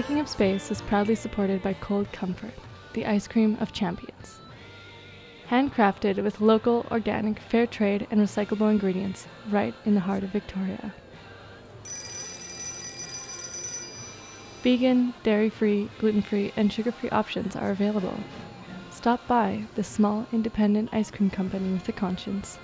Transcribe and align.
Taking 0.00 0.18
Up 0.18 0.28
Space 0.28 0.70
is 0.70 0.80
proudly 0.80 1.14
supported 1.14 1.62
by 1.62 1.74
Cold 1.74 2.10
Comfort, 2.10 2.54
the 2.94 3.04
ice 3.04 3.28
cream 3.28 3.58
of 3.60 3.74
champions. 3.74 4.40
Handcrafted 5.50 6.22
with 6.22 6.40
local, 6.40 6.86
organic, 6.90 7.38
fair 7.38 7.66
trade, 7.66 8.06
and 8.10 8.18
recyclable 8.18 8.70
ingredients 8.70 9.26
right 9.50 9.74
in 9.84 9.94
the 9.94 10.00
heart 10.00 10.24
of 10.24 10.30
Victoria. 10.30 10.94
Vegan, 14.62 15.12
dairy 15.22 15.50
free, 15.50 15.90
gluten 15.98 16.22
free, 16.22 16.50
and 16.56 16.72
sugar 16.72 16.92
free 16.92 17.10
options 17.10 17.54
are 17.54 17.70
available. 17.70 18.20
Stop 18.90 19.28
by 19.28 19.64
the 19.74 19.84
small, 19.84 20.26
independent 20.32 20.88
ice 20.94 21.10
cream 21.10 21.28
company 21.28 21.74
with 21.74 21.86
a 21.90 21.92
conscience. 21.92 22.58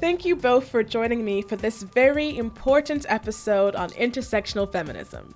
Thank 0.00 0.24
you 0.24 0.34
both 0.34 0.66
for 0.66 0.82
joining 0.82 1.26
me 1.26 1.42
for 1.42 1.56
this 1.56 1.82
very 1.82 2.38
important 2.38 3.04
episode 3.10 3.76
on 3.76 3.90
intersectional 3.90 4.70
feminism. 4.70 5.34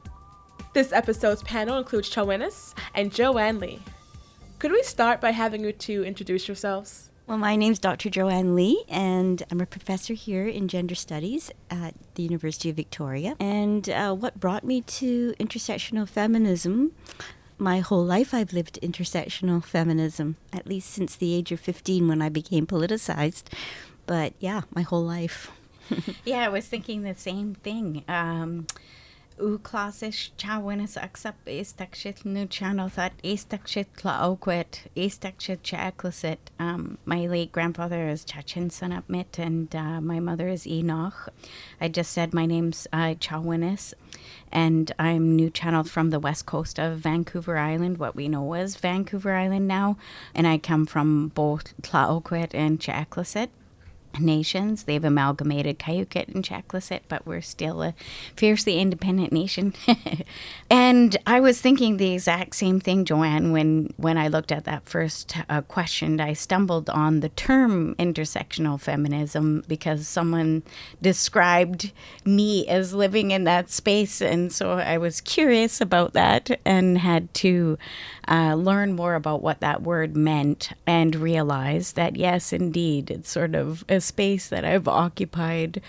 This 0.73 0.91
episode's 0.91 1.43
panel 1.43 1.77
includes 1.77 2.09
Chawinnis 2.09 2.73
and 2.95 3.13
Joanne 3.13 3.61
Lee. 3.61 3.81
Could 4.59 4.73
we 4.73 4.83
start 4.83 5.21
by 5.21 5.33
having 5.33 5.65
you 5.65 5.73
two 5.73 6.03
introduce 6.03 6.49
yourselves? 6.49 7.11
Well, 7.27 7.37
my 7.37 7.57
name's 7.57 7.79
Dr. 7.79 8.09
Joanne 8.09 8.55
Lee, 8.55 8.83
and 8.89 9.43
I'm 9.51 9.61
a 9.61 9.67
professor 9.67 10.15
here 10.15 10.49
in 10.49 10.69
gender 10.69 10.95
studies 10.95 11.51
at 11.69 11.95
the 12.15 12.23
University 12.23 12.71
of 12.71 12.77
Victoria. 12.77 13.37
And 13.39 13.91
uh, 13.91 14.15
what 14.15 14.41
brought 14.41 14.65
me 14.65 14.81
to 14.81 15.35
intersectional 15.39 16.09
feminism? 16.09 16.93
My 17.59 17.81
whole 17.81 18.05
life, 18.05 18.33
I've 18.33 18.55
lived 18.55 18.79
intersectional 18.83 19.63
feminism, 19.63 20.37
at 20.55 20.67
least 20.67 20.91
since 20.91 21.17
the 21.17 21.35
age 21.35 21.53
of 21.53 21.61
15 21.61 22.09
when 22.09 22.23
I 22.23 22.31
became 22.31 22.67
politicized 22.67 23.45
but 24.07 24.33
yeah, 24.39 24.63
my 24.75 24.83
whole 24.83 25.05
life. 25.05 25.51
yeah, 26.25 26.47
I 26.47 26.49
was 26.49 26.67
thinking 26.67 27.03
the 27.03 27.15
same 27.15 27.55
thing. 27.55 28.05
Um, 28.09 28.67
u 29.39 29.59
klassisch 29.59 30.31
chawinis 30.39 30.97
accept 30.97 31.47
istakshit 31.47 32.23
Nuu-chah-nulth 32.25 32.95
that 32.95 33.13
istakshit 33.23 33.87
tlaoquit 33.97 34.87
istakshit 34.97 35.59
chaklisit. 35.63 36.39
Um, 36.61 36.99
my 37.05 37.27
late 37.27 37.51
grandfather 37.51 38.09
is 38.09 38.25
Chachin 38.25 38.71
Sanapmit 38.71 39.39
and 39.39 39.75
uh, 39.75 40.01
my 40.01 40.21
mother 40.21 40.49
is 40.49 40.67
Enoch. 40.67 41.31
I 41.81 41.89
just 41.89 42.13
said 42.13 42.33
my 42.33 42.47
name's 42.47 42.87
uh, 42.93 43.15
and 44.53 44.93
I'm 44.99 45.37
new 45.37 45.51
channeled 45.51 45.91
from 45.91 46.11
the 46.11 46.21
west 46.21 46.47
coast 46.47 46.79
of 46.79 46.99
Vancouver 46.99 47.59
Island, 47.59 47.99
what 47.99 48.15
we 48.15 48.29
know 48.29 48.53
as 48.53 48.77
Vancouver 48.77 49.35
Island 49.35 49.67
now, 49.67 49.97
and 50.33 50.47
I 50.47 50.59
come 50.59 50.87
from 50.87 51.29
both 51.29 51.75
Tla-o-qui-aht 51.83 52.55
and 52.55 52.79
Checleseht 52.79 53.49
nations. 54.21 54.85
They've 54.85 55.05
amalgamated 55.05 55.79
Kyuquot 55.79 56.29
and 56.35 56.45
Checleseht, 56.45 57.03
but 57.09 57.27
we're 57.27 57.41
still 57.41 57.83
a 57.83 57.95
fiercely 58.37 58.79
independent 58.79 59.33
nation. 59.33 59.75
and 60.71 61.17
I 61.27 61.41
was 61.41 61.61
thinking 61.61 61.97
the 61.97 62.13
exact 62.13 62.57
same 62.57 62.81
thing, 62.81 63.05
Joanne, 63.05 63.53
when, 63.53 63.93
when 63.97 64.19
I 64.19 64.29
looked 64.29 64.53
at 64.53 64.65
that 64.65 64.85
first 64.85 65.37
uh, 65.49 65.63
question. 65.63 66.21
I 66.21 66.33
stumbled 66.33 66.91
on 66.91 67.21
the 67.21 67.29
term 67.31 67.95
intersectional 67.97 68.81
feminism 68.81 69.65
because 69.69 70.07
someone 70.07 70.63
described 71.01 71.93
me 72.25 72.67
as 72.69 72.95
living 72.95 73.31
in 73.31 73.45
that 73.45 73.71
space. 73.71 74.21
And 74.21 74.53
so 74.53 74.73
I 74.73 74.99
was 74.99 75.21
curious 75.21 75.81
about 75.81 76.13
that 76.13 76.61
and 76.65 76.99
had 76.99 77.33
to 77.35 77.79
uh, 78.29 78.55
learn 78.55 78.95
more 78.95 79.15
about 79.15 79.43
what 79.43 79.61
that 79.61 79.83
word 79.83 80.17
meant 80.17 80.73
and 80.87 81.15
realize 81.17 81.93
that, 81.93 82.17
yes, 82.17 82.53
indeed, 82.53 83.11
it's 83.11 83.31
sort 83.31 83.55
of 83.55 83.85
a 83.89 84.01
space 84.01 84.49
that 84.49 84.65
I've 84.65 84.89
occupied 84.89 85.81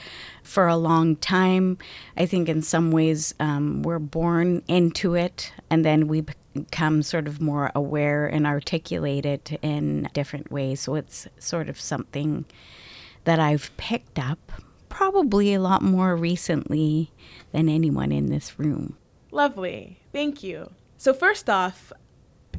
for 0.44 0.68
a 0.68 0.76
long 0.76 1.16
time. 1.16 1.78
I 2.18 2.26
think 2.26 2.50
in 2.50 2.62
some 2.62 2.92
ways 2.92 3.34
um, 3.40 3.84
we're 3.84 4.00
born 4.00 4.64
into 4.68 5.16
it 5.16 5.54
and 5.70 5.86
then 5.86 6.08
we 6.08 6.22
become 6.54 7.04
sort 7.04 7.28
of 7.28 7.42
more 7.42 7.72
aware 7.76 8.26
and 8.26 8.46
articulate 8.48 9.26
it 9.26 9.58
in 9.62 10.10
different 10.14 10.52
ways. 10.52 10.82
So 10.82 10.96
it's 10.96 11.28
sort 11.40 11.70
of 11.70 11.80
something 11.80 12.46
that 13.26 13.40
I've 13.40 13.76
picked 13.78 14.20
up 14.20 14.52
probably 14.90 15.54
a 15.54 15.60
lot 15.60 15.82
more 15.82 16.16
recently 16.16 17.12
than 17.52 17.68
anyone 17.68 18.12
in 18.12 18.28
this 18.28 18.58
room. 18.58 18.98
Lovely. 19.32 20.00
Thank 20.14 20.44
you. 20.44 20.72
So, 20.98 21.14
first 21.14 21.50
off, 21.50 21.92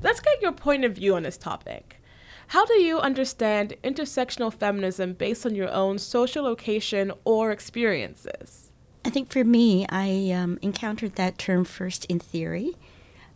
let's 0.03 0.21
get 0.21 0.43
your 0.43 0.53
point 0.53 0.85
of 0.85 0.95
view 0.95 1.15
on 1.15 1.23
this 1.23 1.37
topic. 1.37 2.01
How 2.49 2.65
do 2.65 2.75
you 2.75 3.01
understand 3.01 3.75
intersectional 3.83 4.53
feminism 4.53 5.15
based 5.15 5.45
on 5.45 5.55
your 5.55 5.71
own 5.71 5.99
social 5.99 6.45
location 6.45 7.13
or 7.25 7.51
experiences? 7.51 8.71
I 9.05 9.11
think 9.11 9.31
for 9.31 9.45
me, 9.45 9.87
I 9.89 10.31
um, 10.33 10.59
encountered 10.63 11.17
that 11.17 11.39
term 11.39 11.65
first 11.65 12.05
in 12.07 12.19
theory, 12.21 12.75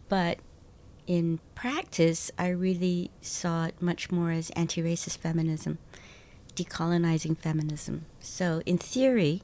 but 0.09 0.39
in 1.07 1.41
practice, 1.57 2.31
I 2.39 2.49
really 2.49 3.11
saw 3.21 3.67
it 3.67 3.81
much 3.81 4.13
more 4.13 4.31
as 4.31 4.51
anti 4.51 4.81
racist 4.81 5.19
feminism, 5.19 5.79
decolonizing 6.55 7.37
feminism. 7.37 8.07
So, 8.21 8.63
in 8.65 8.79
theory, 8.79 9.43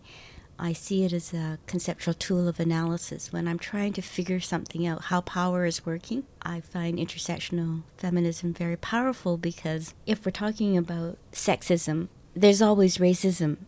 I 0.58 0.72
see 0.72 1.04
it 1.04 1.12
as 1.12 1.34
a 1.34 1.58
conceptual 1.66 2.14
tool 2.14 2.48
of 2.48 2.58
analysis. 2.58 3.32
When 3.32 3.46
I'm 3.46 3.58
trying 3.58 3.92
to 3.94 4.02
figure 4.02 4.40
something 4.40 4.86
out, 4.86 5.04
how 5.04 5.20
power 5.20 5.66
is 5.66 5.84
working, 5.84 6.24
I 6.42 6.60
find 6.60 6.98
intersectional 6.98 7.82
feminism 7.98 8.54
very 8.54 8.76
powerful 8.76 9.36
because 9.36 9.94
if 10.06 10.24
we're 10.24 10.32
talking 10.32 10.76
about 10.76 11.18
sexism, 11.32 12.08
there's 12.34 12.62
always 12.62 12.98
racism 12.98 13.58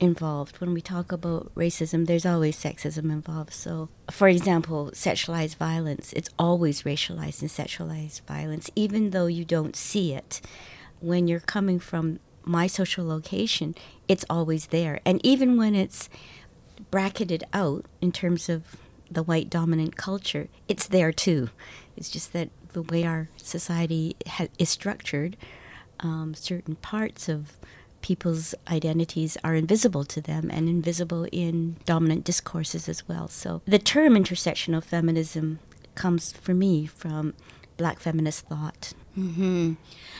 involved. 0.00 0.60
When 0.60 0.74
we 0.74 0.80
talk 0.80 1.12
about 1.12 1.54
racism, 1.54 2.06
there's 2.06 2.26
always 2.26 2.56
sexism 2.56 3.04
involved. 3.04 3.52
So, 3.52 3.88
for 4.10 4.28
example, 4.28 4.90
sexualized 4.92 5.56
violence, 5.56 6.12
it's 6.12 6.30
always 6.38 6.82
racialized 6.82 7.40
and 7.40 7.50
sexualized 7.50 8.22
violence, 8.22 8.68
even 8.74 9.10
though 9.10 9.26
you 9.26 9.44
don't 9.44 9.76
see 9.76 10.12
it. 10.12 10.40
When 11.00 11.28
you're 11.28 11.40
coming 11.40 11.78
from 11.78 12.18
my 12.44 12.66
social 12.66 13.06
location, 13.06 13.74
it's 14.08 14.24
always 14.28 14.66
there. 14.66 15.00
And 15.04 15.24
even 15.24 15.56
when 15.56 15.74
it's 15.74 16.08
bracketed 16.90 17.44
out 17.52 17.86
in 18.00 18.12
terms 18.12 18.48
of 18.48 18.76
the 19.10 19.22
white 19.22 19.50
dominant 19.50 19.96
culture, 19.96 20.48
it's 20.68 20.86
there 20.86 21.12
too. 21.12 21.50
It's 21.96 22.10
just 22.10 22.32
that 22.32 22.50
the 22.72 22.82
way 22.82 23.04
our 23.04 23.28
society 23.36 24.16
ha- 24.26 24.48
is 24.58 24.70
structured, 24.70 25.36
um, 26.00 26.34
certain 26.34 26.76
parts 26.76 27.28
of 27.28 27.58
people's 28.00 28.54
identities 28.68 29.36
are 29.44 29.54
invisible 29.54 30.04
to 30.04 30.20
them 30.20 30.50
and 30.50 30.68
invisible 30.68 31.26
in 31.30 31.76
dominant 31.84 32.24
discourses 32.24 32.88
as 32.88 33.06
well. 33.06 33.28
So 33.28 33.62
the 33.64 33.78
term 33.78 34.14
intersectional 34.14 34.82
feminism 34.82 35.60
comes 35.94 36.32
for 36.32 36.54
me 36.54 36.86
from 36.86 37.34
black 37.76 38.00
feminist 38.00 38.46
thought. 38.46 38.92
Mm-hmm. 39.18 39.74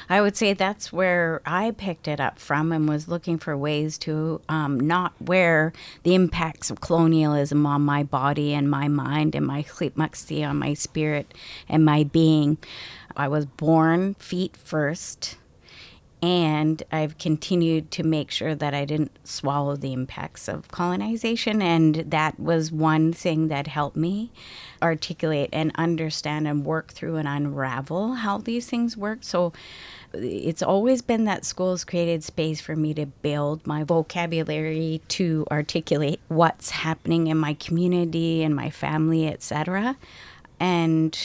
I 0.08 0.20
would 0.20 0.36
say 0.36 0.52
that's 0.52 0.92
where 0.92 1.40
I 1.46 1.70
picked 1.70 2.08
it 2.08 2.20
up 2.20 2.38
from 2.38 2.72
and 2.72 2.88
was 2.88 3.08
looking 3.08 3.38
for 3.38 3.56
ways 3.56 3.96
to 3.98 4.40
um, 4.48 4.78
not 4.78 5.14
wear 5.20 5.72
the 6.02 6.14
impacts 6.14 6.70
of 6.70 6.80
colonialism 6.80 7.64
on 7.66 7.82
my 7.82 8.02
body 8.02 8.52
and 8.52 8.70
my 8.70 8.88
mind 8.88 9.34
and 9.34 9.46
my 9.46 9.62
chlipmuxti 9.62 10.46
on 10.46 10.58
my 10.58 10.74
spirit 10.74 11.32
and 11.68 11.84
my 11.84 12.04
being. 12.04 12.58
I 13.16 13.28
was 13.28 13.46
born 13.46 14.14
feet 14.14 14.56
first 14.56 15.36
and 16.22 16.80
I've 16.92 17.18
continued 17.18 17.90
to 17.92 18.04
make 18.04 18.30
sure 18.30 18.54
that 18.54 18.72
I 18.74 18.84
didn't 18.84 19.26
swallow 19.26 19.74
the 19.74 19.92
impacts 19.92 20.46
of 20.46 20.68
colonization. 20.68 21.60
And 21.60 21.96
that 21.96 22.38
was 22.38 22.70
one 22.70 23.12
thing 23.12 23.48
that 23.48 23.66
helped 23.66 23.96
me 23.96 24.30
articulate 24.80 25.50
and 25.52 25.72
understand 25.74 26.46
and 26.46 26.64
work 26.64 26.92
through 26.92 27.16
and 27.16 27.26
unravel 27.26 28.14
how 28.14 28.38
these 28.38 28.68
things 28.68 28.96
work. 28.96 29.18
So 29.22 29.52
it's 30.12 30.62
always 30.62 31.02
been 31.02 31.24
that 31.24 31.44
schools 31.44 31.82
created 31.84 32.22
space 32.22 32.60
for 32.60 32.76
me 32.76 32.94
to 32.94 33.06
build 33.06 33.66
my 33.66 33.82
vocabulary 33.82 35.00
to 35.08 35.44
articulate 35.50 36.20
what's 36.28 36.70
happening 36.70 37.26
in 37.26 37.36
my 37.36 37.54
community 37.54 38.44
and 38.44 38.54
my 38.54 38.70
family, 38.70 39.26
etc. 39.26 39.96
And 40.60 41.18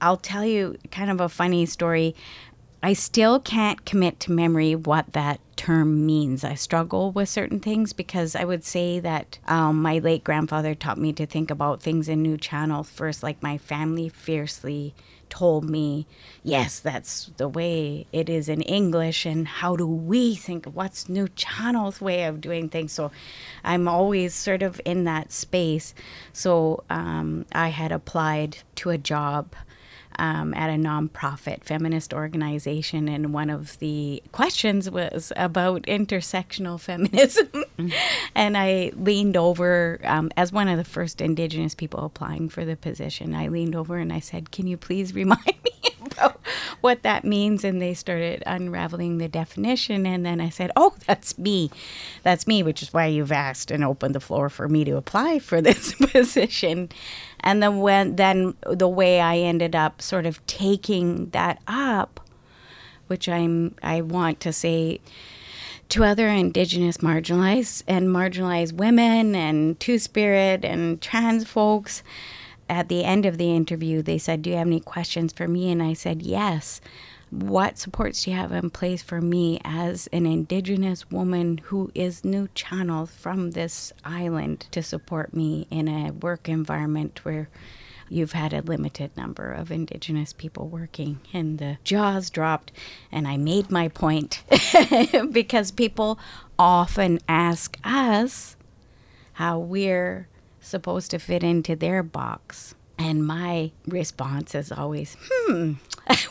I'll 0.00 0.16
tell 0.16 0.44
you 0.44 0.76
kind 0.90 1.10
of 1.10 1.20
a 1.20 1.28
funny 1.28 1.64
story. 1.64 2.14
I 2.80 2.92
still 2.92 3.40
can't 3.40 3.84
commit 3.84 4.20
to 4.20 4.32
memory 4.32 4.76
what 4.76 5.12
that 5.12 5.40
term 5.56 6.06
means. 6.06 6.44
I 6.44 6.54
struggle 6.54 7.10
with 7.10 7.28
certain 7.28 7.58
things 7.58 7.92
because 7.92 8.36
I 8.36 8.44
would 8.44 8.64
say 8.64 9.00
that 9.00 9.38
um, 9.48 9.82
my 9.82 9.98
late 9.98 10.22
grandfather 10.22 10.76
taught 10.76 10.98
me 10.98 11.12
to 11.14 11.26
think 11.26 11.50
about 11.50 11.82
things 11.82 12.08
in 12.08 12.22
new 12.22 12.36
channels 12.36 12.88
first, 12.88 13.22
like 13.22 13.42
my 13.42 13.58
family 13.58 14.08
fiercely 14.08 14.94
told 15.28 15.68
me, 15.68 16.06
yes, 16.42 16.80
that's 16.80 17.30
the 17.36 17.48
way 17.48 18.06
it 18.12 18.28
is 18.28 18.48
in 18.48 18.62
English, 18.62 19.26
and 19.26 19.46
how 19.46 19.76
do 19.76 19.86
we 19.86 20.34
think? 20.34 20.64
What's 20.66 21.04
Nuu-chah-nulth's 21.04 22.00
way 22.00 22.24
of 22.24 22.40
doing 22.40 22.68
things? 22.68 22.92
So 22.92 23.10
I'm 23.64 23.88
always 23.88 24.34
sort 24.34 24.62
of 24.62 24.80
in 24.84 25.04
that 25.04 25.32
space. 25.32 25.94
So 26.32 26.84
um, 26.88 27.44
I 27.52 27.68
had 27.68 27.92
applied 27.92 28.58
to 28.76 28.90
a 28.90 28.98
job 28.98 29.54
um, 30.18 30.52
at 30.54 30.70
a 30.70 30.74
nonprofit 30.74 31.64
feminist 31.64 32.12
organization, 32.12 33.08
and 33.08 33.32
one 33.32 33.50
of 33.50 33.78
the 33.78 34.22
questions 34.32 34.90
was 34.90 35.32
about 35.36 35.82
intersectional 35.82 36.80
feminism. 36.88 37.46
Mm-hmm. 37.46 37.88
and 38.34 38.56
I 38.56 38.92
leaned 38.96 39.36
over, 39.36 40.00
um, 40.04 40.30
as 40.36 40.52
one 40.52 40.68
of 40.68 40.76
the 40.76 40.84
first 40.84 41.20
Indigenous 41.20 41.74
people 41.74 42.04
applying 42.04 42.48
for 42.48 42.64
the 42.64 42.76
position, 42.76 43.34
I 43.34 43.48
leaned 43.48 43.76
over 43.76 43.98
and 43.98 44.12
I 44.12 44.20
said, 44.20 44.50
Can 44.50 44.66
you 44.66 44.76
please 44.76 45.14
remind 45.14 45.46
me 45.64 45.94
about 46.00 46.40
what 46.80 47.02
that 47.02 47.24
means? 47.24 47.64
And 47.64 47.80
they 47.80 47.94
started 47.94 48.42
unraveling 48.46 49.18
the 49.18 49.28
definition. 49.28 50.06
And 50.06 50.26
then 50.26 50.40
I 50.40 50.48
said, 50.48 50.70
Oh, 50.76 50.94
that's 51.06 51.38
me. 51.38 51.70
That's 52.22 52.46
me, 52.46 52.62
which 52.62 52.82
is 52.82 52.92
why 52.92 53.06
you've 53.06 53.32
asked 53.32 53.70
and 53.70 53.84
opened 53.84 54.14
the 54.14 54.20
floor 54.20 54.48
for 54.48 54.68
me 54.68 54.84
to 54.84 54.96
apply 54.96 55.38
for 55.38 55.60
this 55.62 55.94
position. 55.94 56.90
And 57.40 57.62
then 57.62 57.80
when 57.80 58.16
then 58.16 58.54
the 58.62 58.88
way 58.88 59.20
I 59.20 59.38
ended 59.38 59.74
up 59.74 60.02
sort 60.02 60.26
of 60.26 60.44
taking 60.46 61.30
that 61.30 61.60
up, 61.66 62.20
which 63.06 63.28
I'm 63.28 63.74
I 63.82 64.00
want 64.00 64.40
to 64.40 64.52
say 64.52 65.00
to 65.90 66.04
other 66.04 66.28
indigenous 66.28 66.98
marginalized 66.98 67.82
and 67.86 68.08
marginalized 68.08 68.74
women 68.74 69.34
and 69.34 69.78
two 69.80 69.98
spirit 69.98 70.64
and 70.64 71.00
trans 71.00 71.46
folks 71.48 72.02
at 72.68 72.88
the 72.88 73.04
end 73.04 73.24
of 73.24 73.38
the 73.38 73.54
interview 73.56 74.02
they 74.02 74.18
said 74.18 74.42
do 74.42 74.50
you 74.50 74.56
have 74.56 74.66
any 74.66 74.80
questions 74.80 75.32
for 75.32 75.48
me? 75.48 75.70
And 75.70 75.82
i 75.82 75.94
said 75.94 76.20
yes 76.22 76.80
what 77.30 77.78
supports 77.78 78.24
do 78.24 78.30
you 78.30 78.36
have 78.36 78.52
in 78.52 78.70
place 78.70 79.02
for 79.02 79.20
me 79.20 79.60
as 79.64 80.08
an 80.12 80.24
Indigenous 80.24 81.10
woman 81.10 81.58
who 81.64 81.90
is 81.94 82.22
Nuu-chah-nulth 82.22 83.10
from 83.10 83.50
this 83.50 83.92
island 84.04 84.66
to 84.70 84.82
support 84.82 85.34
me 85.34 85.66
in 85.70 85.88
a 85.88 86.10
work 86.12 86.48
environment 86.48 87.24
where 87.24 87.50
you've 88.08 88.32
had 88.32 88.54
a 88.54 88.62
limited 88.62 89.14
number 89.16 89.52
of 89.52 89.70
Indigenous 89.70 90.32
people 90.32 90.68
working? 90.68 91.20
And 91.32 91.58
the 91.58 91.76
jaws 91.84 92.30
dropped, 92.30 92.72
and 93.12 93.28
I 93.28 93.36
made 93.36 93.70
my 93.70 93.88
point 93.88 94.42
because 95.30 95.70
people 95.70 96.18
often 96.58 97.18
ask 97.28 97.76
us 97.84 98.56
how 99.34 99.58
we're 99.58 100.28
supposed 100.60 101.10
to 101.10 101.18
fit 101.18 101.44
into 101.44 101.76
their 101.76 102.02
box. 102.02 102.74
And 102.98 103.26
my 103.26 103.70
response 103.86 104.54
is 104.54 104.72
always, 104.72 105.16
hmm, 105.30 105.74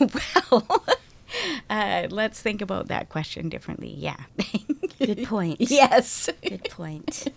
well, 0.00 0.84
uh, 1.70 2.06
let's 2.10 2.40
think 2.42 2.60
about 2.60 2.88
that 2.88 3.08
question 3.08 3.48
differently. 3.48 3.94
Yeah. 3.96 4.16
Good 4.98 5.24
point. 5.24 5.60
yes. 5.60 6.28
Good 6.42 6.68
point. 6.70 7.28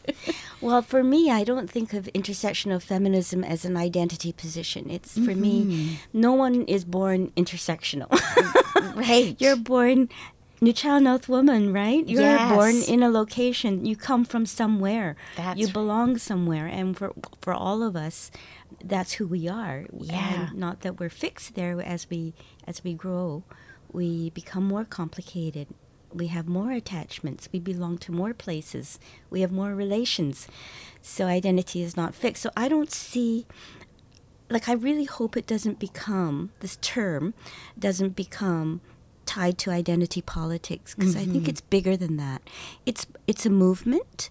Well, 0.59 0.81
for 0.81 1.03
me, 1.03 1.29
I 1.29 1.43
don't 1.43 1.69
think 1.69 1.93
of 1.93 2.09
intersectional 2.13 2.81
feminism 2.81 3.43
as 3.43 3.65
an 3.65 3.77
identity 3.77 4.31
position. 4.33 4.89
It's 4.89 5.13
for 5.13 5.31
mm-hmm. 5.31 5.41
me, 5.41 5.99
no 6.11 6.33
one 6.33 6.63
is 6.63 6.83
born 6.83 7.31
intersectional. 7.37 8.09
right. 8.95 9.35
You're 9.39 9.55
born 9.55 10.09
North 10.61 11.27
woman, 11.27 11.73
right? 11.73 12.07
You're 12.07 12.21
yes. 12.21 12.51
born 12.53 12.75
in 12.87 13.01
a 13.01 13.09
location. 13.09 13.85
You 13.85 13.95
come 13.95 14.23
from 14.25 14.45
somewhere. 14.45 15.15
That's 15.35 15.59
you 15.59 15.67
belong 15.67 16.17
somewhere, 16.17 16.67
and 16.67 16.95
for 16.95 17.13
for 17.41 17.53
all 17.53 17.81
of 17.81 17.95
us, 17.95 18.29
that's 18.83 19.13
who 19.13 19.27
we 19.27 19.49
are. 19.49 19.85
Yeah. 19.91 20.49
And 20.49 20.59
not 20.59 20.81
that 20.81 20.99
we're 20.99 21.09
fixed 21.09 21.55
there 21.55 21.81
as 21.81 22.09
we 22.09 22.33
as 22.67 22.83
we 22.83 22.93
grow 22.93 23.43
we 23.93 24.29
become 24.31 24.63
more 24.63 24.85
complicated. 24.85 25.67
We 26.13 26.27
have 26.27 26.47
more 26.47 26.71
attachments. 26.71 27.49
We 27.51 27.59
belong 27.59 27.97
to 27.99 28.11
more 28.11 28.33
places. 28.33 28.99
We 29.29 29.41
have 29.41 29.51
more 29.51 29.73
relations. 29.73 30.47
So 31.01 31.25
identity 31.25 31.81
is 31.81 31.95
not 31.95 32.13
fixed. 32.13 32.43
So 32.43 32.51
I 32.55 32.67
don't 32.67 32.91
see, 32.91 33.45
like, 34.49 34.67
I 34.67 34.73
really 34.73 35.05
hope 35.05 35.37
it 35.37 35.47
doesn't 35.47 35.79
become, 35.79 36.51
this 36.59 36.77
term 36.77 37.33
doesn't 37.79 38.15
become 38.15 38.81
tied 39.33 39.57
to 39.59 39.71
identity 39.71 40.21
politics 40.21 40.93
because 40.95 41.15
mm-hmm. 41.15 41.29
I 41.29 41.31
think 41.31 41.43
mm-hmm. 41.43 41.49
it's 41.51 41.61
bigger 41.61 41.95
than 41.95 42.17
that. 42.17 42.41
It's, 42.85 43.05
it's 43.27 43.45
a 43.45 43.49
movement. 43.49 44.29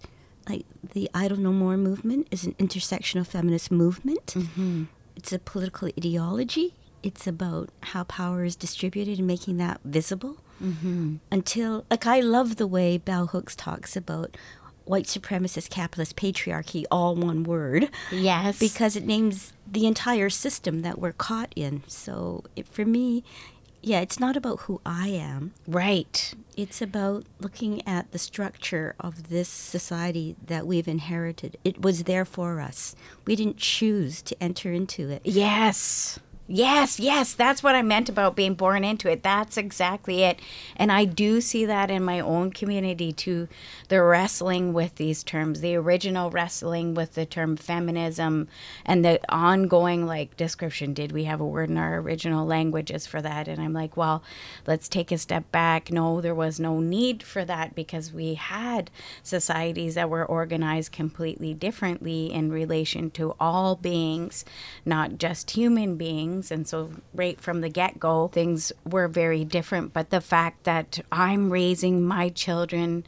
Like 0.48 0.64
the 0.94 1.08
Idle 1.14 1.38
No 1.38 1.52
More 1.52 1.76
movement 1.76 2.28
is 2.30 2.44
an 2.44 2.54
intersectional 2.54 3.26
feminist 3.26 3.70
movement. 3.70 4.26
Mm-hmm. 4.26 4.84
It's 5.16 5.32
a 5.32 5.38
political 5.38 5.88
ideology 5.88 6.74
it's 7.02 7.26
about 7.26 7.70
how 7.80 8.04
power 8.04 8.44
is 8.44 8.56
distributed 8.56 9.18
and 9.18 9.26
making 9.26 9.56
that 9.58 9.80
visible. 9.84 10.36
Mm-hmm. 10.62 11.16
Until, 11.30 11.84
like, 11.90 12.06
I 12.06 12.20
love 12.20 12.56
the 12.56 12.66
way 12.66 12.98
Bell 12.98 13.28
Hooks 13.28 13.56
talks 13.56 13.96
about 13.96 14.36
white 14.84 15.06
supremacist 15.06 15.70
capitalist 15.70 16.16
patriarchy, 16.16 16.84
all 16.90 17.14
one 17.14 17.44
word. 17.44 17.90
Yes. 18.10 18.58
Because 18.58 18.96
it 18.96 19.06
names 19.06 19.52
the 19.66 19.86
entire 19.86 20.28
system 20.28 20.82
that 20.82 20.98
we're 20.98 21.12
caught 21.12 21.52
in. 21.56 21.82
So 21.86 22.44
it, 22.56 22.66
for 22.68 22.84
me, 22.84 23.24
yeah, 23.82 24.00
it's 24.00 24.20
not 24.20 24.36
about 24.36 24.60
who 24.60 24.80
I 24.84 25.08
am. 25.08 25.52
Right. 25.66 26.34
It's 26.56 26.82
about 26.82 27.24
looking 27.40 27.86
at 27.86 28.12
the 28.12 28.18
structure 28.18 28.94
of 29.00 29.28
this 29.28 29.48
society 29.48 30.36
that 30.46 30.66
we've 30.66 30.88
inherited. 30.88 31.56
It 31.64 31.80
was 31.80 32.04
there 32.04 32.24
for 32.24 32.60
us. 32.60 32.94
We 33.26 33.36
didn't 33.36 33.56
choose 33.56 34.22
to 34.22 34.42
enter 34.42 34.72
into 34.72 35.08
it. 35.08 35.22
Yes. 35.24 36.18
Yes, 36.52 36.98
yes, 36.98 37.32
that's 37.32 37.62
what 37.62 37.76
I 37.76 37.82
meant 37.82 38.08
about 38.08 38.34
being 38.34 38.54
born 38.54 38.82
into 38.82 39.08
it. 39.08 39.22
That's 39.22 39.56
exactly 39.56 40.24
it. 40.24 40.40
And 40.74 40.90
I 40.90 41.04
do 41.04 41.40
see 41.40 41.64
that 41.64 41.92
in 41.92 42.02
my 42.02 42.18
own 42.18 42.50
community 42.50 43.12
too. 43.12 43.46
The 43.86 44.02
wrestling 44.02 44.72
with 44.72 44.96
these 44.96 45.22
terms, 45.22 45.60
the 45.60 45.76
original 45.76 46.28
wrestling 46.28 46.94
with 46.94 47.14
the 47.14 47.24
term 47.24 47.56
feminism, 47.56 48.48
and 48.84 49.04
the 49.04 49.20
ongoing 49.32 50.08
like 50.08 50.36
description. 50.36 50.92
Did 50.92 51.12
we 51.12 51.22
have 51.22 51.40
a 51.40 51.46
word 51.46 51.70
in 51.70 51.78
our 51.78 51.98
original 51.98 52.44
languages 52.44 53.06
for 53.06 53.22
that? 53.22 53.46
And 53.46 53.62
I'm 53.62 53.72
like, 53.72 53.96
well, 53.96 54.20
let's 54.66 54.88
take 54.88 55.12
a 55.12 55.18
step 55.18 55.52
back. 55.52 55.92
No, 55.92 56.20
there 56.20 56.34
was 56.34 56.58
no 56.58 56.80
need 56.80 57.22
for 57.22 57.44
that 57.44 57.76
because 57.76 58.12
we 58.12 58.34
had 58.34 58.90
societies 59.22 59.94
that 59.94 60.10
were 60.10 60.26
organized 60.26 60.90
completely 60.90 61.54
differently 61.54 62.32
in 62.32 62.50
relation 62.50 63.08
to 63.12 63.36
all 63.38 63.76
beings, 63.76 64.44
not 64.84 65.16
just 65.16 65.52
human 65.52 65.94
beings 65.94 66.39
things. 66.40 66.50
And 66.50 66.66
so, 66.66 66.90
right 67.14 67.40
from 67.40 67.60
the 67.60 67.68
get 67.68 67.98
go, 67.98 68.28
things 68.28 68.72
were 68.84 69.08
very 69.08 69.44
different. 69.44 69.92
But 69.92 70.10
the 70.10 70.20
fact 70.20 70.64
that 70.64 71.00
I'm 71.12 71.50
raising 71.50 72.02
my 72.02 72.28
children 72.30 73.04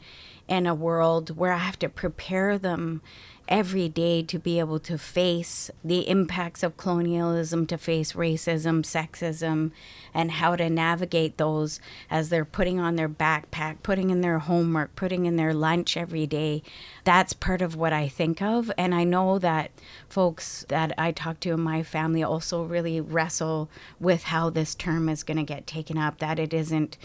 in 0.47 0.67
a 0.67 0.75
world 0.75 1.37
where 1.37 1.53
I 1.53 1.57
have 1.57 1.79
to 1.79 1.89
prepare 1.89 2.57
them 2.57 3.01
every 3.47 3.89
day 3.89 4.23
to 4.23 4.39
be 4.39 4.59
able 4.59 4.79
to 4.79 4.97
face 4.97 5.69
the 5.83 6.07
impacts 6.07 6.63
of 6.63 6.77
colonialism, 6.77 7.67
to 7.67 7.77
face 7.77 8.13
racism, 8.13 8.83
sexism, 8.83 9.71
and 10.13 10.31
how 10.31 10.55
to 10.55 10.69
navigate 10.69 11.37
those 11.37 11.79
as 12.09 12.29
they're 12.29 12.45
putting 12.45 12.79
on 12.79 12.95
their 12.95 13.09
backpack, 13.09 13.77
putting 13.83 14.09
in 14.09 14.21
their 14.21 14.39
homework, 14.39 14.95
putting 14.95 15.25
in 15.25 15.35
their 15.35 15.53
lunch 15.53 15.97
every 15.97 16.25
day. 16.25 16.63
That's 17.03 17.33
part 17.33 17.61
of 17.61 17.75
what 17.75 17.93
I 17.93 18.07
think 18.07 18.41
of. 18.41 18.71
And 18.77 18.95
I 18.95 19.03
know 19.03 19.39
that 19.39 19.71
folks 20.07 20.65
that 20.69 20.93
I 20.97 21.11
talk 21.11 21.39
to 21.41 21.51
in 21.51 21.61
my 21.61 21.83
family 21.83 22.23
also 22.23 22.63
really 22.63 23.01
wrestle 23.01 23.69
with 23.99 24.23
how 24.23 24.49
this 24.49 24.73
term 24.73 25.09
is 25.09 25.23
going 25.23 25.37
to 25.37 25.43
get 25.43 25.67
taken 25.67 25.97
up, 25.97 26.19
that 26.19 26.39
it 26.39 26.53
isn't 26.53 26.97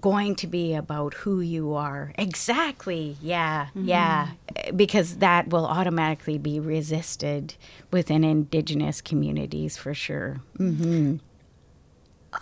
going 0.00 0.34
to 0.36 0.46
be 0.46 0.74
about 0.74 1.14
who 1.14 1.40
you 1.40 1.74
are. 1.74 2.12
Exactly. 2.16 3.16
Yeah. 3.20 3.66
Mm-hmm. 3.66 3.88
Yeah. 3.88 4.28
Because 4.74 5.16
that 5.16 5.48
will 5.48 5.66
automatically 5.66 6.38
be 6.38 6.60
resisted 6.60 7.54
within 7.90 8.24
indigenous 8.24 9.00
communities 9.00 9.76
for 9.76 9.94
sure. 9.94 10.40
Mm-hmm. 10.58 11.16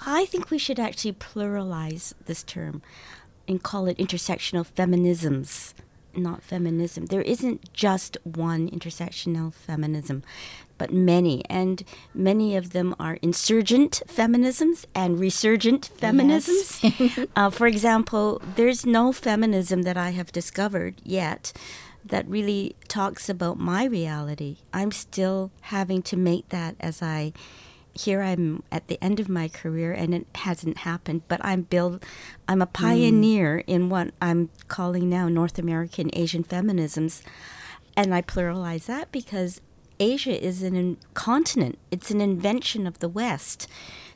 I 0.07 0.27
think 0.27 0.51
we 0.51 0.59
should 0.59 0.79
actually 0.79 1.15
pluralize 1.15 2.15
this 2.27 2.43
term 2.43 2.83
and 3.49 3.63
call 3.63 3.89
it 3.89 3.99
intersectional 3.99 4.65
feminisms, 4.65 5.75
not 6.23 6.43
feminism. 6.43 7.07
There 7.07 7.23
isn't 7.23 7.73
just 7.73 8.17
one 8.25 8.69
intersectional 8.71 9.53
feminism, 9.53 10.23
but 10.79 10.93
many, 10.93 11.45
and 11.51 11.83
many 12.15 12.57
of 12.57 12.71
them 12.71 12.95
are 12.99 13.19
insurgent 13.23 14.03
feminisms 14.07 14.87
and 14.95 15.21
resurgent 15.21 15.91
feminisms. 16.01 16.83
Yes. 16.83 17.27
uh, 17.37 17.51
for 17.51 17.67
example, 17.67 18.41
there's 18.57 18.87
no 18.87 19.13
feminism 19.13 19.83
that 19.83 19.97
I 19.97 20.11
have 20.11 20.33
discovered 20.33 20.95
yet 21.05 21.53
that 22.05 22.27
really 22.27 22.77
talks 22.89 23.29
about 23.29 23.59
my 23.59 23.85
reality. 23.85 24.57
I'm 24.73 24.91
still 24.91 25.51
having 25.61 26.03
to 26.03 26.17
make 26.17 26.49
that 26.49 26.77
as 26.81 27.03
I 27.03 27.33
here 27.95 28.23
I'm 28.23 28.63
at 28.71 28.87
the 28.89 29.03
end 29.03 29.21
of 29.21 29.29
my 29.29 29.49
career 29.49 29.93
and 29.93 30.15
it 30.15 30.27
hasn't 30.35 30.79
happened, 30.79 31.23
but 31.29 31.41
I'm 31.45 31.63
build 31.63 32.05
I'm 32.49 32.63
a 32.63 32.67
pioneer 32.67 33.59
mm. 33.59 33.65
in 33.67 33.89
what 33.89 34.13
I'm 34.21 34.51
calling 34.69 35.09
now 35.09 35.29
North 35.29 35.59
American 35.59 36.11
Asian 36.13 36.45
feminisms. 36.45 37.23
And 37.97 38.15
I 38.15 38.23
pluralize 38.23 38.87
that 38.87 39.13
because 39.13 39.61
Asia 39.99 40.43
is 40.43 40.63
an 40.63 40.97
continent. 41.15 41.79
It's 41.91 42.11
an 42.11 42.21
invention 42.21 42.87
of 42.87 42.99
the 43.01 43.09
West. 43.09 43.69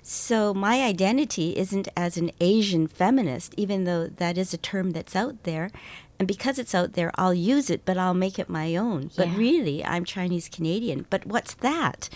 So 0.02 0.52
my 0.52 0.82
identity 0.82 1.56
isn't 1.56 1.88
as 1.96 2.16
an 2.16 2.30
Asian 2.40 2.86
feminist, 2.86 3.54
even 3.56 3.84
though 3.84 4.06
that 4.06 4.36
is 4.36 4.52
a 4.52 4.58
term 4.58 4.90
that's 4.90 5.16
out 5.16 5.42
there. 5.44 5.70
And 6.18 6.28
because 6.28 6.58
it's 6.58 6.74
out 6.74 6.92
there, 6.92 7.10
I'll 7.16 7.34
use 7.34 7.70
it, 7.70 7.84
but 7.84 7.98
I'll 7.98 8.14
make 8.14 8.38
it 8.38 8.48
my 8.48 8.76
own. 8.76 9.10
Yeah. 9.12 9.24
But 9.24 9.36
really, 9.36 9.84
I'm 9.84 10.04
Chinese 10.04 10.48
Canadian. 10.48 11.06
But 11.10 11.26
what's 11.26 11.54
that? 11.54 12.08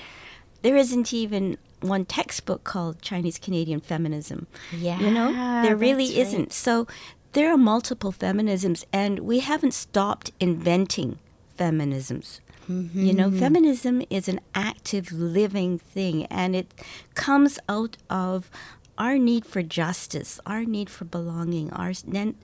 There 0.62 0.76
isn't 0.76 1.12
even 1.12 1.58
one 1.80 2.04
textbook 2.04 2.64
called 2.64 3.00
Chinese 3.00 3.38
Canadian 3.38 3.80
feminism. 3.80 4.46
Yeah. 4.76 4.98
You 4.98 5.10
know, 5.10 5.32
there 5.62 5.76
really 5.76 6.18
isn't. 6.18 6.52
So 6.52 6.86
there 7.32 7.52
are 7.52 7.56
multiple 7.56 8.12
feminisms, 8.12 8.84
and 8.92 9.20
we 9.20 9.40
haven't 9.40 9.74
stopped 9.74 10.32
inventing 10.40 11.18
feminisms. 11.58 12.40
Mm-hmm. 12.68 13.02
You 13.02 13.14
know, 13.14 13.30
feminism 13.30 14.02
is 14.10 14.28
an 14.28 14.40
active, 14.54 15.10
living 15.12 15.78
thing, 15.78 16.26
and 16.26 16.54
it 16.54 16.72
comes 17.14 17.58
out 17.68 17.96
of 18.10 18.50
our 18.98 19.16
need 19.16 19.46
for 19.46 19.62
justice, 19.62 20.40
our 20.44 20.64
need 20.64 20.90
for 20.90 21.04
belonging, 21.04 21.72
our, 21.72 21.92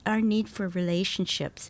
our 0.05 0.21
need 0.21 0.49
for 0.49 0.69
relationships. 0.69 1.69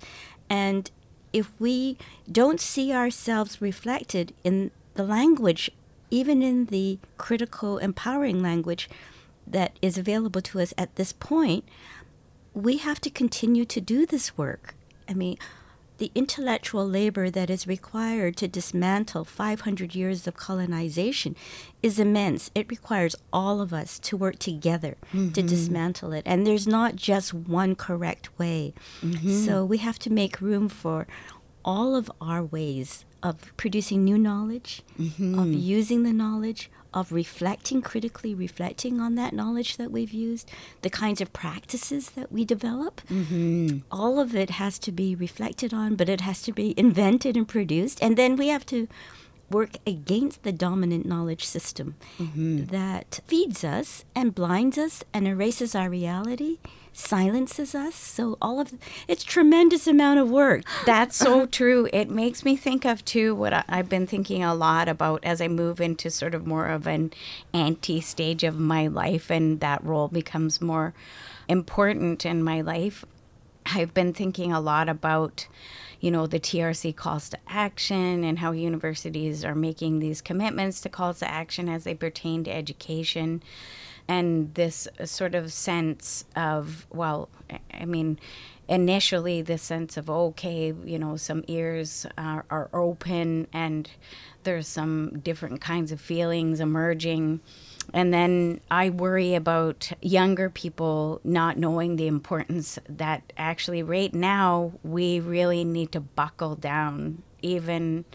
And 0.50 0.90
if 1.34 1.52
we 1.60 1.98
don't 2.32 2.62
see 2.62 2.94
ourselves 2.94 3.62
reflected 3.62 4.34
in 4.44 4.72
the 4.94 5.04
language 5.04 5.70
even 6.12 6.42
in 6.42 6.66
the 6.66 7.00
critical, 7.18 7.78
empowering 7.78 8.42
language 8.42 8.90
that 9.48 9.78
is 9.82 9.98
available 9.98 10.42
to 10.42 10.60
us 10.60 10.74
at 10.78 10.96
this 10.96 11.14
point, 11.14 11.66
we 12.54 12.78
have 12.78 13.02
to 13.02 13.10
continue 13.10 13.66
to 13.66 13.82
do 13.82 14.06
this 14.06 14.38
work. 14.38 14.76
I 15.08 15.14
mean, 15.14 15.38
the 15.98 16.12
intellectual 16.14 16.88
labor 16.88 17.30
that 17.30 17.50
is 17.50 17.68
required 17.68 18.36
to 18.38 18.48
dismantle 18.48 19.24
500 19.24 19.96
years 19.96 20.28
of 20.28 20.36
colonization 20.36 21.36
is 21.82 22.00
immense. 22.00 22.52
It 22.54 22.70
requires 22.70 23.16
all 23.32 23.62
of 23.62 23.72
us 23.72 23.98
to 24.00 24.18
work 24.18 24.38
together 24.40 24.98
mm-hmm. 25.14 25.32
to 25.32 25.42
dismantle 25.42 26.12
it. 26.12 26.24
And 26.26 26.46
there's 26.46 26.68
not 26.68 26.96
just 26.96 27.34
one 27.34 27.76
correct 27.76 28.38
way. 28.38 28.74
Mm-hmm. 29.02 29.46
So 29.46 29.64
we 29.64 29.78
have 29.78 30.00
to 30.00 30.10
make 30.10 30.42
room 30.42 30.68
for 30.68 31.08
all 31.64 31.96
of 31.96 32.12
our 32.20 32.44
ways 32.44 33.06
of 33.26 33.58
producing 33.58 34.04
new 34.04 34.20
knowledge, 34.20 34.84
mm-hmm. 35.00 35.40
of 35.40 35.52
using 35.52 36.04
the 36.04 36.14
knowledge, 36.14 36.70
of 36.94 37.12
reflecting 37.12 37.82
critically, 37.82 38.36
reflecting 38.36 39.02
on 39.02 39.16
that 39.16 39.34
knowledge 39.34 39.78
that 39.78 39.92
we've 39.92 40.14
used, 40.14 40.50
the 40.84 40.92
kinds 40.92 41.20
of 41.22 41.34
practices 41.34 42.12
that 42.12 42.32
we 42.32 42.46
develop. 42.46 43.02
Mm-hmm. 43.10 43.80
All 43.92 44.20
of 44.20 44.36
it 44.36 44.52
has 44.52 44.78
to 44.80 44.92
be 44.92 45.16
reflected 45.16 45.74
on, 45.74 45.96
but 45.96 46.08
it 46.08 46.22
has 46.22 46.44
to 46.44 46.54
be 46.54 46.76
invented 46.78 47.36
and 47.36 47.48
produced. 47.48 47.98
And 48.00 48.16
then 48.16 48.36
we 48.36 48.50
have 48.50 48.66
to 48.68 48.88
work 49.50 49.78
against 49.88 50.44
the 50.44 50.52
dominant 50.52 51.08
knowledge 51.08 51.46
system 51.46 51.96
mm-hmm. 52.20 52.66
that 52.66 53.22
feeds 53.26 53.64
us 53.64 54.06
and 54.16 54.36
blinds 54.36 54.78
us 54.78 55.04
and 55.16 55.28
erases 55.28 55.74
our 55.74 55.90
reality 55.90 56.60
silences 56.96 57.76
us. 57.76 57.94
So 57.96 58.38
all 58.42 58.60
of 58.60 58.74
it's 59.08 59.24
tremendous 59.24 59.86
amount 59.86 60.20
of 60.20 60.30
work. 60.30 60.64
That's 60.86 61.16
so 61.16 61.46
true. 61.60 61.90
It 61.92 62.10
makes 62.10 62.46
me 62.46 62.56
think 62.56 62.86
of 62.86 63.04
too 63.04 63.36
what 63.36 63.54
I, 63.54 63.64
I've 63.68 63.90
been 63.90 64.08
thinking 64.08 64.44
a 64.44 64.56
lot 64.56 64.88
about 64.88 65.24
as 65.24 65.42
I 65.42 65.48
move 65.48 65.82
into 65.82 66.10
sort 66.10 66.34
of 66.34 66.48
more 66.48 66.68
of 66.68 66.88
an 66.88 67.12
anti 67.54 68.00
stage 68.00 68.44
of 68.44 68.58
my 68.58 68.88
life, 68.88 69.30
and 69.30 69.60
that 69.60 69.84
role 69.84 70.08
becomes 70.08 70.62
more 70.62 70.94
important 71.48 72.26
in 72.26 72.42
my 72.42 72.62
life. 72.62 73.04
I've 73.66 73.94
been 73.94 74.14
thinking 74.14 74.54
a 74.54 74.62
lot 74.62 74.88
about 74.90 75.48
you 76.00 76.12
know, 76.12 76.28
the 76.28 76.40
TRC 76.40 76.96
calls 76.96 77.30
to 77.30 77.38
action 77.48 78.24
and 78.24 78.38
how 78.38 78.52
universities 78.52 79.44
are 79.44 79.56
making 79.56 79.98
these 79.98 80.22
commitments 80.22 80.80
to 80.82 80.90
calls 80.90 81.20
to 81.20 81.28
action 81.28 81.68
as 81.68 81.84
they 81.84 81.96
pertain 81.96 82.44
to 82.44 82.54
education 82.54 83.42
and 84.08 84.54
this 84.56 84.88
sort 85.04 85.36
of 85.36 85.52
sense 85.52 86.26
of 86.36 86.86
well 86.92 87.30
i 87.74 87.86
mean 87.86 88.20
initially 88.68 89.42
the 89.42 89.58
sense 89.58 89.98
of 89.98 90.10
okay 90.10 90.74
you 90.84 90.98
know 90.98 91.16
some 91.16 91.44
ears 91.48 92.06
are, 92.18 92.46
are 92.50 92.70
open 92.74 93.48
and 93.54 93.90
there's 94.46 94.68
some 94.68 95.20
different 95.20 95.60
kinds 95.60 95.92
of 95.92 96.00
feelings 96.00 96.62
emerging. 96.62 97.42
And 97.94 98.14
then 98.14 98.62
I 98.72 98.90
worry 98.90 99.36
about 99.36 99.92
younger 100.02 100.50
people 100.50 101.20
not 101.24 101.58
knowing 101.58 101.98
the 101.98 102.08
importance 102.08 102.80
that 102.88 103.34
actually, 103.38 103.84
right 103.84 104.14
now, 104.14 104.72
we 104.84 105.20
really 105.20 105.66
need 105.66 105.92
to 105.92 106.00
buckle 106.00 106.56
down 106.56 107.22
even 107.42 108.06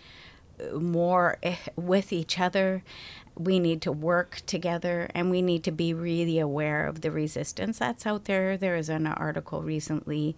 more 0.74 1.38
eh, 1.42 1.56
with 1.76 2.12
each 2.12 2.38
other 2.38 2.82
we 3.36 3.58
need 3.58 3.80
to 3.82 3.92
work 3.92 4.42
together 4.46 5.08
and 5.14 5.30
we 5.30 5.42
need 5.42 5.64
to 5.64 5.70
be 5.72 5.94
really 5.94 6.38
aware 6.38 6.86
of 6.86 7.00
the 7.00 7.10
resistance 7.10 7.78
that's 7.78 8.06
out 8.06 8.24
there. 8.24 8.56
There 8.56 8.76
is 8.76 8.88
an 8.88 9.06
article 9.06 9.62
recently 9.62 10.36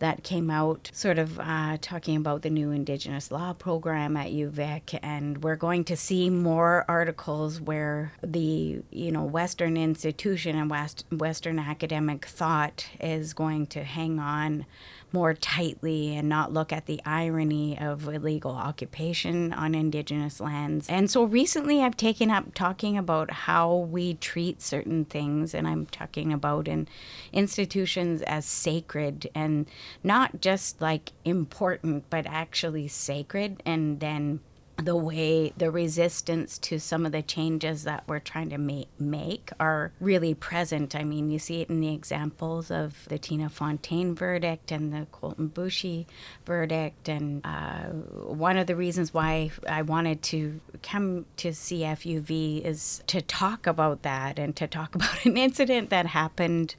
that 0.00 0.24
came 0.24 0.50
out 0.50 0.90
sort 0.94 1.18
of 1.18 1.38
uh, 1.38 1.76
talking 1.80 2.16
about 2.16 2.40
the 2.42 2.50
new 2.50 2.70
Indigenous 2.70 3.30
law 3.30 3.52
program 3.52 4.16
at 4.16 4.32
UVic, 4.32 4.98
and 5.02 5.44
we're 5.44 5.56
going 5.56 5.84
to 5.84 5.96
see 5.96 6.30
more 6.30 6.86
articles 6.88 7.60
where 7.60 8.12
the 8.22 8.82
you 8.90 9.12
know 9.12 9.22
Western 9.22 9.76
institution 9.76 10.56
and 10.56 10.70
West 10.70 11.04
Western 11.12 11.58
academic 11.58 12.24
thought 12.24 12.86
is 12.98 13.34
going 13.34 13.66
to 13.68 13.84
hang 13.84 14.18
on 14.18 14.64
more 15.12 15.34
tightly 15.34 16.16
and 16.16 16.28
not 16.28 16.52
look 16.52 16.72
at 16.72 16.86
the 16.86 17.00
irony 17.04 17.78
of 17.78 18.08
illegal 18.08 18.52
occupation 18.52 19.52
on 19.52 19.74
Indigenous 19.74 20.40
lands. 20.40 20.88
And 20.88 21.10
so 21.10 21.24
recently 21.24 21.82
I've 21.82 21.96
taken 21.96 22.30
up 22.30 22.54
talking 22.54 22.96
about 22.96 23.30
how 23.30 23.74
we 23.74 24.14
treat 24.14 24.62
certain 24.62 25.04
things, 25.04 25.54
and 25.54 25.66
I'm 25.66 25.86
talking 25.86 26.32
about 26.32 26.68
in 26.68 26.88
institutions 27.32 28.22
as 28.22 28.44
sacred 28.44 29.28
and 29.34 29.66
not 30.02 30.40
just 30.40 30.80
like 30.80 31.12
important, 31.24 32.04
but 32.10 32.26
actually 32.26 32.88
sacred, 32.88 33.62
and 33.64 34.00
then 34.00 34.40
the 34.80 34.96
way 34.96 35.52
the 35.56 35.70
resistance 35.70 36.58
to 36.58 36.78
some 36.78 37.06
of 37.06 37.12
the 37.12 37.22
changes 37.22 37.84
that 37.84 38.04
we're 38.06 38.18
trying 38.18 38.50
to 38.50 38.58
make, 38.58 38.88
make 38.98 39.50
are 39.58 39.92
really 40.00 40.34
present. 40.34 40.94
I 40.94 41.04
mean, 41.04 41.30
you 41.30 41.38
see 41.38 41.60
it 41.60 41.70
in 41.70 41.80
the 41.80 41.92
examples 41.92 42.70
of 42.70 43.06
the 43.08 43.18
Tina 43.18 43.48
Fontaine 43.48 44.14
verdict 44.14 44.72
and 44.72 44.92
the 44.92 45.06
Colton 45.12 45.50
Boushie 45.50 46.06
verdict. 46.44 47.08
And 47.08 47.40
uh, 47.44 47.86
one 47.88 48.56
of 48.56 48.66
the 48.66 48.76
reasons 48.76 49.14
why 49.14 49.50
I 49.68 49.82
wanted 49.82 50.22
to 50.24 50.60
come 50.82 51.26
to 51.36 51.48
CFUV 51.48 52.62
is 52.64 53.02
to 53.06 53.20
talk 53.20 53.66
about 53.66 54.02
that 54.02 54.38
and 54.38 54.54
to 54.56 54.66
talk 54.66 54.94
about 54.94 55.24
an 55.24 55.36
incident 55.36 55.90
that 55.90 56.06
happened 56.06 56.74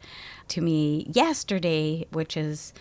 to 0.49 0.61
me 0.61 1.07
yesterday, 1.11 2.05
which 2.11 2.35
is 2.35 2.73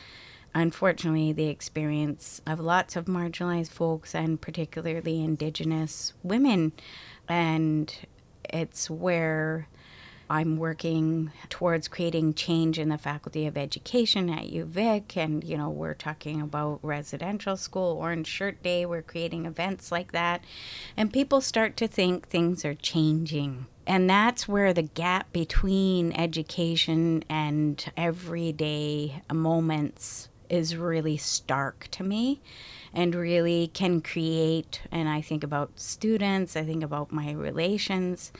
unfortunately, 0.54 1.32
the 1.32 1.48
experience 1.48 2.40
of 2.46 2.60
lots 2.60 2.96
of 2.96 3.06
marginalized 3.06 3.70
folks 3.70 4.14
and 4.14 4.40
particularly 4.40 5.22
Indigenous 5.22 6.12
women. 6.22 6.72
And 7.28 7.94
it's 8.44 8.90
where 8.90 9.68
I'm 10.30 10.56
working 10.56 11.32
towards 11.48 11.88
creating 11.88 12.34
change 12.34 12.78
in 12.78 12.88
the 12.88 12.98
Faculty 12.98 13.48
of 13.48 13.58
Education 13.58 14.30
at 14.30 14.44
UVic. 14.44 15.16
And, 15.16 15.42
you 15.42 15.58
know, 15.58 15.68
we're 15.68 15.94
talking 15.94 16.40
about 16.40 16.78
residential 16.82 17.56
school, 17.56 17.96
Orange 17.98 18.28
Shirt 18.28 18.62
Day. 18.62 18.86
We're 18.86 19.02
creating 19.02 19.44
events 19.44 19.90
like 19.90 20.12
that. 20.12 20.44
And 20.96 21.12
people 21.12 21.40
start 21.40 21.76
to 21.78 21.88
think 21.88 22.28
things 22.28 22.64
are 22.64 22.74
changing. 22.74 23.66
And 23.88 24.08
that's 24.08 24.46
where 24.46 24.72
the 24.72 24.82
gap 24.82 25.32
between 25.32 26.12
education 26.12 27.24
and 27.28 27.84
everyday 27.96 29.22
moments 29.32 30.28
is 30.50 30.76
really 30.76 31.16
stark 31.16 31.88
to 31.92 32.02
me 32.02 32.40
and 32.92 33.14
really 33.14 33.68
can 33.68 34.00
create 34.00 34.82
and 34.90 35.08
I 35.08 35.20
think 35.20 35.44
about 35.44 35.78
students, 35.78 36.56
I 36.56 36.64
think 36.64 36.82
about 36.82 37.12
my 37.12 37.32
relations 37.32 38.32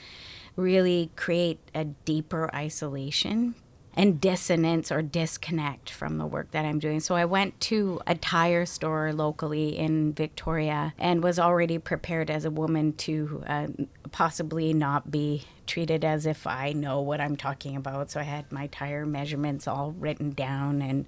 really 0.56 1.10
create 1.16 1.58
a 1.74 1.84
deeper 1.84 2.50
isolation 2.54 3.54
and 3.94 4.20
dissonance 4.20 4.92
or 4.92 5.02
disconnect 5.02 5.90
from 5.90 6.18
the 6.18 6.26
work 6.26 6.52
that 6.52 6.64
I'm 6.64 6.78
doing. 6.78 7.00
So 7.00 7.16
I 7.16 7.24
went 7.24 7.58
to 7.62 8.00
a 8.06 8.14
tire 8.14 8.64
store 8.64 9.12
locally 9.12 9.76
in 9.76 10.12
Victoria 10.12 10.94
and 10.96 11.24
was 11.24 11.40
already 11.40 11.78
prepared 11.78 12.30
as 12.30 12.44
a 12.44 12.50
woman 12.50 12.92
to 12.94 13.42
uh, 13.46 13.66
possibly 14.12 14.72
not 14.72 15.10
be 15.10 15.44
treated 15.66 16.04
as 16.04 16.24
if 16.24 16.46
I 16.46 16.72
know 16.72 17.00
what 17.00 17.20
I'm 17.20 17.36
talking 17.36 17.74
about. 17.76 18.10
So 18.10 18.20
I 18.20 18.24
had 18.24 18.50
my 18.52 18.68
tire 18.68 19.04
measurements 19.04 19.66
all 19.66 19.92
written 19.92 20.30
down 20.30 20.82
and 20.82 21.04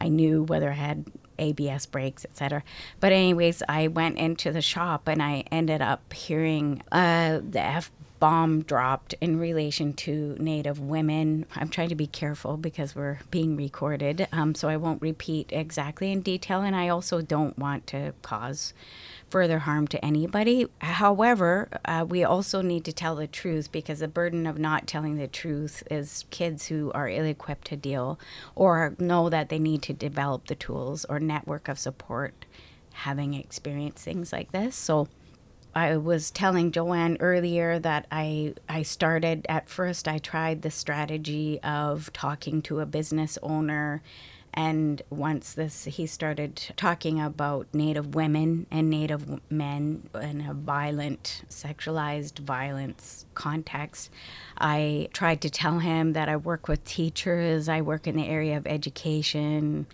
I 0.00 0.08
knew 0.08 0.42
whether 0.44 0.70
I 0.70 0.74
had 0.74 1.06
ABS 1.38 1.86
brakes, 1.86 2.24
etc. 2.24 2.62
But 3.00 3.12
anyways, 3.12 3.62
I 3.68 3.88
went 3.88 4.18
into 4.18 4.50
the 4.50 4.62
shop 4.62 5.08
and 5.08 5.22
I 5.22 5.44
ended 5.50 5.80
up 5.80 6.12
hearing 6.12 6.82
uh, 6.90 7.40
the 7.48 7.60
F 7.60 7.90
bomb 8.18 8.62
dropped 8.62 9.14
in 9.20 9.38
relation 9.38 9.92
to 9.92 10.36
Native 10.38 10.80
women. 10.80 11.46
I'm 11.54 11.68
trying 11.68 11.88
to 11.90 11.94
be 11.94 12.06
careful 12.06 12.56
because 12.56 12.94
we're 12.94 13.20
being 13.30 13.56
recorded, 13.56 14.26
um, 14.32 14.54
so 14.54 14.68
I 14.68 14.76
won't 14.76 15.00
repeat 15.02 15.52
exactly 15.52 16.10
in 16.10 16.20
detail, 16.22 16.62
and 16.62 16.74
I 16.74 16.88
also 16.88 17.20
don't 17.20 17.58
want 17.58 17.86
to 17.88 18.14
cause 18.22 18.74
further 19.30 19.60
harm 19.60 19.86
to 19.88 20.04
anybody. 20.04 20.66
However, 20.80 21.68
uh, 21.84 22.04
we 22.08 22.24
also 22.24 22.62
need 22.62 22.84
to 22.84 22.92
tell 22.92 23.16
the 23.16 23.26
truth 23.26 23.70
because 23.70 24.00
the 24.00 24.08
burden 24.08 24.46
of 24.46 24.58
not 24.58 24.86
telling 24.86 25.16
the 25.16 25.28
truth 25.28 25.82
is 25.90 26.24
kids 26.30 26.66
who 26.66 26.90
are 26.92 27.08
ill 27.08 27.24
equipped 27.24 27.66
to 27.68 27.76
deal 27.76 28.18
or 28.54 28.94
know 28.98 29.28
that 29.28 29.48
they 29.48 29.58
need 29.58 29.82
to 29.82 29.92
develop 29.92 30.46
the 30.46 30.54
tools 30.54 31.04
or 31.08 31.20
network 31.20 31.68
of 31.68 31.78
support 31.78 32.44
having 32.92 33.34
experienced 33.34 34.04
things 34.04 34.32
like 34.32 34.50
this. 34.52 34.74
So, 34.74 35.08
I 35.74 35.96
was 35.96 36.30
telling 36.30 36.72
Joanne 36.72 37.18
earlier 37.20 37.78
that 37.78 38.06
I 38.10 38.54
I 38.68 38.82
started 38.82 39.46
at 39.48 39.68
first 39.68 40.08
I 40.08 40.18
tried 40.18 40.62
the 40.62 40.70
strategy 40.70 41.60
of 41.62 42.12
talking 42.12 42.62
to 42.62 42.80
a 42.80 42.86
business 42.86 43.38
owner 43.42 44.02
and 44.58 45.02
once 45.08 45.52
this 45.52 45.84
he 45.84 46.04
started 46.04 46.60
talking 46.76 47.20
about 47.20 47.68
native 47.72 48.16
women 48.16 48.66
and 48.72 48.90
native 48.90 49.40
men 49.48 50.10
in 50.20 50.40
a 50.40 50.52
violent 50.52 51.44
sexualized 51.48 52.40
violence 52.40 53.24
context. 53.34 54.10
I 54.58 55.10
tried 55.12 55.42
to 55.42 55.50
tell 55.50 55.78
him 55.78 56.12
that 56.14 56.28
I 56.28 56.36
work 56.36 56.66
with 56.66 56.84
teachers 56.84 57.68
I 57.68 57.82
work 57.82 58.08
in 58.08 58.16
the 58.16 58.26
area 58.26 58.56
of 58.56 58.66
education. 58.66 59.86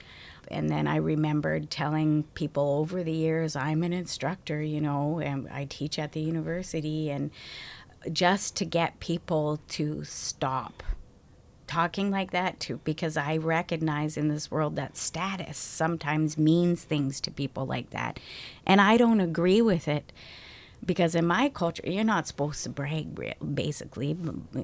And 0.48 0.70
then 0.70 0.86
I 0.86 0.96
remembered 0.96 1.70
telling 1.70 2.22
people 2.34 2.78
over 2.80 3.02
the 3.02 3.12
years, 3.12 3.56
I'm 3.56 3.82
an 3.82 3.92
instructor, 3.92 4.62
you 4.62 4.80
know, 4.80 5.20
and 5.20 5.46
I 5.48 5.66
teach 5.66 5.98
at 5.98 6.12
the 6.12 6.20
university, 6.20 7.10
and 7.10 7.30
just 8.12 8.54
to 8.56 8.64
get 8.64 9.00
people 9.00 9.60
to 9.68 10.04
stop 10.04 10.82
talking 11.66 12.10
like 12.10 12.30
that 12.30 12.60
too 12.60 12.80
because 12.84 13.16
I 13.16 13.36
recognize 13.36 14.16
in 14.16 14.28
this 14.28 14.50
world 14.50 14.76
that 14.76 14.96
status 14.96 15.58
sometimes 15.58 16.38
means 16.38 16.84
things 16.84 17.20
to 17.22 17.30
people 17.30 17.66
like 17.66 17.90
that. 17.90 18.18
And 18.66 18.80
I 18.80 18.96
don't 18.96 19.20
agree 19.20 19.62
with 19.62 19.88
it 19.88 20.12
because 20.84 21.14
in 21.14 21.26
my 21.26 21.48
culture 21.48 21.82
you're 21.86 22.04
not 22.04 22.26
supposed 22.26 22.62
to 22.64 22.70
brag 22.70 23.34
basically 23.54 24.12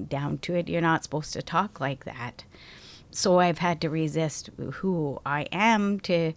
down 0.07 0.37
to 0.37 0.53
it 0.53 0.69
you're 0.69 0.79
not 0.79 1.03
supposed 1.03 1.33
to 1.33 1.41
talk 1.41 1.79
like 1.79 2.05
that 2.05 2.43
so 3.11 3.39
I've 3.39 3.59
had 3.59 3.81
to 3.81 3.89
resist 3.89 4.49
who 4.57 5.19
I 5.25 5.47
am 5.51 5.99
to 6.01 6.33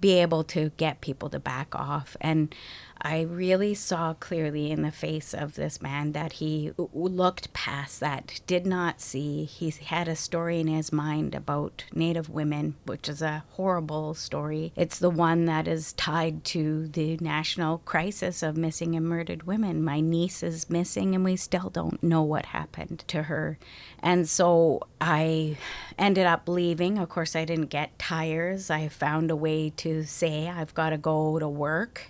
be 0.00 0.14
able 0.14 0.44
to 0.44 0.70
get 0.76 1.00
people 1.00 1.30
to 1.30 1.38
back 1.38 1.74
off. 1.74 2.16
And 2.20 2.54
I 3.00 3.22
really 3.22 3.74
saw 3.74 4.14
clearly 4.14 4.70
in 4.70 4.82
the 4.82 4.90
face 4.90 5.34
of 5.34 5.54
this 5.54 5.82
man 5.82 6.12
that 6.12 6.34
he 6.34 6.72
looked 6.76 7.52
past 7.52 8.00
that, 8.00 8.40
did 8.46 8.66
not 8.66 9.00
see. 9.00 9.44
He 9.44 9.70
had 9.70 10.08
a 10.08 10.16
story 10.16 10.60
in 10.60 10.66
his 10.66 10.92
mind 10.92 11.34
about 11.34 11.84
Native 11.94 12.30
women, 12.30 12.76
which 12.84 13.08
is 13.08 13.22
a 13.22 13.44
horrible 13.52 14.14
story. 14.14 14.72
It's 14.76 14.98
the 14.98 15.10
one 15.10 15.44
that 15.44 15.68
is 15.68 15.92
tied 15.92 16.44
to 16.46 16.88
the 16.88 17.18
national 17.20 17.78
crisis 17.78 18.42
of 18.42 18.56
missing 18.56 18.94
and 18.94 19.06
murdered 19.06 19.44
women. 19.44 19.84
My 19.84 20.00
niece 20.00 20.42
is 20.42 20.70
missing, 20.70 21.14
and 21.14 21.24
we 21.24 21.36
still 21.36 21.70
don't 21.70 22.02
know 22.02 22.22
what 22.22 22.46
happened 22.46 23.04
to 23.08 23.24
her. 23.24 23.58
And 24.00 24.28
so 24.28 24.80
I 25.00 25.58
ended 25.98 26.26
up 26.26 26.48
leaving. 26.48 26.98
Of 26.98 27.08
course, 27.08 27.36
I 27.36 27.44
didn't 27.44 27.66
get 27.66 27.98
tires. 27.98 28.70
I 28.70 28.88
found 28.88 29.30
a 29.30 29.36
way 29.36 29.70
to 29.76 30.04
say, 30.04 30.48
I've 30.48 30.74
got 30.74 30.90
to 30.90 30.98
go 30.98 31.38
to 31.38 31.48
work 31.48 32.08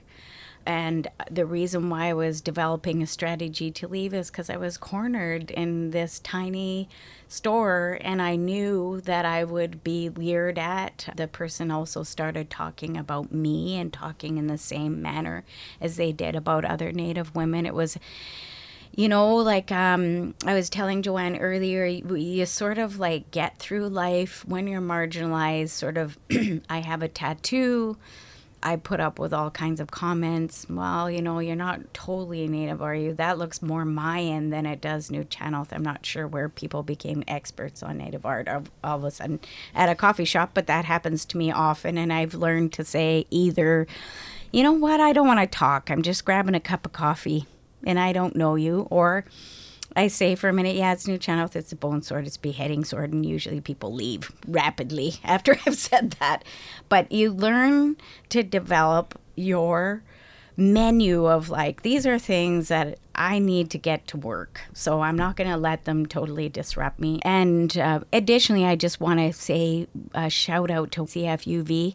and 0.66 1.06
the 1.30 1.46
reason 1.46 1.88
why 1.88 2.08
I 2.08 2.14
was 2.14 2.40
developing 2.40 3.02
a 3.02 3.06
strategy 3.06 3.70
to 3.70 3.86
leave 3.86 4.12
is 4.12 4.30
because 4.30 4.50
I 4.50 4.56
was 4.56 4.76
cornered 4.76 5.52
in 5.52 5.92
this 5.92 6.18
tiny 6.18 6.88
store 7.28 7.98
and 8.00 8.20
I 8.20 8.34
knew 8.34 9.00
that 9.02 9.24
I 9.24 9.44
would 9.44 9.84
be 9.84 10.08
leered 10.08 10.58
at. 10.58 11.08
The 11.16 11.28
person 11.28 11.70
also 11.70 12.02
started 12.02 12.50
talking 12.50 12.96
about 12.96 13.32
me 13.32 13.78
and 13.78 13.92
talking 13.92 14.38
in 14.38 14.48
the 14.48 14.58
same 14.58 15.00
manner 15.00 15.44
as 15.80 15.96
they 15.96 16.10
did 16.12 16.34
about 16.34 16.64
other 16.64 16.90
Native 16.90 17.34
women. 17.34 17.64
It 17.64 17.74
was 17.74 17.96
you 18.96 19.10
know 19.10 19.34
like 19.36 19.70
um, 19.70 20.34
i 20.46 20.54
was 20.54 20.70
telling 20.70 21.02
joanne 21.02 21.36
earlier 21.36 21.84
you, 21.84 22.16
you, 22.16 22.46
sort 22.46 22.78
of 22.78 22.98
like 22.98 23.30
get 23.30 23.58
through 23.58 23.86
life 23.88 24.42
when 24.46 24.66
you're 24.66 24.80
marginalized 24.80 25.68
sort 25.68 25.98
of 25.98 26.16
i 26.70 26.78
have 26.78 27.02
a 27.02 27.08
tattoo 27.08 27.98
I 28.66 28.74
put 28.74 28.98
up 28.98 29.20
with 29.20 29.32
all 29.32 29.52
kinds 29.52 29.78
of 29.78 29.92
comments. 29.92 30.66
Well, 30.68 31.08
you 31.08 31.22
know, 31.22 31.38
you're 31.38 31.54
not 31.54 31.94
totally 31.94 32.48
native, 32.48 32.82
are 32.82 32.96
you? 32.96 33.14
That 33.14 33.38
looks 33.38 33.62
more 33.62 33.84
Mayan 33.84 34.50
than 34.50 34.66
it 34.66 34.80
does 34.80 35.08
Nuu-chah-nulth. 35.08 35.72
I'm 35.72 35.84
not 35.84 36.04
sure 36.04 36.26
where 36.26 36.48
people 36.48 36.82
became 36.82 37.22
experts 37.28 37.80
on 37.80 37.98
native 37.98 38.26
art 38.26 38.48
all, 38.48 38.64
all 38.82 38.98
of 38.98 39.04
a 39.04 39.12
sudden 39.12 39.38
at 39.72 39.88
a 39.88 39.94
coffee 39.94 40.24
shop, 40.24 40.50
but 40.52 40.66
that 40.66 40.84
happens 40.84 41.24
to 41.26 41.38
me 41.38 41.52
often. 41.52 41.96
And 41.96 42.12
I've 42.12 42.34
learned 42.34 42.72
to 42.72 42.84
say 42.84 43.26
either, 43.30 43.86
you 44.50 44.64
know 44.64 44.72
what, 44.72 44.98
I 44.98 45.12
don't 45.12 45.28
want 45.28 45.38
to 45.38 45.46
talk. 45.46 45.88
I'm 45.88 46.02
just 46.02 46.24
grabbing 46.24 46.56
a 46.56 46.60
cup 46.60 46.84
of 46.84 46.92
coffee 46.92 47.46
and 47.84 48.00
I 48.00 48.12
don't 48.12 48.34
know 48.34 48.56
you, 48.56 48.88
or 48.90 49.24
I 49.96 50.08
say 50.08 50.34
for 50.34 50.48
a 50.48 50.52
minute, 50.52 50.76
yeah, 50.76 50.92
it's 50.92 51.06
Nuu-chah-nulth. 51.06 51.56
It's 51.56 51.72
a 51.72 51.76
bone 51.76 52.02
sword. 52.02 52.26
It's 52.26 52.36
beheading 52.36 52.84
sword, 52.84 53.12
and 53.12 53.24
usually 53.24 53.60
people 53.60 53.92
leave 53.92 54.30
rapidly 54.46 55.14
after 55.24 55.58
I've 55.66 55.76
said 55.76 56.12
that. 56.20 56.44
But 56.88 57.10
you 57.10 57.32
learn 57.32 57.96
to 58.28 58.42
develop 58.42 59.18
your 59.34 60.02
menu 60.58 61.26
of 61.26 61.50
like 61.50 61.82
these 61.82 62.06
are 62.06 62.18
things 62.18 62.68
that 62.68 62.98
I 63.14 63.38
need 63.38 63.70
to 63.70 63.78
get 63.78 64.06
to 64.08 64.16
work. 64.16 64.62
So 64.72 65.00
I'm 65.00 65.16
not 65.16 65.36
going 65.36 65.50
to 65.50 65.56
let 65.56 65.84
them 65.84 66.06
totally 66.06 66.48
disrupt 66.48 66.98
me. 66.98 67.20
And 67.22 67.76
uh, 67.76 68.00
additionally, 68.12 68.64
I 68.64 68.76
just 68.76 69.00
want 69.00 69.20
to 69.20 69.32
say 69.32 69.86
a 70.14 70.30
shout 70.30 70.70
out 70.70 70.92
to 70.92 71.02
CFUV 71.02 71.94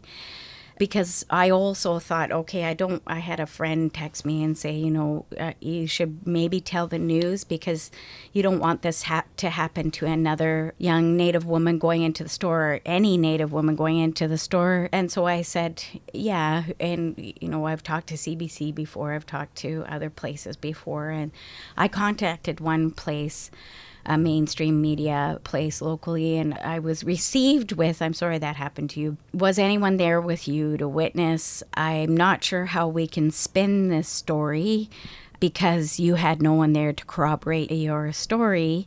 because 0.82 1.24
I 1.30 1.48
also 1.48 2.00
thought, 2.00 2.32
okay, 2.32 2.64
I 2.64 2.74
don't. 2.74 3.04
I 3.06 3.20
had 3.20 3.38
a 3.38 3.46
friend 3.46 3.94
text 3.94 4.24
me 4.26 4.42
and 4.42 4.58
say, 4.58 4.72
you 4.72 4.90
know, 4.90 5.26
uh, 5.38 5.52
you 5.60 5.86
should 5.86 6.26
maybe 6.26 6.60
tell 6.60 6.88
the 6.88 6.98
news 6.98 7.44
because 7.44 7.92
you 8.32 8.42
don't 8.42 8.58
want 8.58 8.82
this 8.82 9.04
ha- 9.04 9.22
to 9.36 9.50
happen 9.50 9.92
to 9.92 10.06
another 10.06 10.74
young 10.78 11.16
Native 11.16 11.46
woman 11.46 11.78
going 11.78 12.02
into 12.02 12.24
the 12.24 12.28
store, 12.28 12.62
or 12.62 12.80
any 12.84 13.16
Native 13.16 13.52
woman 13.52 13.76
going 13.76 13.98
into 13.98 14.26
the 14.26 14.36
store. 14.36 14.88
And 14.90 15.08
so 15.12 15.24
I 15.24 15.42
said, 15.42 15.84
yeah, 16.12 16.64
and 16.80 17.14
you 17.40 17.48
know, 17.48 17.64
I've 17.68 17.84
talked 17.84 18.08
to 18.08 18.14
CBC 18.14 18.74
before, 18.74 19.12
I've 19.12 19.24
talked 19.24 19.54
to 19.58 19.84
other 19.88 20.10
places 20.10 20.56
before, 20.56 21.10
and 21.10 21.30
I 21.76 21.86
contacted 21.86 22.58
one 22.58 22.90
place 22.90 23.52
a 24.04 24.18
mainstream 24.18 24.80
media 24.80 25.40
place 25.44 25.80
locally, 25.80 26.36
and 26.36 26.54
I 26.54 26.78
was 26.78 27.04
received 27.04 27.72
with, 27.72 28.02
I'm 28.02 28.14
sorry 28.14 28.38
that 28.38 28.56
happened 28.56 28.90
to 28.90 29.00
you. 29.00 29.16
Was 29.32 29.58
anyone 29.58 29.96
there 29.96 30.20
with 30.20 30.48
you 30.48 30.76
to 30.76 30.88
witness? 30.88 31.62
I'm 31.74 32.16
not 32.16 32.42
sure 32.42 32.66
how 32.66 32.88
we 32.88 33.06
can 33.06 33.30
spin 33.30 33.88
this 33.88 34.08
story 34.08 34.90
because 35.42 35.98
you 35.98 36.14
had 36.14 36.40
no 36.40 36.52
one 36.52 36.72
there 36.72 36.92
to 36.92 37.04
corroborate 37.04 37.70
your 37.72 38.12
story. 38.12 38.86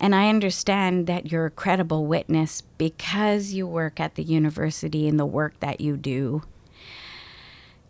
And 0.00 0.16
I 0.16 0.28
understand 0.28 1.06
that 1.06 1.30
you're 1.30 1.46
a 1.46 1.50
credible 1.50 2.06
witness 2.06 2.62
because 2.76 3.52
you 3.52 3.68
work 3.68 4.00
at 4.00 4.16
the 4.16 4.24
university 4.24 5.06
and 5.06 5.18
the 5.18 5.24
work 5.24 5.60
that 5.60 5.80
you 5.80 5.96
do. 5.96 6.42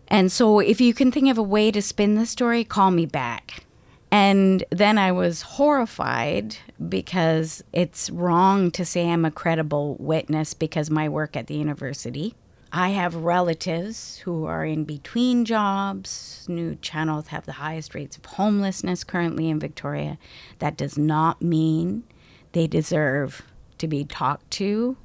And 0.09 0.31
so, 0.31 0.59
if 0.59 0.79
you 0.79 0.93
can 0.93 1.11
think 1.11 1.31
of 1.31 1.39
a 1.39 1.43
way 1.43 1.71
to 1.71 1.81
spin 1.81 2.17
the 2.17 2.27
story, 2.27 2.65
call 2.65 2.91
me 2.91 3.07
back. 3.07 3.65
And 4.12 4.62
then 4.68 4.98
I 4.98 5.11
was 5.11 5.40
horrified 5.40 6.59
because 6.87 7.64
it's 7.72 8.11
wrong 8.11 8.70
to 8.72 8.85
say 8.85 9.09
I'm 9.09 9.25
a 9.25 9.31
credible 9.31 9.96
witness 9.98 10.53
because 10.53 10.90
my 10.90 11.09
work 11.09 11.35
at 11.35 11.46
the 11.46 11.55
university. 11.55 12.35
I 12.70 12.90
have 12.90 13.14
relatives 13.14 14.18
who 14.18 14.44
are 14.44 14.66
in 14.66 14.85
between 14.85 15.46
jobs. 15.46 16.44
New 16.46 16.75
channels 16.77 17.29
have 17.29 17.46
the 17.46 17.53
highest 17.53 17.94
rates 17.94 18.18
of 18.18 18.27
homelessness 18.27 19.03
currently 19.03 19.48
in 19.48 19.59
Victoria. 19.59 20.18
That 20.59 20.77
does 20.77 20.98
not 20.98 21.40
mean 21.40 22.05
they 22.53 22.66
deserve 22.66 23.42
to 23.79 23.88
be 23.88 24.05
talked 24.05 24.51
to 24.53 24.98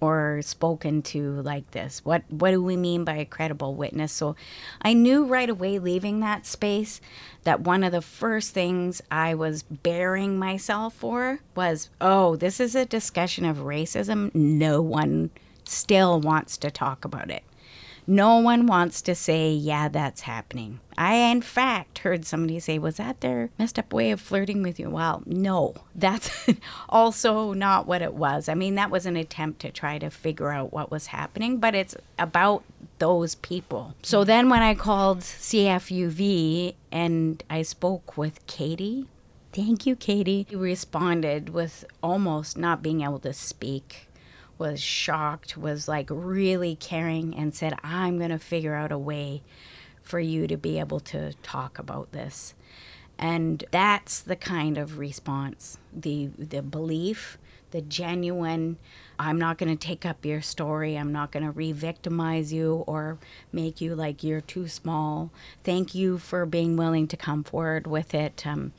or 0.00 0.40
spoken 0.42 1.02
to 1.02 1.42
like 1.42 1.70
this? 1.72 2.04
What 2.04 2.22
what 2.28 2.50
do 2.50 2.62
we 2.62 2.76
mean 2.76 3.04
by 3.04 3.16
a 3.16 3.24
credible 3.24 3.74
witness? 3.74 4.12
So 4.12 4.36
I 4.82 4.92
knew 4.94 5.24
right 5.24 5.48
away 5.48 5.78
leaving 5.78 6.20
that 6.20 6.46
space 6.46 7.00
that 7.44 7.60
one 7.60 7.84
of 7.84 7.92
the 7.92 8.02
first 8.02 8.52
things 8.52 9.02
I 9.10 9.34
was 9.34 9.62
bearing 9.62 10.38
myself 10.38 10.94
for 10.94 11.40
was, 11.54 11.90
oh, 12.00 12.36
this 12.36 12.60
is 12.60 12.74
a 12.74 12.84
discussion 12.84 13.44
of 13.44 13.58
racism. 13.58 14.34
No 14.34 14.82
one 14.82 15.30
still 15.64 16.20
wants 16.20 16.56
to 16.58 16.70
talk 16.70 17.04
about 17.04 17.30
it. 17.30 17.44
No 18.10 18.38
one 18.38 18.66
wants 18.66 19.02
to 19.02 19.14
say, 19.14 19.52
yeah, 19.52 19.88
that's 19.88 20.22
happening. 20.22 20.80
I, 20.98 21.14
in 21.14 21.42
fact, 21.42 22.00
heard 22.00 22.26
somebody 22.26 22.58
say, 22.58 22.76
was 22.76 22.96
that 22.96 23.20
their 23.20 23.50
messed 23.56 23.78
up 23.78 23.92
way 23.92 24.10
of 24.10 24.20
flirting 24.20 24.64
with 24.64 24.80
you? 24.80 24.90
Well, 24.90 25.22
no, 25.26 25.76
that's 25.94 26.48
also 26.88 27.52
not 27.52 27.86
what 27.86 28.02
it 28.02 28.14
was. 28.14 28.48
I 28.48 28.54
mean, 28.54 28.74
that 28.74 28.90
was 28.90 29.06
an 29.06 29.16
attempt 29.16 29.60
to 29.60 29.70
try 29.70 30.00
to 30.00 30.10
figure 30.10 30.50
out 30.50 30.72
what 30.72 30.90
was 30.90 31.06
happening, 31.06 31.58
but 31.58 31.76
it's 31.76 31.94
about 32.18 32.64
those 32.98 33.36
people. 33.36 33.94
So 34.02 34.24
then 34.24 34.48
when 34.48 34.60
I 34.60 34.74
called 34.74 35.20
CFUV 35.20 36.74
and 36.90 37.44
I 37.48 37.62
spoke 37.62 38.16
with 38.16 38.44
Katie, 38.48 39.06
thank 39.52 39.86
you, 39.86 39.94
Katie, 39.94 40.46
he 40.50 40.56
responded 40.56 41.50
with 41.50 41.84
almost 42.02 42.58
not 42.58 42.82
being 42.82 43.02
able 43.02 43.20
to 43.20 43.32
speak 43.32 44.08
was 44.60 44.80
shocked, 44.80 45.56
was 45.56 45.88
like 45.88 46.08
really 46.10 46.76
caring, 46.76 47.34
and 47.34 47.54
said, 47.54 47.74
I'm 47.82 48.18
going 48.18 48.30
to 48.30 48.38
figure 48.38 48.74
out 48.74 48.92
a 48.92 48.98
way 48.98 49.42
for 50.02 50.20
you 50.20 50.46
to 50.46 50.56
be 50.56 50.78
able 50.78 51.00
to 51.00 51.32
talk 51.42 51.78
about 51.78 52.12
this. 52.12 52.54
And 53.18 53.64
that's 53.70 54.20
the 54.20 54.36
kind 54.36 54.78
of 54.78 54.98
response, 54.98 55.78
the, 55.92 56.30
the 56.38 56.62
belief, 56.62 57.38
the 57.70 57.80
genuine, 57.80 58.78
I'm 59.18 59.38
not 59.38 59.58
going 59.58 59.76
to 59.76 59.86
take 59.86 60.06
up 60.06 60.24
your 60.24 60.40
story. 60.40 60.96
I'm 60.96 61.12
not 61.12 61.30
going 61.30 61.44
to 61.44 61.50
re 61.50 61.72
victimize 61.72 62.52
you 62.52 62.84
or 62.86 63.18
make 63.52 63.80
you 63.80 63.94
like 63.94 64.24
you're 64.24 64.40
too 64.40 64.66
small. 64.66 65.30
Thank 65.62 65.94
you 65.94 66.16
for 66.16 66.46
being 66.46 66.76
willing 66.76 67.06
to 67.08 67.16
come 67.16 67.44
forward 67.44 67.86
with 67.86 68.14
it. 68.14 68.46
Um, 68.46 68.72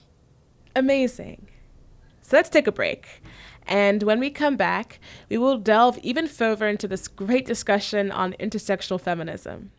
Amazing. 0.75 1.47
So 2.21 2.37
let's 2.37 2.49
take 2.49 2.65
a 2.65 2.71
break. 2.71 3.21
And 3.67 4.03
when 4.03 4.19
we 4.19 4.29
come 4.29 4.57
back, 4.57 4.99
we 5.29 5.37
will 5.37 5.57
delve 5.57 5.97
even 5.99 6.27
further 6.27 6.67
into 6.67 6.87
this 6.87 7.07
great 7.07 7.45
discussion 7.45 8.11
on 8.11 8.33
intersectional 8.33 8.99
feminism. 8.99 9.71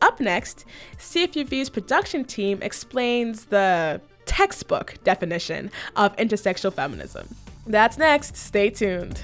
Up 0.00 0.20
next, 0.20 0.64
CFUV's 0.98 1.70
production 1.70 2.24
team 2.24 2.60
explains 2.62 3.46
the 3.46 4.00
textbook 4.24 4.94
definition 5.04 5.70
of 5.96 6.14
intersectional 6.16 6.72
feminism. 6.72 7.34
That's 7.66 7.98
next. 7.98 8.36
Stay 8.36 8.70
tuned. 8.70 9.20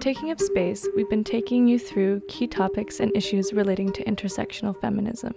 Taking 0.00 0.30
Up 0.30 0.40
Space, 0.40 0.88
we've 0.96 1.10
been 1.10 1.24
taking 1.24 1.68
you 1.68 1.78
through 1.78 2.22
key 2.26 2.46
topics 2.46 3.00
and 3.00 3.14
issues 3.14 3.52
relating 3.52 3.92
to 3.92 4.04
intersectional 4.04 4.74
feminism. 4.80 5.34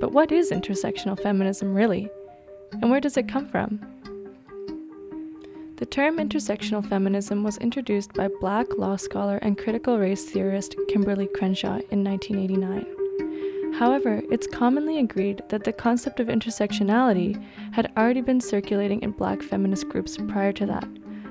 But 0.00 0.10
what 0.10 0.32
is 0.32 0.50
intersectional 0.50 1.16
feminism 1.22 1.72
really? 1.72 2.10
And 2.82 2.90
where 2.90 3.00
does 3.00 3.16
it 3.16 3.28
come 3.28 3.46
from? 3.46 3.78
The 5.76 5.86
term 5.86 6.16
intersectional 6.16 6.84
feminism 6.88 7.44
was 7.44 7.56
introduced 7.58 8.14
by 8.14 8.28
black 8.40 8.66
law 8.76 8.96
scholar 8.96 9.36
and 9.42 9.56
critical 9.56 9.96
race 9.96 10.24
theorist 10.24 10.74
Kimberlé 10.90 11.32
Crenshaw 11.32 11.78
in 11.92 12.02
1989. 12.02 13.74
However, 13.78 14.22
it's 14.28 14.48
commonly 14.48 14.98
agreed 14.98 15.40
that 15.50 15.62
the 15.62 15.72
concept 15.72 16.18
of 16.18 16.26
intersectionality 16.26 17.40
had 17.70 17.92
already 17.96 18.22
been 18.22 18.40
circulating 18.40 19.02
in 19.02 19.12
black 19.12 19.40
feminist 19.40 19.88
groups 19.88 20.18
prior 20.26 20.52
to 20.54 20.66
that, 20.66 20.88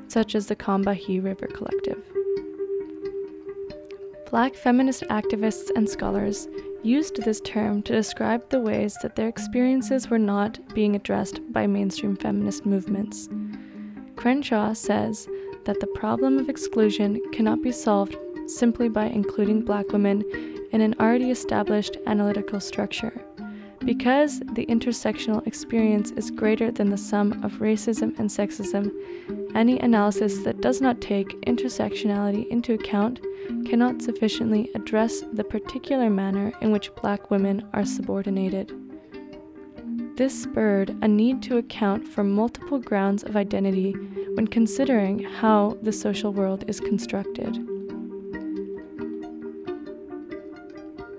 such 0.07 0.33
as 0.33 0.47
the 0.47 0.55
Combahee 0.55 1.21
River 1.21 1.47
Collective. 1.47 2.01
Black 4.29 4.55
feminist 4.55 5.03
activists 5.03 5.71
and 5.73 5.89
scholars 5.89 6.49
used 6.83 7.23
this 7.23 7.39
term 7.39 7.81
to 7.83 7.93
describe 7.93 8.49
the 8.49 8.59
ways 8.59 8.97
that 9.01 9.15
their 9.15 9.29
experiences 9.29 10.09
were 10.09 10.19
not 10.19 10.59
being 10.75 10.97
addressed 10.97 11.39
by 11.53 11.65
mainstream 11.65 12.17
feminist 12.17 12.65
movements. 12.65 13.29
Crenshaw 14.17 14.73
says 14.73 15.29
that 15.63 15.79
the 15.79 15.87
problem 15.87 16.37
of 16.39 16.49
exclusion 16.49 17.21
cannot 17.31 17.61
be 17.61 17.71
solved 17.71 18.17
simply 18.47 18.89
by 18.89 19.05
including 19.05 19.61
black 19.61 19.93
women 19.93 20.25
in 20.73 20.81
an 20.81 20.93
already 20.99 21.31
established 21.31 21.95
analytical 22.05 22.59
structure. 22.59 23.13
Because 23.79 24.41
the 24.51 24.65
intersectional 24.65 25.45
experience 25.47 26.11
is 26.11 26.31
greater 26.31 26.69
than 26.69 26.89
the 26.89 26.97
sum 26.97 27.31
of 27.45 27.53
racism 27.59 28.17
and 28.19 28.29
sexism, 28.29 28.91
any 29.55 29.79
analysis 29.79 30.39
that 30.39 30.59
does 30.59 30.81
not 30.81 30.99
take 30.99 31.39
intersectionality 31.45 32.45
into 32.49 32.73
account 32.73 33.21
cannot 33.65 34.01
sufficiently 34.01 34.69
address 34.75 35.21
the 35.33 35.43
particular 35.43 36.09
manner 36.09 36.51
in 36.61 36.71
which 36.71 36.93
black 36.95 37.31
women 37.31 37.67
are 37.73 37.85
subordinated. 37.85 38.71
This 40.17 40.43
spurred 40.43 40.97
a 41.01 41.07
need 41.07 41.43
to 41.43 41.57
account 41.57 42.07
for 42.07 42.23
multiple 42.23 42.79
grounds 42.79 43.23
of 43.23 43.35
identity 43.35 43.91
when 44.33 44.47
considering 44.47 45.19
how 45.19 45.77
the 45.83 45.91
social 45.91 46.33
world 46.33 46.63
is 46.67 46.79
constructed. 46.79 47.55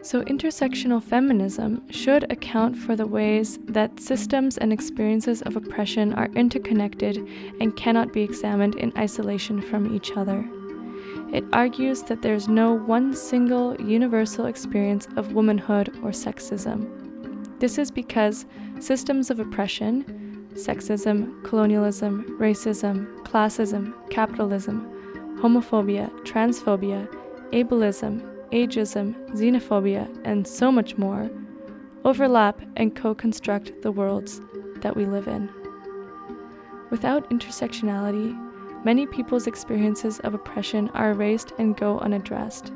So, 0.02 0.22
intersectional 0.22 1.02
feminism 1.02 1.82
should 1.90 2.32
account 2.32 2.78
for 2.78 2.96
the 2.96 3.06
ways 3.06 3.58
that 3.68 4.00
systems 4.00 4.56
and 4.56 4.72
experiences 4.72 5.42
of 5.42 5.54
oppression 5.54 6.14
are 6.14 6.30
interconnected 6.34 7.18
and 7.60 7.76
cannot 7.76 8.12
be 8.12 8.22
examined 8.22 8.74
in 8.76 8.96
isolation 8.96 9.60
from 9.60 9.94
each 9.94 10.16
other. 10.16 10.48
It 11.32 11.44
argues 11.52 12.02
that 12.04 12.22
there's 12.22 12.48
no 12.48 12.72
one 12.72 13.14
single 13.14 13.78
universal 13.80 14.46
experience 14.46 15.06
of 15.16 15.34
womanhood 15.34 15.88
or 16.02 16.10
sexism. 16.10 17.60
This 17.60 17.76
is 17.76 17.90
because 17.90 18.46
systems 18.80 19.30
of 19.30 19.38
oppression, 19.38 20.48
sexism, 20.54 21.44
colonialism, 21.44 22.24
racism, 22.40 23.14
classism, 23.24 23.92
capitalism, 24.10 24.90
homophobia, 25.40 26.10
transphobia, 26.24 27.06
ableism, 27.52 28.22
ageism, 28.50 29.14
xenophobia, 29.32 30.08
and 30.24 30.46
so 30.46 30.72
much 30.72 30.96
more 30.96 31.30
overlap 32.04 32.60
and 32.76 32.96
co 32.96 33.14
construct 33.14 33.82
the 33.82 33.92
worlds 33.92 34.40
that 34.76 34.96
we 34.96 35.04
live 35.04 35.28
in. 35.28 35.50
Without 36.90 37.28
intersectionality, 37.28 38.34
many 38.88 39.04
people's 39.04 39.46
experiences 39.46 40.18
of 40.20 40.32
oppression 40.32 40.88
are 40.94 41.10
erased 41.10 41.52
and 41.58 41.76
go 41.76 41.98
unaddressed, 41.98 42.72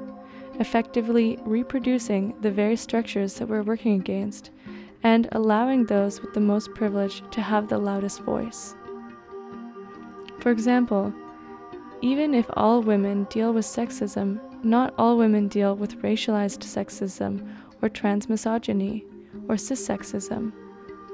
effectively 0.61 1.38
reproducing 1.46 2.35
the 2.42 2.51
very 2.51 2.77
structures 2.77 3.33
that 3.37 3.48
we're 3.48 3.62
working 3.62 3.94
against 3.98 4.51
and 5.03 5.27
allowing 5.33 5.87
those 5.87 6.20
with 6.20 6.35
the 6.35 6.46
most 6.53 6.75
privilege 6.75 7.22
to 7.31 7.40
have 7.40 7.66
the 7.66 7.79
loudest 7.79 8.20
voice. 8.20 8.75
For 10.40 10.51
example, 10.51 11.14
even 12.03 12.35
if 12.35 12.44
all 12.53 12.83
women 12.83 13.25
deal 13.31 13.55
with 13.55 13.64
sexism, 13.64 14.38
not 14.62 14.92
all 14.98 15.16
women 15.16 15.48
deal 15.48 15.75
with 15.75 16.03
racialized 16.03 16.62
sexism 16.77 17.40
or 17.81 17.88
transmisogyny 17.88 19.03
or 19.48 19.55
cissexism. 19.55 20.53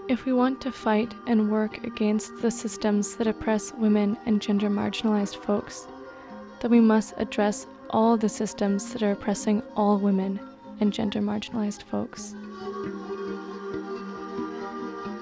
If 0.09 0.25
we 0.25 0.33
want 0.33 0.63
to 0.63 0.73
fight 0.73 1.13
and 1.27 1.51
work 1.51 1.85
against 1.85 2.41
the 2.41 2.51
systems 2.51 3.17
that 3.17 3.27
oppress 3.27 3.75
women 3.75 4.17
and 4.25 4.41
gender 4.41 4.71
marginalized 4.71 5.37
folks, 5.37 5.87
then 6.61 6.71
we 6.71 6.81
must 6.81 7.13
address 7.19 7.67
all 7.91 8.17
the 8.17 8.29
systems 8.31 8.91
that 8.93 9.03
are 9.03 9.13
oppressing 9.13 9.63
all 9.77 9.99
women 9.99 10.41
and 10.81 10.95
gender 10.95 11.21
marginalized 11.21 11.83
folks. 11.83 12.33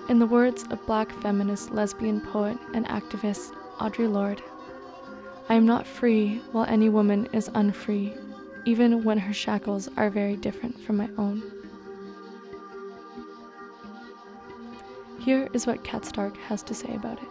In 0.08 0.20
the 0.20 0.26
words 0.26 0.62
of 0.70 0.86
black 0.86 1.10
feminist, 1.20 1.72
lesbian 1.72 2.20
poet, 2.20 2.56
and 2.72 2.86
activist 2.86 3.52
Audre 3.78 4.08
Lorde, 4.08 4.42
I 5.48 5.56
am 5.56 5.66
not 5.66 5.84
free 5.84 6.40
while 6.52 6.64
any 6.66 6.90
woman 6.90 7.26
is 7.32 7.50
unfree, 7.54 8.14
even 8.64 9.02
when 9.02 9.18
her 9.18 9.34
shackles 9.34 9.88
are 9.96 10.10
very 10.10 10.36
different 10.36 10.80
from 10.80 10.98
my 10.98 11.08
own. 11.18 11.42
Here 15.26 15.48
is 15.52 15.66
what 15.66 15.82
Kat 15.82 16.04
Sark 16.04 16.36
has 16.42 16.62
to 16.62 16.72
say 16.72 16.94
about 16.94 17.18
it. 17.20 17.28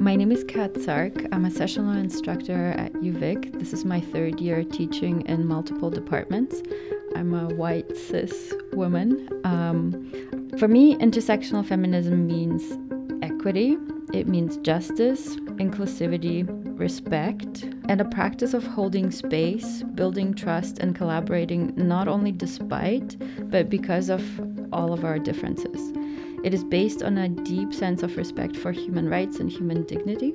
My 0.00 0.14
name 0.14 0.30
is 0.30 0.44
Kat 0.44 0.80
Sark. 0.80 1.12
I'm 1.32 1.44
a 1.44 1.50
sessional 1.50 1.96
instructor 1.96 2.70
at 2.78 2.92
UVic. 2.92 3.58
This 3.58 3.72
is 3.72 3.84
my 3.84 4.00
third 4.00 4.38
year 4.38 4.62
teaching 4.62 5.22
in 5.22 5.44
multiple 5.44 5.90
departments. 5.90 6.62
I'm 7.16 7.34
a 7.34 7.52
white 7.52 7.96
cis 7.96 8.54
woman. 8.72 9.28
Um, 9.42 10.08
For 10.56 10.68
me, 10.68 10.94
intersectional 10.94 11.66
feminism 11.66 12.28
means 12.28 12.78
equity, 13.24 13.76
it 14.12 14.28
means 14.28 14.56
justice, 14.58 15.36
inclusivity, 15.58 16.46
respect, 16.78 17.64
and 17.88 18.00
a 18.00 18.04
practice 18.04 18.54
of 18.54 18.66
holding 18.66 19.10
space, 19.10 19.82
building 19.94 20.34
trust, 20.34 20.78
and 20.78 20.94
collaborating 20.94 21.72
not 21.76 22.08
only 22.08 22.32
despite, 22.32 23.16
but 23.50 23.68
because 23.68 24.08
of 24.08 24.22
all 24.72 24.92
of 24.92 25.04
our 25.04 25.18
differences. 25.18 25.92
It 26.44 26.54
is 26.54 26.62
based 26.62 27.02
on 27.02 27.18
a 27.18 27.28
deep 27.28 27.74
sense 27.74 28.02
of 28.02 28.16
respect 28.16 28.56
for 28.56 28.72
human 28.72 29.08
rights 29.08 29.40
and 29.40 29.50
human 29.50 29.84
dignity. 29.84 30.34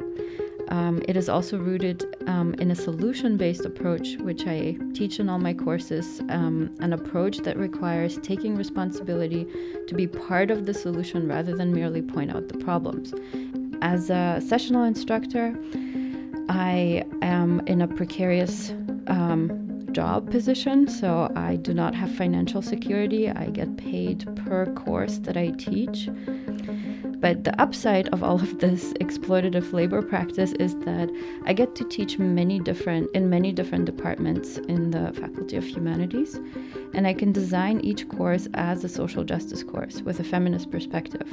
Um, 0.70 1.02
it 1.08 1.18
is 1.18 1.28
also 1.28 1.58
rooted 1.58 2.16
um, 2.28 2.54
in 2.56 2.72
a 2.72 2.76
solution 2.76 3.36
based 3.36 3.66
approach, 3.66 4.16
which 4.18 4.48
I 4.48 4.78
teach 4.94 5.20
in 5.20 5.30
all 5.30 5.38
my 5.38 5.54
courses, 5.54 6.22
um, 6.30 6.74
an 6.80 6.94
approach 6.94 7.40
that 7.40 7.58
requires 7.58 8.18
taking 8.20 8.56
responsibility 8.56 9.46
to 9.88 9.94
be 9.94 10.08
part 10.08 10.50
of 10.50 10.66
the 10.66 10.74
solution 10.74 11.28
rather 11.28 11.56
than 11.56 11.74
merely 11.74 12.02
point 12.02 12.32
out 12.32 12.48
the 12.48 12.58
problems. 12.58 13.14
As 13.82 14.10
a 14.10 14.40
sessional 14.46 14.84
instructor, 14.84 15.58
I 16.50 17.04
am 17.22 17.62
in 17.68 17.82
a 17.82 17.88
precarious 17.88 18.72
um, 19.08 19.88
job 19.92 20.30
position, 20.30 20.88
so 20.88 21.32
I 21.36 21.56
do 21.56 21.74
not 21.74 21.96
have 21.96 22.14
financial 22.14 22.62
security. 22.62 23.30
I 23.30 23.48
get 23.48 23.78
paid 23.78 24.28
per 24.36 24.68
course 24.74 25.18
that 25.20 25.36
I 25.36 25.52
teach. 25.52 26.10
But 27.22 27.44
the 27.44 27.60
upside 27.62 28.08
of 28.10 28.24
all 28.24 28.36
of 28.36 28.58
this 28.58 28.94
exploitative 28.94 29.72
labor 29.74 30.02
practice 30.02 30.54
is 30.54 30.76
that 30.80 31.08
I 31.46 31.54
get 31.54 31.76
to 31.76 31.84
teach 31.84 32.18
many 32.18 32.60
different 32.60 33.12
in 33.14 33.30
many 33.30 33.52
different 33.52 33.86
departments 33.86 34.58
in 34.58 34.90
the 34.90 35.14
Faculty 35.14 35.56
of 35.56 35.64
Humanities, 35.64 36.40
and 36.96 37.06
I 37.06 37.14
can 37.14 37.32
design 37.32 37.80
each 37.82 38.10
course 38.10 38.48
as 38.56 38.84
a 38.84 38.90
social 38.90 39.24
justice 39.24 39.64
course 39.64 40.02
with 40.02 40.20
a 40.20 40.24
feminist 40.24 40.72
perspective. 40.72 41.30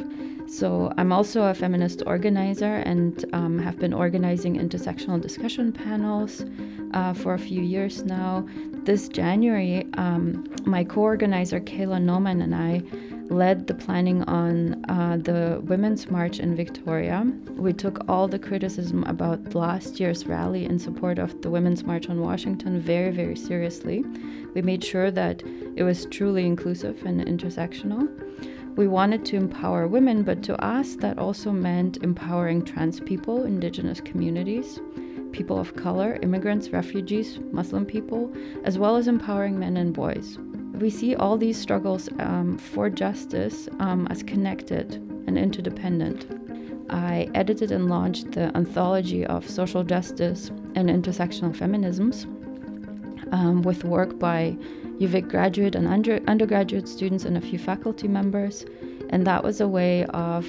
So 0.47 0.93
I'm 0.99 1.13
also 1.13 1.43
a 1.45 1.55
feminist 1.55 2.03
organizer 2.07 2.77
and 2.77 3.25
um, 3.33 3.59
have 3.59 3.79
been 3.79 3.95
organizing 3.95 4.57
intersectional 4.57 5.21
discussion 5.21 5.73
panels 5.73 6.45
uh, 6.93 7.15
for 7.15 7.35
a 7.35 7.39
few 7.39 7.63
years 7.63 8.05
now. 8.05 8.47
This 8.85 9.09
January, 9.09 9.87
um, 9.95 10.45
my 10.65 10.85
co-organizer 10.85 11.61
Kayla 11.61 12.01
Noman 12.01 12.41
and 12.41 12.55
I 12.55 12.83
led 13.31 13.67
the 13.67 13.75
planning 13.75 14.23
on 14.25 14.85
uh, 14.89 15.19
the 15.21 15.61
Women's 15.65 16.11
March 16.11 16.39
in 16.39 16.57
Victoria. 16.57 17.31
We 17.57 17.73
took 17.73 18.09
all 18.09 18.27
the 18.27 18.39
criticism 18.39 19.05
about 19.05 19.55
last 19.55 20.01
year's 20.01 20.27
rally 20.27 20.65
in 20.65 20.79
support 20.79 21.19
of 21.19 21.41
the 21.43 21.51
Women's 21.51 21.85
March 21.85 22.09
on 22.09 22.21
Washington 22.21 22.81
very, 22.81 23.11
very 23.11 23.37
seriously. 23.37 24.05
We 24.55 24.63
made 24.63 24.83
sure 24.83 25.11
that 25.11 25.43
it 25.77 25.83
was 25.83 26.07
truly 26.07 26.47
inclusive 26.47 27.03
and 27.05 27.25
intersectional. 27.25 28.09
We 28.77 28.89
wanted 28.89 29.25
to 29.27 29.37
empower 29.37 29.89
women, 29.89 30.23
but 30.23 30.43
to 30.45 30.65
us, 30.65 30.95
that 30.97 31.19
also 31.19 31.51
meant 31.51 31.99
empowering 31.99 32.65
trans 32.65 33.01
people, 33.01 33.45
indigenous 33.45 34.01
communities, 34.01 34.81
people 35.33 35.59
of 35.59 35.77
color, 35.77 36.19
immigrants, 36.23 36.71
refugees, 36.71 37.41
Muslim 37.53 37.85
people, 37.85 38.33
as 38.65 38.79
well 38.79 38.97
as 38.97 39.09
empowering 39.09 39.59
men 39.59 39.77
and 39.77 39.93
boys 39.93 40.39
we 40.79 40.91
see 40.91 41.15
all 41.17 41.37
these 41.37 41.59
struggles 41.59 42.09
um, 42.19 42.59
for 42.59 42.89
justice 42.89 43.69
um, 43.81 44.07
as 44.11 44.23
connected 44.23 44.95
and 45.27 45.39
interdependent. 45.39 46.27
I 46.91 47.29
edited 47.35 47.71
and 47.71 47.89
launched 47.89 48.33
the 48.33 48.57
anthology 48.57 49.27
of 49.27 49.49
social 49.49 49.85
justice 49.85 50.49
and 50.75 50.89
intersectional 50.89 51.55
feminisms 51.55 52.25
um, 53.33 53.63
with 53.63 53.85
work 53.85 54.19
by 54.19 54.57
UVic 54.99 55.29
graduate 55.29 55.75
and 55.75 55.87
under- 55.87 56.21
undergraduate 56.27 56.89
students 56.89 57.25
and 57.25 57.37
a 57.37 57.41
few 57.41 57.59
faculty 57.59 58.09
members. 58.09 58.65
And 59.11 59.27
that 59.27 59.45
was 59.45 59.61
a 59.61 59.69
way 59.69 60.05
of 60.07 60.47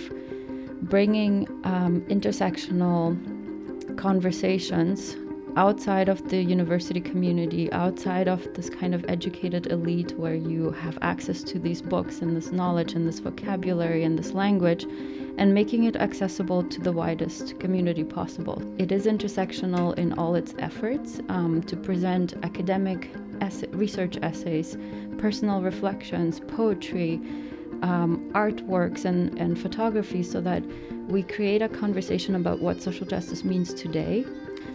bringing 0.82 1.48
um, 1.66 2.02
intersectional 2.10 3.18
conversations 3.98 5.16
outside 5.60 6.08
of 6.08 6.30
the 6.30 6.42
university 6.42 7.02
community, 7.02 7.70
outside 7.74 8.30
of 8.30 8.48
this 8.54 8.70
kind 8.70 8.96
of 8.96 9.04
educated 9.10 9.68
elite 9.68 10.18
where 10.18 10.34
you 10.34 10.72
have 10.72 10.98
access 11.02 11.44
to 11.44 11.60
these 11.60 11.82
books 11.82 12.22
and 12.22 12.34
this 12.34 12.54
knowledge 12.54 12.94
and 12.94 13.06
this 13.06 13.20
vocabulary 13.20 14.06
and 14.06 14.18
this 14.18 14.32
language, 14.32 14.86
and 15.38 15.54
making 15.54 15.84
it 15.84 15.98
accessible 15.98 16.64
to 16.64 16.80
the 16.80 16.94
widest 16.94 17.60
community 17.60 18.06
possible. 18.06 18.64
It 18.78 18.94
is 18.94 19.06
intersectional 19.06 19.98
in 19.98 20.14
all 20.14 20.34
its 20.36 20.56
efforts 20.60 21.20
um, 21.28 21.62
to 21.64 21.76
present 21.76 22.36
academic 22.44 23.12
essay, 23.42 23.68
research 23.72 24.16
essays, 24.22 24.78
personal 25.18 25.62
reflections, 25.62 26.40
poetry. 26.40 27.20
Um, 27.82 28.30
artworks 28.34 29.06
and, 29.06 29.40
and 29.40 29.58
photography 29.58 30.22
so 30.22 30.42
that 30.42 30.62
we 31.08 31.24
create 31.24 31.62
a 31.62 31.70
conversation 31.70 32.36
about 32.36 32.60
what 32.60 32.82
social 32.82 33.08
justice 33.08 33.46
means 33.46 33.74
today 33.74 34.26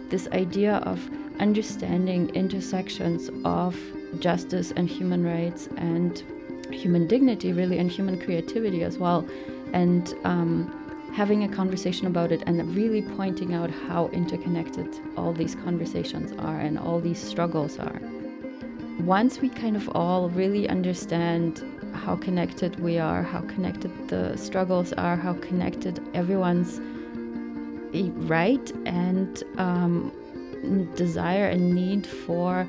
this 0.09 0.27
idea 0.29 0.75
of 0.77 0.99
understanding 1.39 2.29
intersections 2.35 3.29
of 3.43 3.77
justice 4.19 4.71
and 4.71 4.89
human 4.89 5.23
rights 5.23 5.67
and 5.77 6.23
human 6.71 7.07
dignity, 7.07 7.53
really, 7.53 7.77
and 7.77 7.91
human 7.91 8.19
creativity 8.19 8.83
as 8.83 8.97
well. 8.97 9.27
And 9.73 10.13
um, 10.23 10.85
having 11.13 11.43
a 11.43 11.47
conversation 11.47 12.07
about 12.07 12.31
it 12.31 12.43
and 12.45 12.75
really 12.75 13.01
pointing 13.01 13.53
out 13.53 13.69
how 13.69 14.07
interconnected 14.09 14.99
all 15.15 15.31
these 15.31 15.55
conversations 15.55 16.33
are 16.39 16.59
and 16.59 16.77
all 16.77 16.99
these 16.99 17.21
struggles 17.21 17.79
are. 17.79 18.01
Once 18.99 19.39
we 19.39 19.49
kind 19.49 19.75
of 19.75 19.89
all 19.95 20.29
really 20.29 20.67
understand 20.67 21.63
how 21.93 22.15
connected 22.15 22.77
we 22.79 22.97
are, 22.97 23.23
how 23.23 23.41
connected 23.41 23.91
the 24.09 24.35
struggles 24.35 24.91
are, 24.93 25.15
how 25.15 25.33
connected 25.35 26.01
everyone's 26.13 26.79
right 28.03 28.71
and 28.85 29.43
um, 29.57 30.11
desire 30.95 31.47
and 31.47 31.73
need 31.73 32.05
for 32.05 32.67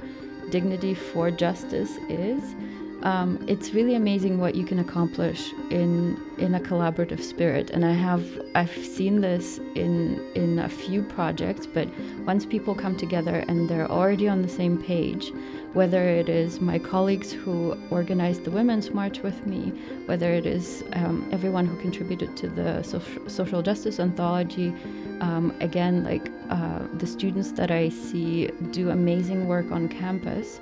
dignity, 0.51 0.95
for 0.95 1.31
justice 1.31 1.97
is, 2.09 2.55
um, 3.03 3.45
it's 3.47 3.75
really 3.75 3.95
amazing 3.95 4.39
what 4.39 4.55
you 4.55 4.65
can 4.65 4.79
accomplish 4.79 5.53
in 5.71 6.19
in 6.39 6.55
a 6.55 6.61
collaborative 6.61 7.23
spirit. 7.23 7.71
And 7.71 7.85
I 7.85 7.93
have 7.93 8.25
I've 8.55 8.75
seen 8.75 9.21
this 9.21 9.59
in 9.75 10.21
in 10.35 10.59
a 10.59 10.69
few 10.69 11.03
projects, 11.03 11.67
but 11.67 11.89
once 12.25 12.47
people 12.47 12.75
come 12.75 12.97
together 12.97 13.45
and 13.49 13.69
they're 13.69 13.91
already 13.91 14.29
on 14.29 14.43
the 14.43 14.49
same 14.49 14.83
page, 14.83 15.33
whether 15.75 16.03
it 16.03 16.29
is 16.29 16.61
my 16.61 16.79
colleagues 16.79 17.31
who 17.33 17.77
organized 17.91 18.45
the 18.45 18.51
Women's 18.51 18.91
March 18.91 19.21
with 19.21 19.47
me, 19.47 19.73
whether 20.07 20.33
it 20.33 20.47
is 20.47 20.83
um, 20.95 21.29
everyone 21.31 21.67
who 21.67 21.77
contributed 21.81 22.37
to 22.39 22.49
the 22.49 22.83
social, 22.83 23.29
social 23.29 23.62
justice 23.62 24.01
anthology, 24.01 24.75
um, 25.21 25.55
again, 25.61 26.05
like 26.05 26.31
uh, 26.51 26.81
the 26.95 27.07
students 27.07 27.53
that 27.53 27.71
I 27.71 27.89
see 27.89 28.49
do 28.71 28.91
amazing 28.91 29.47
work 29.47 29.71
on 29.71 29.89
campus. 29.89 30.61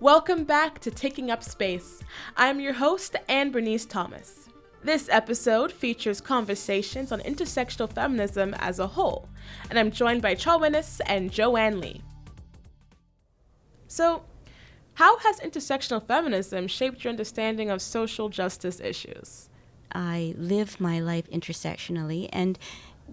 Welcome 0.00 0.44
back 0.44 0.78
to 0.82 0.92
Taking 0.92 1.28
Up 1.28 1.42
Space. 1.42 2.04
I'm 2.36 2.60
your 2.60 2.74
host, 2.74 3.16
Anne 3.28 3.50
Bernice 3.50 3.84
Thomas. 3.84 4.48
This 4.84 5.08
episode 5.10 5.72
features 5.72 6.20
conversations 6.20 7.10
on 7.10 7.18
intersectional 7.22 7.92
feminism 7.92 8.54
as 8.60 8.78
a 8.78 8.86
whole, 8.86 9.28
and 9.68 9.76
I'm 9.76 9.90
joined 9.90 10.22
by 10.22 10.36
Chawanis 10.36 11.00
and 11.06 11.32
Joanne 11.32 11.80
Lee. 11.80 12.00
So, 13.88 14.22
how 14.94 15.18
has 15.18 15.40
intersectional 15.40 16.00
feminism 16.00 16.68
shaped 16.68 17.02
your 17.02 17.10
understanding 17.10 17.68
of 17.68 17.82
social 17.82 18.28
justice 18.28 18.78
issues? 18.78 19.48
I 19.90 20.32
live 20.38 20.80
my 20.80 21.00
life 21.00 21.28
intersectionally, 21.28 22.28
and 22.32 22.56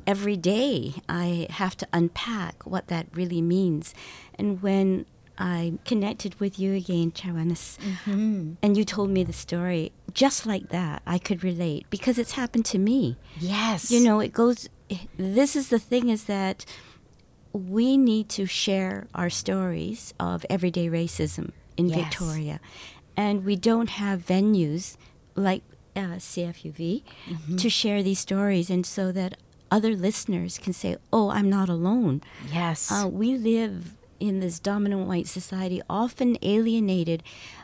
every 0.06 0.38
day 0.38 0.93
I 1.10 1.48
have 1.50 1.76
to 1.78 1.88
unpack 1.91 2.63
what 2.67 2.89
that 2.89 3.08
really 3.12 3.41
means. 3.41 3.95
And 4.38 4.62
when 4.62 5.08
I 5.38 5.74
connected 5.86 6.39
with 6.39 6.58
you 6.60 6.74
again, 6.74 7.12
Chawanis, 7.12 7.78
and 8.62 8.78
you 8.78 8.86
told 8.86 9.10
me 9.10 9.24
the 9.24 9.34
story, 9.34 9.91
just 10.13 10.45
like 10.45 10.69
that, 10.69 11.02
I 11.06 11.17
could 11.17 11.43
relate 11.43 11.86
because 11.89 12.17
it's 12.17 12.34
happened 12.34 12.65
to 12.67 12.78
me. 12.78 13.17
Yes. 13.39 13.91
You 13.91 14.00
know, 14.02 14.19
it 14.21 14.32
goes. 14.32 14.69
This 15.17 15.56
is 15.56 15.69
the 15.69 15.80
thing: 15.80 16.10
is 16.10 16.26
that 16.26 16.65
we 17.52 17.98
need 17.98 18.30
to 18.30 18.45
share 18.45 19.08
our 19.13 19.30
stories 19.30 20.13
of 20.19 20.45
everyday 20.50 20.88
racism 20.88 21.52
in 21.78 21.89
Yes. 21.89 22.00
Victoria, 22.00 22.60
and 23.17 23.43
we 23.45 23.56
don't 23.56 23.89
have 23.91 24.26
venues 24.26 24.95
like 25.36 25.63
uh, 25.95 26.19
CFUV 26.19 27.04
to 27.58 27.69
share 27.69 28.02
these 28.04 28.19
stories, 28.19 28.69
and 28.69 28.86
so 28.86 29.12
that 29.12 29.38
other 29.71 29.95
listeners 29.95 30.58
can 30.58 30.71
say, 30.74 30.95
"Oh, 31.12 31.30
I'm 31.30 31.50
not 31.50 31.67
alone." 31.69 32.21
Yes. 32.54 32.89
Uh, 32.91 33.08
we 33.10 33.38
live 33.38 33.95
in 34.19 34.39
this 34.39 34.60
dominant 34.60 35.08
white 35.08 35.28
society, 35.28 35.82
often 35.89 36.38
alienated 36.41 37.23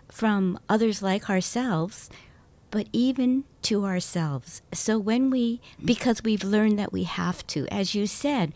from 0.09 0.59
others 0.67 1.01
like 1.01 1.29
ourselves, 1.29 2.09
but 2.69 2.87
even 2.93 3.43
to 3.63 3.85
ourselves. 3.85 4.61
So 4.73 4.97
when 4.97 5.29
we, 5.29 5.57
mm-hmm. 5.57 5.85
because 5.85 6.23
we've 6.23 6.43
learned 6.43 6.79
that 6.79 6.93
we 6.93 7.03
have 7.03 7.45
to, 7.47 7.67
as 7.67 7.95
you 7.95 8.07
said, 8.07 8.53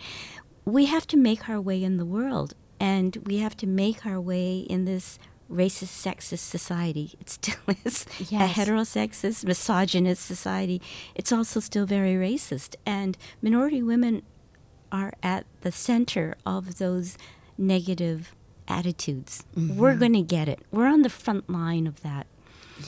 we 0.63 0.85
have 0.85 1.05
to 1.07 1.17
make 1.17 1.47
our 1.47 1.61
way 1.61 1.83
in 1.83 1.97
the 1.97 2.05
world 2.05 2.53
and 2.79 3.17
we 3.25 3.37
have 3.37 3.55
to 3.57 3.67
make 3.67 4.05
our 4.05 4.19
way 4.19 4.59
in 4.59 4.85
this 4.85 5.19
racist, 5.51 6.03
sexist 6.03 6.39
society. 6.39 7.15
It 7.19 7.29
still 7.29 7.75
is 7.85 8.05
a 8.31 8.47
heterosexist, 8.47 9.45
misogynist 9.45 10.25
society. 10.25 10.81
It's 11.13 11.31
also 11.31 11.59
still 11.59 11.85
very 11.85 12.13
racist. 12.13 12.75
And 12.85 13.17
minority 13.41 13.83
women 13.83 14.23
are 14.91 15.13
at 15.21 15.45
the 15.61 15.71
center 15.71 16.35
of 16.45 16.77
those 16.77 17.17
negative 17.57 18.33
attitudes. 18.67 19.43
Mm-hmm. 19.57 19.77
We're 19.77 19.95
going 19.95 20.13
to 20.13 20.21
get 20.21 20.47
it. 20.49 20.59
We're 20.71 20.87
on 20.87 21.01
the 21.01 21.09
front 21.09 21.49
line 21.49 21.87
of 21.87 22.01
that. 22.01 22.27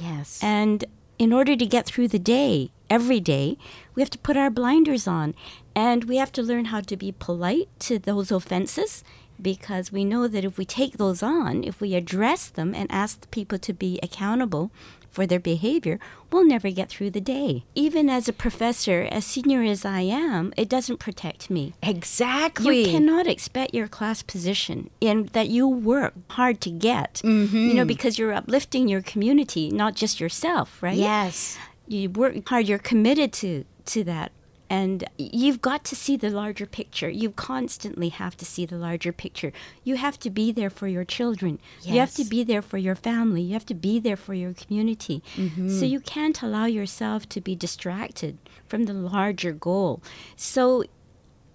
yes. 0.02 0.40
And 0.42 0.86
in 1.20 1.34
order 1.34 1.56
to 1.56 1.66
get 1.66 1.86
through 1.86 2.10
the 2.10 2.20
day, 2.20 2.70
every 2.90 3.20
day, 3.20 3.58
we 3.96 4.02
have 4.02 4.10
to 4.12 4.18
put 4.20 4.38
our 4.38 4.50
blinders 4.50 5.08
on 5.08 5.34
and 5.76 6.04
we 6.06 6.18
have 6.18 6.32
to 6.34 6.44
learn 6.44 6.66
how 6.66 6.82
to 6.82 6.96
be 6.96 7.12
polite 7.12 7.70
to 7.80 8.00
those 8.00 8.32
offenses 8.32 9.04
because 9.42 9.92
we 9.92 10.04
know 10.04 10.28
that 10.28 10.46
if 10.46 10.58
we 10.58 10.66
take 10.66 10.98
those 10.98 11.22
on, 11.22 11.64
if 11.64 11.80
we 11.80 11.94
address 11.96 12.48
them 12.50 12.74
and 12.74 12.92
ask 12.92 13.30
people 13.32 13.60
to 13.60 13.74
be 13.74 14.00
accountable 14.02 14.72
for 15.18 15.26
their 15.26 15.40
behavior, 15.40 16.00
we'll 16.32 16.46
never 16.46 16.70
get 16.70 16.90
through 16.90 17.10
the 17.10 17.20
day. 17.20 17.64
Even 17.74 18.08
as 18.08 18.30
a 18.30 18.34
professor, 18.46 19.08
as 19.12 19.26
senior 19.26 19.64
as 19.64 19.84
I 19.84 20.02
am, 20.02 20.54
it 20.56 20.70
doesn't 20.70 21.00
protect 21.00 21.50
me. 21.50 21.74
exactly. 21.82 22.86
You 22.86 22.92
cannot 22.92 23.26
expect 23.26 23.74
your 23.74 23.88
class 23.88 24.22
position 24.22 24.92
in 25.02 25.26
that 25.34 25.50
you 25.50 25.68
work 25.68 26.14
hard 26.30 26.62
to 26.62 26.70
get. 26.70 27.22
You 27.24 27.30
know, 27.32 27.48
mm-hmm. 27.48 27.88
because 27.88 28.20
you're 28.20 28.32
uplifting 28.32 28.88
your 28.88 29.02
community, 29.02 29.72
not 29.72 29.96
just 29.96 30.20
yourself, 30.20 30.84
right? 30.84 30.96
Yes. 30.96 31.58
You 31.88 32.12
work 32.12 32.48
hard. 32.48 32.68
You're 32.68 32.78
committed 32.78 33.34
to 33.42 33.66
to 33.94 34.04
that, 34.04 34.32
and 34.70 35.06
you've 35.18 35.62
got 35.62 35.84
to 35.86 35.96
see 35.96 36.18
the 36.18 36.30
larger 36.30 36.66
picture. 36.66 37.10
You 37.10 37.32
constantly 37.32 38.10
have 38.10 38.36
to 38.38 38.46
see 38.46 38.66
the 38.66 38.76
larger 38.76 39.14
picture. 39.14 39.54
You 39.84 39.96
have 39.96 40.20
to 40.20 40.30
be 40.30 40.52
there 40.52 40.70
for 40.70 40.88
your 40.88 41.06
children. 41.06 41.60
You 41.84 42.00
have 42.00 42.14
to 42.16 42.26
be 42.26 42.44
there 42.44 42.62
for 42.62 42.78
your 42.78 42.96
family. 42.96 43.42
You 43.42 43.54
have 43.54 43.66
to 43.68 43.74
be 43.74 44.00
there 44.00 44.18
for 44.18 44.34
your 44.34 44.54
community. 44.54 45.24
Mm-hmm. 45.36 45.70
So 45.70 45.86
you 45.86 46.00
can't 46.00 46.42
allow 46.42 46.66
yourself 46.66 47.30
to 47.30 47.42
be 47.42 47.56
distracted 47.56 48.38
from 48.68 48.84
the 48.84 48.94
larger 48.94 49.54
goal. 49.54 50.02
So 50.36 50.84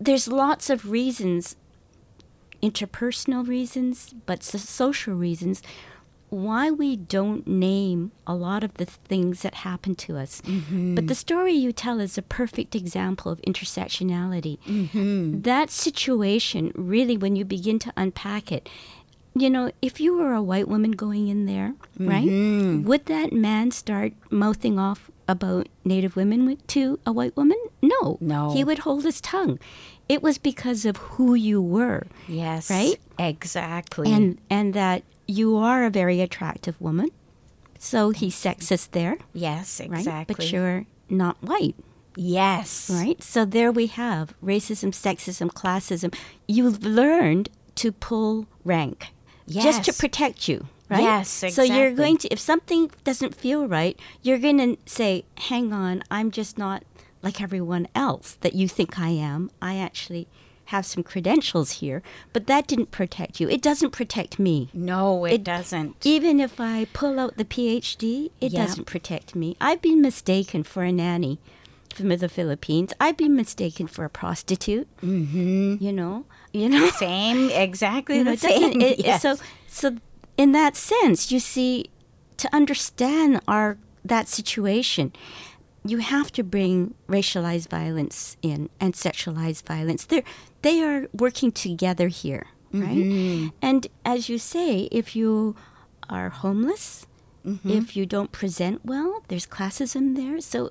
there's 0.00 0.26
lots 0.28 0.70
of 0.70 0.90
reasons 0.90 1.56
interpersonal 2.62 3.46
reasons 3.46 4.14
but 4.24 4.42
social 4.42 5.14
reasons 5.14 5.62
why 6.32 6.70
we 6.70 6.96
don't 6.96 7.46
name 7.46 8.10
a 8.26 8.34
lot 8.34 8.64
of 8.64 8.74
the 8.74 8.86
things 8.86 9.42
that 9.42 9.54
happen 9.56 9.94
to 9.96 10.16
us. 10.16 10.40
Mm-hmm. 10.42 10.94
But 10.94 11.08
the 11.08 11.14
story 11.14 11.52
you 11.52 11.72
tell 11.72 12.00
is 12.00 12.16
a 12.16 12.22
perfect 12.22 12.74
example 12.74 13.30
of 13.30 13.40
intersectionality. 13.42 14.58
Mm-hmm. 14.60 15.42
That 15.42 15.70
situation 15.70 16.72
really 16.74 17.16
when 17.16 17.36
you 17.36 17.44
begin 17.44 17.78
to 17.80 17.92
unpack 17.96 18.50
it 18.50 18.68
you 19.34 19.48
know 19.48 19.70
if 19.80 19.98
you 19.98 20.14
were 20.14 20.34
a 20.34 20.42
white 20.42 20.68
woman 20.68 20.90
going 20.90 21.28
in 21.28 21.46
there 21.46 21.72
right 21.98 22.28
mm-hmm. 22.28 22.82
would 22.82 23.06
that 23.06 23.32
man 23.32 23.70
start 23.70 24.12
mouthing 24.30 24.78
off 24.78 25.10
about 25.28 25.68
native 25.84 26.16
women 26.16 26.58
to 26.68 26.98
a 27.06 27.12
white 27.12 27.36
woman? 27.36 27.58
No. 27.80 28.18
No. 28.20 28.52
he 28.52 28.64
would 28.64 28.80
hold 28.80 29.04
his 29.04 29.20
tongue. 29.20 29.58
It 30.08 30.22
was 30.22 30.38
because 30.38 30.84
of 30.84 30.96
who 30.98 31.34
you 31.34 31.60
were. 31.60 32.06
Yes. 32.28 32.70
Right? 32.70 33.00
Exactly. 33.18 34.12
and 34.12 34.38
and 34.50 34.74
that 34.74 35.02
you 35.26 35.56
are 35.56 35.84
a 35.84 35.90
very 35.90 36.20
attractive 36.20 36.80
woman. 36.80 37.10
So 37.78 38.10
he's 38.10 38.36
sexist 38.36 38.92
there 38.92 39.18
yes, 39.32 39.80
right? 39.80 39.98
Exactly. 39.98 40.34
but 40.34 40.52
you're 40.52 40.86
not 41.08 41.36
white. 41.42 41.74
Yes. 42.14 42.90
right? 42.92 43.20
So 43.22 43.44
there 43.44 43.72
we 43.72 43.86
have 43.86 44.34
racism 44.44 44.92
sexism 44.92 45.50
classism. 45.50 46.14
You've 46.46 46.84
learned 46.84 47.48
to 47.76 47.90
pull 47.90 48.46
rank 48.64 49.08
just 49.48 49.84
to 49.84 49.92
protect 49.92 50.48
you 50.48 50.68
right? 50.88 51.02
Yes, 51.02 51.42
exactly. 51.42 51.68
so 51.68 51.74
you're 51.74 51.92
going 51.92 52.16
to 52.18 52.28
if 52.28 52.38
something 52.38 52.90
doesn't 53.04 53.34
feel 53.34 53.66
right 53.66 53.98
you're 54.22 54.38
going 54.38 54.58
to 54.58 54.76
say 54.86 55.24
hang 55.38 55.72
on 55.72 56.02
i'm 56.10 56.30
just 56.30 56.56
not 56.58 56.84
like 57.22 57.40
everyone 57.40 57.88
else 57.94 58.36
that 58.40 58.54
you 58.54 58.68
think 58.68 58.98
i 58.98 59.08
am. 59.08 59.50
I 59.60 59.76
actually 59.78 60.28
have 60.74 60.84
some 60.92 61.02
credentials 61.12 61.70
here 61.82 62.02
but 62.32 62.46
that 62.50 62.66
didn't 62.66 62.90
protect 62.90 63.32
you 63.40 63.46
it 63.56 63.62
doesn't 63.70 63.92
protect 64.00 64.32
me 64.48 64.56
No, 64.92 65.24
it, 65.26 65.32
It- 65.34 65.44
doesn't. 65.44 65.96
even 66.16 66.34
if 66.46 66.54
I 66.60 66.76
pull 67.00 67.14
out 67.22 67.34
the 67.36 67.44
PhD, 67.54 68.30
it 68.40 68.52
Yeah. 68.52 68.62
doesn't 68.62 68.86
protect 68.94 69.28
me. 69.40 69.48
I've 69.68 69.82
been 69.88 70.00
mistaken 70.10 70.60
for 70.72 70.82
a 70.82 70.92
nanny 71.04 71.34
from 71.96 72.08
the 72.24 72.28
Philippines. 72.38 72.90
I've 73.04 73.18
been 73.24 73.36
mistaken 73.36 73.86
for 73.94 74.02
a 74.04 74.12
prostitute. 74.22 74.88
Mm-hmm. 75.02 75.76
You 75.84 75.92
know, 75.92 76.24
you 76.52 76.68
know. 76.72 76.88
same. 77.08 77.50
Exactly 77.50 78.16
You 78.18 78.24
know, 78.24 78.32
the 78.36 78.48
same. 78.48 78.80
it- 78.80 78.98
yes. 79.08 79.22
So, 79.22 79.36
so 79.68 79.86
in 80.42 80.52
that 80.52 80.74
sense, 80.76 81.30
you 81.32 81.40
see, 81.54 81.72
to 82.42 82.46
understand 82.60 83.40
our 83.46 83.68
that 84.12 84.26
situation, 84.28 85.12
you 85.84 85.98
have 85.98 86.30
to 86.38 86.42
bring 86.42 86.94
racialized 87.08 87.68
violence 87.68 88.36
in 88.50 88.60
and 88.80 88.94
sexualized 88.94 89.64
violence. 89.74 90.02
They 90.06 90.22
they 90.62 90.82
are 90.82 91.08
working 91.12 91.52
together 91.52 92.08
here, 92.08 92.46
right? 92.72 92.96
Mm-hmm. 92.96 93.48
And 93.60 93.86
as 94.04 94.28
you 94.28 94.38
say, 94.38 94.88
if 94.90 95.14
you 95.14 95.56
are 96.08 96.30
homeless, 96.30 97.06
mm-hmm. 97.44 97.68
if 97.68 97.96
you 97.96 98.06
don't 98.06 98.32
present 98.32 98.84
well, 98.84 99.22
there's 99.28 99.46
classism 99.46 100.16
there. 100.16 100.40
So, 100.40 100.70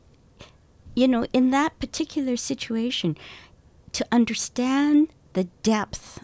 you 0.95 1.07
know, 1.07 1.25
in 1.33 1.51
that 1.51 1.79
particular 1.79 2.37
situation, 2.37 3.17
to 3.91 4.05
understand 4.11 5.09
the 5.33 5.45
depth 5.63 6.23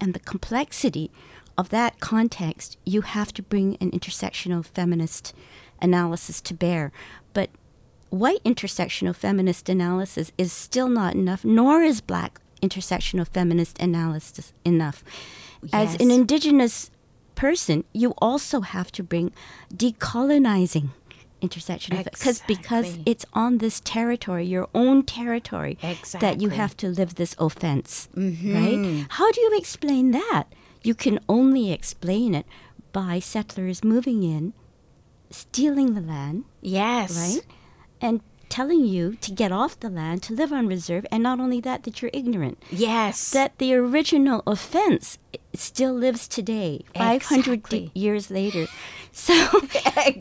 and 0.00 0.14
the 0.14 0.20
complexity 0.20 1.10
of 1.56 1.70
that 1.70 2.00
context, 2.00 2.76
you 2.84 3.00
have 3.02 3.32
to 3.34 3.42
bring 3.42 3.76
an 3.80 3.90
intersectional 3.92 4.64
feminist 4.64 5.32
analysis 5.80 6.40
to 6.42 6.54
bear. 6.54 6.92
But 7.32 7.50
white 8.10 8.42
intersectional 8.44 9.14
feminist 9.14 9.68
analysis 9.68 10.32
is 10.36 10.52
still 10.52 10.88
not 10.88 11.14
enough, 11.14 11.44
nor 11.44 11.82
is 11.82 12.00
black 12.00 12.40
intersectional 12.62 13.26
feminist 13.26 13.78
analysis 13.78 14.52
enough. 14.64 15.04
As 15.72 15.94
an 15.96 16.10
indigenous 16.10 16.90
person, 17.34 17.84
you 17.92 18.14
also 18.18 18.60
have 18.60 18.92
to 18.92 19.02
bring 19.02 19.32
decolonizing 19.74 20.90
intersectional 21.42 22.02
because 22.04 22.42
because 22.46 22.98
it's 23.04 23.24
on 23.34 23.58
this 23.58 23.80
territory, 23.80 24.44
your 24.46 24.68
own 24.74 25.02
territory, 25.02 25.78
that 26.20 26.40
you 26.40 26.48
have 26.50 26.76
to 26.78 26.88
live 26.88 27.16
this 27.16 27.36
offense, 27.38 28.08
mm-hmm. 28.16 28.54
right? 28.54 29.06
How 29.10 29.30
do 29.32 29.40
you 29.40 29.56
explain 29.56 30.12
that? 30.12 30.44
You 30.82 30.94
can 30.94 31.18
only 31.28 31.72
explain 31.72 32.34
it 32.34 32.46
by 32.92 33.18
settlers 33.18 33.84
moving 33.84 34.22
in, 34.22 34.54
stealing 35.30 35.94
the 35.94 36.00
land, 36.00 36.44
Yes. 36.62 37.16
right? 37.16 37.46
And 38.00 38.20
telling 38.48 38.84
you 38.84 39.16
to 39.16 39.32
get 39.32 39.52
off 39.52 39.78
the 39.80 39.90
land, 39.90 40.22
to 40.24 40.32
live 40.34 40.52
on 40.52 40.66
reserve, 40.66 41.06
and 41.10 41.22
not 41.22 41.40
only 41.40 41.60
that, 41.60 41.82
that 41.84 42.00
you're 42.00 42.10
ignorant. 42.14 42.62
Yes. 42.70 43.30
That 43.30 43.58
the 43.58 43.74
original 43.74 44.42
offense 44.46 45.18
still 45.54 45.92
lives 45.94 46.28
today, 46.28 46.84
500 46.94 47.52
Exactly. 47.52 47.90
years 47.94 48.30
later. 48.30 48.66
So, 49.12 49.34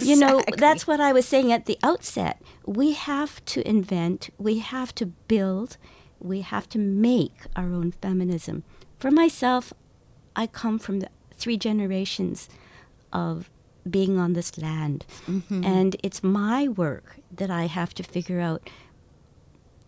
you 0.01 0.15
know, 0.15 0.41
that's 0.57 0.87
what 0.87 1.01
I 1.01 1.11
was 1.11 1.25
saying 1.27 1.51
at 1.51 1.65
the 1.65 1.77
outset. 1.83 2.41
We 2.65 2.93
have 2.93 3.43
to 3.45 3.67
invent, 3.67 4.29
we 4.37 4.59
have 4.59 4.95
to 4.95 5.07
build, 5.07 5.77
we 6.19 6.41
have 6.41 6.69
to 6.69 6.79
make 6.79 7.33
our 7.55 7.73
own 7.73 7.91
feminism. 7.91 8.63
For 8.97 9.11
myself, 9.11 9.73
I 10.35 10.47
come 10.47 10.79
from 10.79 11.01
the 11.01 11.09
three 11.33 11.57
generations 11.57 12.47
of 13.11 13.49
being 13.89 14.17
on 14.17 14.33
this 14.33 14.57
land. 14.57 15.05
Mm-hmm. 15.27 15.63
And 15.63 15.95
it's 16.03 16.23
my 16.23 16.67
work 16.67 17.17
that 17.31 17.49
I 17.49 17.65
have 17.67 17.93
to 17.95 18.03
figure 18.03 18.39
out 18.39 18.69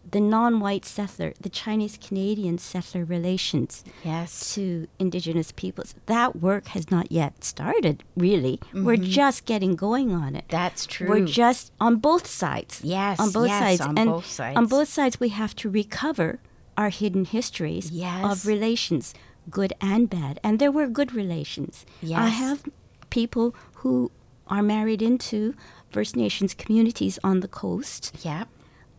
the 0.10 0.22
non 0.22 0.60
white 0.60 0.86
settler, 0.86 1.34
the 1.39 1.50
Chinese 1.50 1.98
Canadian 1.98 2.58
settler 2.58 3.04
relations 3.04 3.84
yes. 4.04 4.54
to 4.56 4.88
Indigenous 5.00 5.52
peoples. 5.52 5.95
That 6.06 6.38
work 6.38 6.68
has 6.68 6.89
not 6.89 7.12
yet 7.12 7.43
started, 7.43 8.04
really. 8.16 8.60
We're 8.74 8.95
mm-hmm. 8.95 9.04
just 9.04 9.45
getting 9.45 9.76
going 9.76 10.14
on 10.14 10.36
it. 10.36 10.45
That's 10.50 10.86
true. 10.86 11.10
We're 11.10 11.26
just 11.26 11.72
on 11.80 11.98
both 11.98 12.28
sides. 12.28 12.82
Yes, 12.84 13.20
on 13.20 13.32
both 13.32 13.48
yes, 13.48 13.60
sides. 13.60 13.82
on 13.82 13.98
and 13.98 14.10
both 14.10 14.26
sides. 14.26 14.58
On 14.58 14.66
both 14.66 14.88
sides, 14.88 15.20
we 15.20 15.30
have 15.30 15.56
to 15.58 15.70
recover 15.70 16.39
our 16.78 16.89
hidden 16.89 17.26
histories 17.26 17.89
Yes. 17.91 18.24
of 18.24 18.48
relations, 18.48 19.14
good 19.50 19.74
and 19.82 20.10
bad. 20.10 20.39
And 20.43 20.60
there 20.60 20.72
were 20.72 20.88
good 20.88 21.14
relations. 21.14 21.86
Yes. 22.02 22.20
I 22.20 22.28
have 22.28 22.64
people 23.10 23.56
who 23.88 24.11
are 24.47 24.63
married 24.63 25.01
into 25.01 25.55
First 25.89 26.15
Nations 26.15 26.53
communities 26.53 27.19
on 27.23 27.39
the 27.39 27.47
coast. 27.47 28.15
Yeah. 28.21 28.45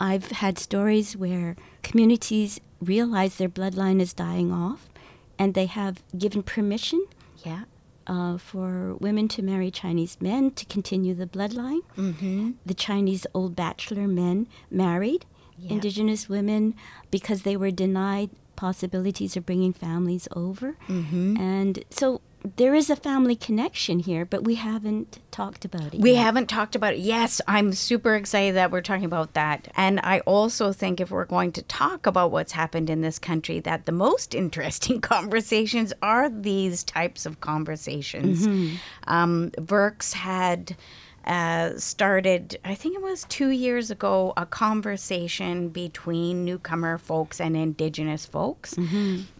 I've 0.00 0.30
had 0.42 0.58
stories 0.58 1.16
where 1.16 1.56
communities 1.82 2.60
realize 2.80 3.36
their 3.36 3.48
bloodline 3.48 4.00
is 4.00 4.12
dying 4.12 4.52
off 4.52 4.88
and 5.38 5.54
they 5.54 5.66
have 5.66 6.02
given 6.16 6.42
permission 6.42 7.04
Yeah. 7.44 7.64
uh, 8.06 8.38
for 8.38 8.94
women 9.06 9.26
to 9.28 9.42
marry 9.42 9.70
Chinese 9.70 10.16
men 10.20 10.52
to 10.52 10.64
continue 10.66 11.14
the 11.14 11.26
bloodline. 11.26 11.80
Mm-hmm. 11.96 12.52
The 12.64 12.74
Chinese 12.74 13.26
old 13.34 13.54
bachelor 13.56 14.06
men 14.08 14.46
married 14.70 15.24
Yeah. 15.58 15.72
indigenous 15.74 16.28
women 16.28 16.74
because 17.10 17.42
they 17.42 17.56
were 17.56 17.72
denied 17.72 18.30
possibilities 18.56 19.36
of 19.36 19.44
bringing 19.46 19.72
families 19.72 20.28
over. 20.44 20.76
Mm-hmm. 20.88 21.36
And 21.36 21.84
so 21.90 22.20
there 22.56 22.74
is 22.74 22.88
a 22.88 22.96
family 22.96 23.34
connection 23.36 23.98
here, 23.98 24.24
but 24.24 24.44
we 24.44 24.54
haven't 24.54 25.18
talked 25.30 25.64
about 25.64 25.92
it 25.94 26.00
We 26.00 26.12
yet. 26.12 26.22
haven't 26.22 26.46
talked 26.48 26.76
about 26.76 26.94
it. 26.94 27.00
Yes, 27.00 27.40
I'm 27.48 27.72
super 27.72 28.14
excited 28.14 28.54
that 28.54 28.70
we're 28.70 28.80
talking 28.80 29.04
about 29.04 29.34
that. 29.34 29.68
And 29.76 29.98
I 30.02 30.20
also 30.20 30.72
think 30.72 31.00
if 31.00 31.10
we're 31.10 31.24
going 31.24 31.52
to 31.52 31.62
talk 31.62 32.06
about 32.06 32.30
what's 32.30 32.52
happened 32.52 32.88
in 32.90 33.00
this 33.00 33.18
country, 33.18 33.58
that 33.60 33.86
the 33.86 33.92
most 33.92 34.34
interesting 34.42 35.00
conversations 35.00 35.92
are 36.00 36.28
these 36.30 36.84
types 36.84 37.26
of 37.26 37.40
conversations. 37.40 38.46
Um, 39.06 39.50
Verks 39.58 40.12
had. 40.14 40.76
Uh, 41.28 41.76
started, 41.76 42.58
I 42.64 42.74
think 42.74 42.96
it 42.96 43.02
was 43.02 43.24
two 43.28 43.50
years 43.50 43.90
ago, 43.90 44.32
a 44.38 44.46
conversation 44.46 45.68
between 45.68 46.42
newcomer 46.46 46.96
folks 46.96 47.38
and 47.38 47.54
indigenous 47.54 48.24
folks. 48.24 48.72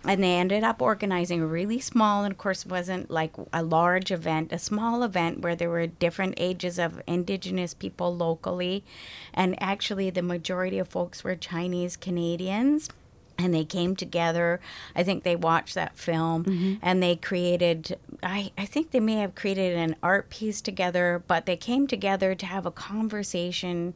And 0.04 0.22
they 0.22 0.34
ended 0.34 0.64
up 0.64 0.82
organizing 0.82 1.40
a 1.40 1.46
really 1.46 1.80
small, 1.80 2.24
and 2.24 2.32
of 2.32 2.36
course, 2.36 2.66
it 2.66 2.70
wasn't 2.70 3.10
like 3.10 3.32
a 3.54 3.62
large 3.62 4.10
event, 4.12 4.52
a 4.52 4.58
small 4.58 5.02
event 5.02 5.40
where 5.40 5.56
there 5.56 5.70
were 5.70 5.86
different 5.86 6.34
ages 6.36 6.78
of 6.78 7.00
indigenous 7.06 7.72
people 7.72 8.14
locally. 8.14 8.84
And 9.32 9.60
actually, 9.62 10.10
the 10.10 10.20
majority 10.20 10.78
of 10.78 10.88
folks 10.88 11.24
were 11.24 11.36
Chinese 11.36 11.96
Canadians 11.96 12.90
and 13.38 13.54
they 13.54 13.64
came 13.64 13.94
together. 13.94 14.60
I 14.96 15.04
think 15.04 15.22
they 15.22 15.36
watched 15.36 15.74
that 15.74 15.96
film. 15.96 16.44
Mm-hmm. 16.44 16.74
And 16.82 17.02
they 17.02 17.16
created 17.16 17.98
I, 18.22 18.50
I 18.58 18.66
think 18.66 18.90
they 18.90 19.00
may 19.00 19.14
have 19.16 19.34
created 19.34 19.76
an 19.76 19.94
art 20.02 20.28
piece 20.28 20.60
together 20.60 21.22
but 21.26 21.46
they 21.46 21.56
came 21.56 21.86
together 21.86 22.34
to 22.34 22.46
have 22.46 22.66
a 22.66 22.70
conversation 22.70 23.94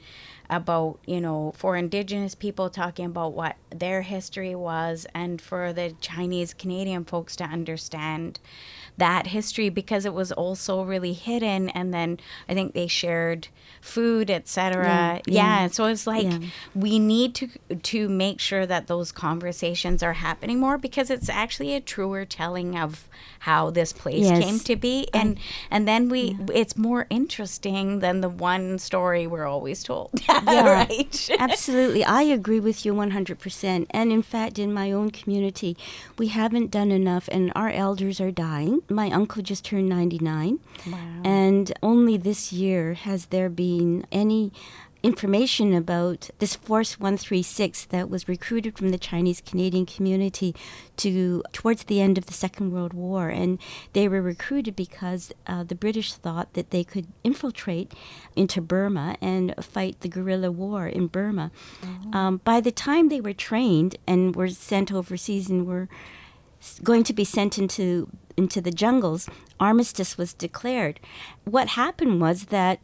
about 0.49 0.99
you 1.07 1.21
know 1.21 1.53
for 1.57 1.77
indigenous 1.77 2.35
people 2.35 2.71
talking 2.71 3.07
about 3.07 3.33
what 3.33 3.57
their 3.71 4.03
history 4.03 4.55
was 4.55 5.07
and 5.15 5.41
for 5.41 5.73
the 5.73 5.95
chinese 6.01 6.55
canadian 6.55 7.05
folks 7.05 7.35
to 7.37 7.45
understand 7.45 8.39
that 8.99 9.29
history 9.29 9.69
because 9.69 10.05
it 10.05 10.13
was 10.15 10.31
also 10.33 10.83
really 10.83 11.13
hidden 11.13 11.69
and 11.71 11.93
then 11.95 12.19
i 12.49 12.55
think 12.55 12.75
they 12.75 12.87
shared 12.87 13.49
food 13.81 14.31
etc 14.31 14.85
Yeah, 14.85 15.15
yeah, 15.27 15.61
yeah. 15.63 15.67
so 15.69 15.87
it's 15.87 16.07
like 16.07 16.25
Yeah. 16.27 16.39
we 16.75 16.99
need 16.99 17.35
to 17.37 17.49
to 17.75 18.09
make 18.09 18.39
sure 18.39 18.67
that 18.67 18.87
those 18.87 19.11
conversations 19.11 20.03
are 20.03 20.13
happening 20.13 20.61
more 20.61 20.79
because 20.79 21.11
it's 21.11 21.29
actually 21.29 21.75
a 21.75 21.81
truer 21.81 22.25
telling 22.25 22.79
of 22.79 23.09
how 23.41 23.71
this 23.71 23.93
place 23.93 24.27
Yes. 24.27 24.45
came 24.45 24.59
to 24.61 24.77
be 24.77 25.09
and 25.15 25.39
and 25.71 25.89
then 25.89 26.09
we 26.09 26.37
it's 26.53 26.77
more 26.77 27.07
interesting 27.11 27.99
than 28.01 28.21
the 28.21 28.29
one 28.29 28.79
story 28.79 29.27
we're 29.27 29.47
always 29.47 29.83
told 29.83 30.11
right 30.47 31.31
Absolutely. 31.39 32.05
I 32.05 32.23
agree 32.23 32.61
with 32.61 32.85
you 32.85 32.93
100%. 32.95 33.87
And 33.91 34.13
in 34.13 34.23
fact, 34.23 34.59
in 34.59 34.73
my 34.73 34.93
own 34.93 35.11
community, 35.11 35.77
we 36.19 36.29
haven't 36.29 36.71
done 36.71 36.91
enough, 36.91 37.29
and 37.33 37.53
our 37.55 37.71
elders 37.71 38.21
are 38.21 38.31
dying. 38.31 38.82
My 38.89 39.11
uncle 39.11 39.43
just 39.43 39.65
turned 39.65 39.89
99. 39.89 40.59
Wow. 40.87 40.99
And 41.25 41.73
only 41.83 42.17
this 42.17 42.53
year 42.53 42.95
has 42.95 43.27
there 43.27 43.49
been 43.49 44.07
any 44.13 44.53
information 45.03 45.75
about 45.75 46.31
this 46.39 46.55
Force 46.55 46.99
136 47.01 47.87
that 47.87 48.09
was 48.09 48.29
recruited 48.29 48.79
from 48.79 48.91
the 48.91 48.99
Chinese 48.99 49.41
Canadian 49.45 49.85
community 49.85 50.55
to 50.97 51.43
towards 51.53 51.85
the 51.85 52.01
end 52.01 52.19
of 52.19 52.27
the 52.27 52.33
Second 52.33 52.73
World 52.73 52.93
War 52.93 53.29
and 53.29 53.59
they 53.95 54.09
were 54.09 54.23
recruited 54.23 54.77
because 54.77 55.33
uh, 55.47 55.65
the 55.65 55.75
British 55.75 56.15
thought 56.15 56.53
that 56.55 56.71
they 56.71 56.85
could 56.85 57.09
infiltrate 57.25 57.93
into 58.37 58.61
Burma 58.61 59.17
and 59.21 59.55
fight 59.61 60.01
the 60.01 60.09
guerrilla 60.09 60.51
war 60.51 60.87
in 60.87 61.09
Burma. 61.09 61.51
Um, 62.13 62.41
by 62.45 62.61
the 62.61 62.73
time 62.73 63.09
they 63.09 63.21
were 63.21 63.33
trained 63.33 63.97
and 64.07 64.37
were 64.37 64.49
sent 64.49 64.93
overseas 64.93 65.51
and 65.51 65.67
were 65.67 65.89
going 66.85 67.03
to 67.03 67.13
be 67.13 67.25
sent 67.25 67.59
into 67.59 68.09
into 68.37 68.61
the 68.61 68.71
jungles, 68.71 69.29
armistice 69.61 70.17
was 70.19 70.33
declared. 70.35 71.01
What 71.45 71.69
happened 71.69 72.21
was 72.21 72.47
that 72.47 72.81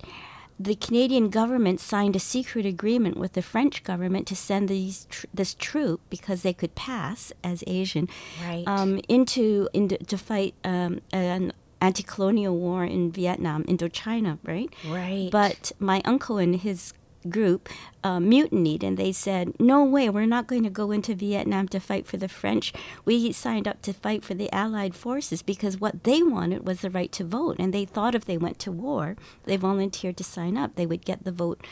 the 0.61 0.75
Canadian 0.75 1.31
government 1.31 1.79
signed 1.79 2.17
a 2.17 2.21
secret 2.21 2.67
agreement 2.67 3.17
with 3.17 3.35
the 3.35 3.43
French 3.43 3.85
government 3.85 4.27
to 4.27 4.35
send 4.35 4.69
these 4.69 5.07
tr- 5.09 5.27
this 5.33 5.55
troop 5.55 6.01
because 6.11 6.43
they 6.43 6.53
could 6.53 6.75
pass 6.75 7.33
as 7.45 7.63
Asian 7.69 8.09
Right. 8.45 8.65
um, 8.67 9.01
into, 9.09 9.69
into 9.73 9.99
to 9.99 10.19
fight 10.19 10.55
um, 10.65 11.01
an 11.13 11.53
anti-colonial 11.81 12.57
war 12.57 12.85
in 12.85 13.13
Vietnam, 13.13 13.63
Indochina, 13.65 14.39
right? 14.43 14.69
Right. 14.89 15.29
But 15.31 15.71
my 15.79 16.03
uncle 16.05 16.39
and 16.39 16.57
his 16.57 16.93
group 17.31 17.69
uh, 18.05 18.19
mutinied 18.21 18.83
and 18.83 18.97
they 18.97 19.13
said, 19.13 19.59
No 19.61 19.85
way, 19.85 20.09
we're 20.09 20.27
not 20.27 20.47
going 20.47 20.63
to 20.65 20.71
go 20.71 20.91
into 20.91 21.15
Vietnam 21.15 21.69
to 21.69 21.81
fight 21.81 22.07
for 22.07 22.17
the 22.17 22.29
French. 22.29 22.73
We 23.05 23.33
signed 23.33 23.69
up 23.69 23.83
to 23.83 23.93
fight 23.93 24.25
for 24.25 24.35
the 24.35 24.53
Allied 24.53 24.95
forces 24.95 25.43
because 25.43 25.81
what 25.81 26.05
they 26.05 26.23
wanted 26.23 26.67
was 26.67 26.81
the 26.81 26.91
right 26.91 27.13
to 27.13 27.25
vote. 27.25 27.57
And 27.59 27.73
they 27.73 27.85
thought 27.85 28.15
if 28.15 28.25
they 28.25 28.39
went 28.39 28.59
to 28.61 28.73
war, 28.73 29.17
they 29.45 29.57
volunteered 29.57 30.17
to 30.19 30.25
sign 30.25 30.57
up, 30.57 30.75
they 30.75 30.87
would 30.87 31.05
get 31.05 31.25
the 31.25 31.33
vote. 31.33 31.65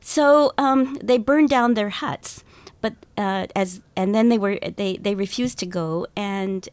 So 0.00 0.52
um, 0.56 0.94
they 1.02 1.18
burned 1.18 1.50
down 1.50 1.74
their 1.74 1.90
huts, 1.90 2.42
but 2.80 2.94
uh, 3.18 3.46
as 3.54 3.82
and 3.94 4.14
then 4.14 4.30
they 4.30 4.38
were 4.38 4.58
they 4.58 4.96
they 4.96 5.14
refused 5.14 5.58
to 5.58 5.66
go, 5.66 6.06
and 6.16 6.66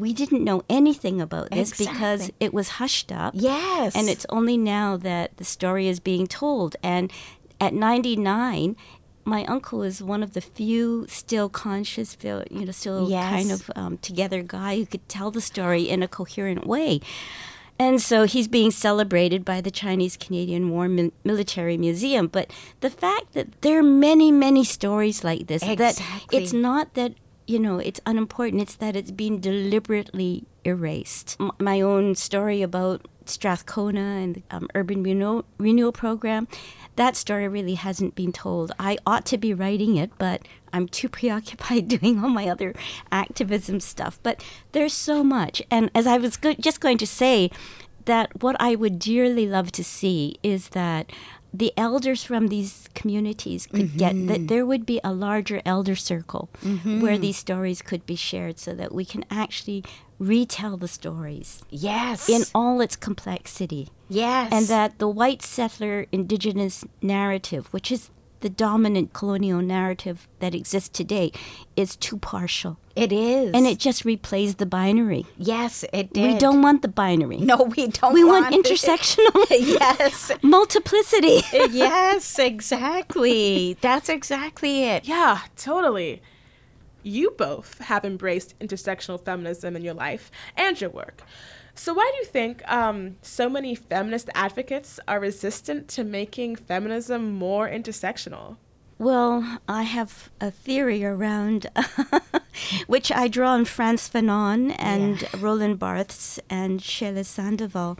we 0.00 0.12
didn't 0.12 0.44
know 0.44 0.62
anything 0.68 1.20
about 1.20 1.50
this 1.50 1.76
because 1.76 2.30
it 2.40 2.52
was 2.54 2.68
hushed 2.80 3.10
up. 3.12 3.34
Yes. 3.36 3.94
and 3.96 4.08
it's 4.08 4.26
only 4.28 4.56
now 4.56 4.96
that 4.96 5.36
the 5.36 5.44
story 5.44 5.88
is 5.88 6.00
being 6.00 6.26
told. 6.26 6.76
And 6.82 7.12
at 7.60 7.72
ninety 7.74 8.16
nine. 8.16 8.76
My 9.26 9.46
uncle 9.46 9.82
is 9.82 10.02
one 10.02 10.22
of 10.22 10.34
the 10.34 10.42
few 10.42 11.06
still 11.08 11.48
conscious, 11.48 12.14
feel 12.14 12.44
you 12.50 12.66
know, 12.66 12.72
still 12.72 13.08
Yes. 13.08 13.30
kind 13.32 13.50
of 13.52 13.70
um, 13.74 13.96
together 13.98 14.42
guy 14.42 14.76
who 14.76 14.84
could 14.84 15.08
tell 15.08 15.30
the 15.30 15.40
story 15.40 15.84
in 15.88 16.02
a 16.02 16.08
coherent 16.08 16.66
way. 16.66 17.00
And 17.78 18.02
so 18.02 18.24
he's 18.24 18.48
being 18.48 18.70
celebrated 18.70 19.42
by 19.42 19.62
the 19.62 19.70
Chinese 19.70 20.18
Canadian 20.18 20.68
War 20.68 20.88
Mil- 20.88 21.10
Military 21.24 21.78
Museum. 21.78 22.26
But 22.26 22.50
the 22.80 22.90
fact 22.90 23.32
that 23.32 23.62
there 23.62 23.78
are 23.78 23.82
many, 23.82 24.30
many 24.30 24.62
stories 24.62 25.24
like 25.24 25.46
this, 25.46 25.62
that 25.62 25.98
it's 26.30 26.52
not 26.52 26.92
that, 26.92 27.14
you 27.46 27.58
know, 27.58 27.78
it's 27.78 28.00
unimportant, 28.06 28.62
it's 28.62 28.76
that 28.76 28.96
it's 28.96 29.10
being 29.10 29.40
deliberately 29.40 30.44
erased. 30.64 31.36
M- 31.40 31.52
my 31.58 31.80
own 31.80 32.14
story 32.14 32.62
about 32.62 33.06
Strathcona 33.26 34.00
and 34.00 34.34
the 34.36 34.42
um, 34.50 34.68
urban 34.74 35.02
renewal, 35.02 35.44
renewal 35.58 35.92
program, 35.92 36.48
that 36.96 37.16
story 37.16 37.48
really 37.48 37.74
hasn't 37.74 38.14
been 38.14 38.32
told. 38.32 38.72
I 38.78 38.98
ought 39.06 39.26
to 39.26 39.38
be 39.38 39.52
writing 39.52 39.96
it, 39.96 40.10
but 40.18 40.42
I'm 40.72 40.88
too 40.88 41.08
preoccupied 41.20 41.88
doing 41.88 42.22
all 42.22 42.30
my 42.30 42.48
other 42.48 42.74
activism 43.10 43.80
stuff. 43.80 44.18
But 44.22 44.44
there's 44.72 44.92
so 44.92 45.24
much. 45.24 45.62
And 45.70 45.90
as 45.94 46.06
I 46.06 46.18
was 46.18 46.36
go- 46.36 46.54
just 46.54 46.80
going 46.80 46.98
to 46.98 47.06
say, 47.06 47.50
that 48.06 48.42
what 48.42 48.56
I 48.60 48.74
would 48.74 48.98
dearly 48.98 49.46
love 49.46 49.72
to 49.72 49.84
see 49.84 50.36
is 50.42 50.70
that 50.70 51.10
the 51.54 51.72
elders 51.76 52.24
from 52.24 52.48
these 52.48 52.88
communities 52.94 53.68
could 53.68 53.96
get 53.96 54.12
that 54.26 54.38
mm-hmm. 54.38 54.46
there 54.46 54.66
would 54.66 54.84
be 54.84 55.00
a 55.04 55.12
larger 55.12 55.62
elder 55.64 55.94
circle 55.94 56.50
mm-hmm. 56.64 57.00
where 57.00 57.16
these 57.16 57.36
stories 57.36 57.80
could 57.80 58.04
be 58.04 58.16
shared 58.16 58.58
so 58.58 58.74
that 58.74 58.92
we 58.92 59.04
can 59.04 59.24
actually 59.30 59.84
retell 60.18 60.76
the 60.76 60.88
stories 60.88 61.62
Yes. 61.70 62.28
in 62.28 62.42
all 62.54 62.80
its 62.80 62.96
complexity 62.96 63.88
yes. 64.08 64.52
and 64.52 64.66
that 64.66 64.98
the 64.98 65.08
white 65.08 65.42
settler 65.42 66.06
indigenous 66.10 66.84
narrative 67.00 67.72
which 67.72 67.92
is 67.92 68.10
the 68.44 68.50
dominant 68.50 69.14
colonial 69.14 69.62
narrative 69.62 70.28
that 70.40 70.54
exists 70.54 70.90
today 70.90 71.32
is 71.76 71.96
too 71.96 72.18
partial 72.18 72.76
it 72.94 73.10
is. 73.10 73.50
and 73.54 73.66
it 73.66 73.78
just 73.78 74.04
replays 74.04 74.58
the 74.58 74.66
binary 74.66 75.24
Yes, 75.38 75.82
it 75.94 76.12
did. 76.12 76.32
we 76.34 76.38
don't 76.38 76.60
want 76.60 76.82
the 76.82 76.88
binary 76.88 77.38
No, 77.38 77.56
we 77.74 77.86
don't. 77.88 78.12
we 78.12 78.22
want 78.22 78.52
it. 78.54 78.62
intersectional 78.62 79.46
yes. 79.50 80.30
multiplicity 80.42 81.38
uh, 81.58 81.68
yes, 81.72 82.38
exactly. 82.38 83.78
That's 83.80 84.10
exactly 84.10 84.84
it. 84.84 85.08
Yeah, 85.08 85.38
totally. 85.56 86.20
You 87.02 87.30
both 87.30 87.78
have 87.78 88.04
embraced 88.04 88.58
intersectional 88.60 89.18
feminism 89.24 89.74
in 89.74 89.82
your 89.82 89.94
life 89.94 90.30
and 90.54 90.78
your 90.78 90.90
work. 90.90 91.22
So, 91.74 91.92
why 91.92 92.08
do 92.12 92.18
you 92.18 92.24
think 92.24 92.62
um, 92.70 93.16
so 93.20 93.48
many 93.48 93.74
feminist 93.74 94.30
advocates 94.34 95.00
are 95.08 95.18
resistant 95.18 95.88
to 95.88 96.04
making 96.04 96.56
feminism 96.56 97.32
more 97.32 97.68
intersectional? 97.68 98.56
Well, 98.96 99.58
I 99.68 99.82
have 99.82 100.30
a 100.40 100.52
theory 100.52 101.04
around 101.04 101.66
which 102.86 103.10
I 103.10 103.26
draw 103.26 103.50
on 103.50 103.64
Frantz 103.64 104.08
Fanon 104.08 104.74
and 104.78 105.26
Roland 105.42 105.80
Barthes 105.80 106.38
and 106.48 106.80
Chela 106.80 107.24
Sandoval. 107.24 107.98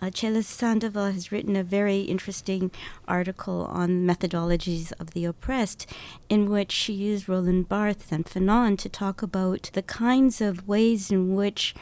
Uh, 0.00 0.10
Chela 0.10 0.42
Sandoval 0.42 1.12
has 1.12 1.30
written 1.30 1.54
a 1.54 1.62
very 1.62 2.00
interesting 2.00 2.72
article 3.06 3.66
on 3.70 4.04
methodologies 4.04 4.92
of 4.98 5.12
the 5.12 5.24
oppressed, 5.24 5.86
in 6.28 6.50
which 6.50 6.72
she 6.72 6.92
used 6.92 7.28
Roland 7.28 7.68
Barthes 7.68 8.10
and 8.10 8.26
Fanon 8.26 8.76
to 8.78 8.88
talk 8.88 9.22
about 9.22 9.70
the 9.74 9.82
kinds 9.82 10.40
of 10.40 10.66
ways 10.66 11.12
in 11.12 11.36
which 11.36 11.72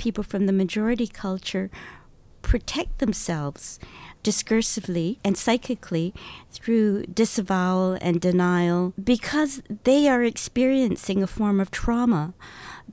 people 0.00 0.24
from 0.24 0.46
the 0.46 0.52
majority 0.52 1.06
culture 1.06 1.70
protect 2.40 2.98
themselves 2.98 3.78
discursively 4.24 5.18
and 5.22 5.36
psychically 5.36 6.14
through 6.50 7.04
disavowal 7.04 7.98
and 8.00 8.18
denial 8.18 8.94
because 9.02 9.62
they 9.84 10.08
are 10.08 10.24
experiencing 10.24 11.22
a 11.22 11.26
form 11.26 11.60
of 11.60 11.70
trauma. 11.70 12.32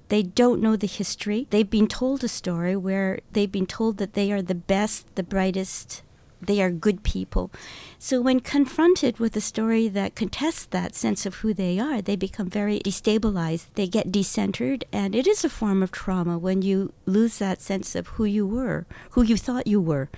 They 0.10 0.22
don't 0.22 0.62
know 0.62 0.76
the 0.76 0.88
history. 0.88 1.48
They've 1.50 1.70
been 1.70 1.88
told 1.88 2.24
a 2.24 2.28
story 2.28 2.76
where 2.76 3.20
they've 3.32 3.52
been 3.52 3.66
told 3.66 3.98
that 3.98 4.14
they 4.14 4.32
are 4.34 4.42
the 4.42 4.56
best, 4.56 5.16
the 5.16 5.24
brightest, 5.24 6.04
they 6.42 6.62
are 6.62 6.70
good 6.70 7.04
people. 7.04 7.52
So 8.00 8.22
when 8.22 8.40
confronted 8.40 9.20
with 9.20 9.36
a 9.36 9.42
story 9.42 9.88
that 9.88 10.16
contests 10.16 10.66
that 10.66 10.96
sense 10.96 11.26
of 11.26 11.36
who 11.36 11.54
they 11.54 11.80
are, 11.80 12.02
they 12.02 12.16
become 12.16 12.50
very 12.50 12.80
destabilized. 12.80 13.68
They 13.74 13.88
get 13.88 14.12
decentered, 14.12 14.84
and 14.92 15.16
it 15.16 15.28
is 15.28 15.44
a 15.44 15.50
form 15.50 15.82
of 15.82 15.92
trauma 15.92 16.38
when 16.38 16.62
you 16.62 16.94
lose 17.06 17.40
that 17.40 17.62
sense 17.62 17.96
of 17.96 18.08
who 18.10 18.26
you 18.26 18.46
were, 18.46 18.86
who 19.12 19.24
you 19.24 19.38
thought 19.38 19.68
you 19.68 19.82
were. 19.82 20.10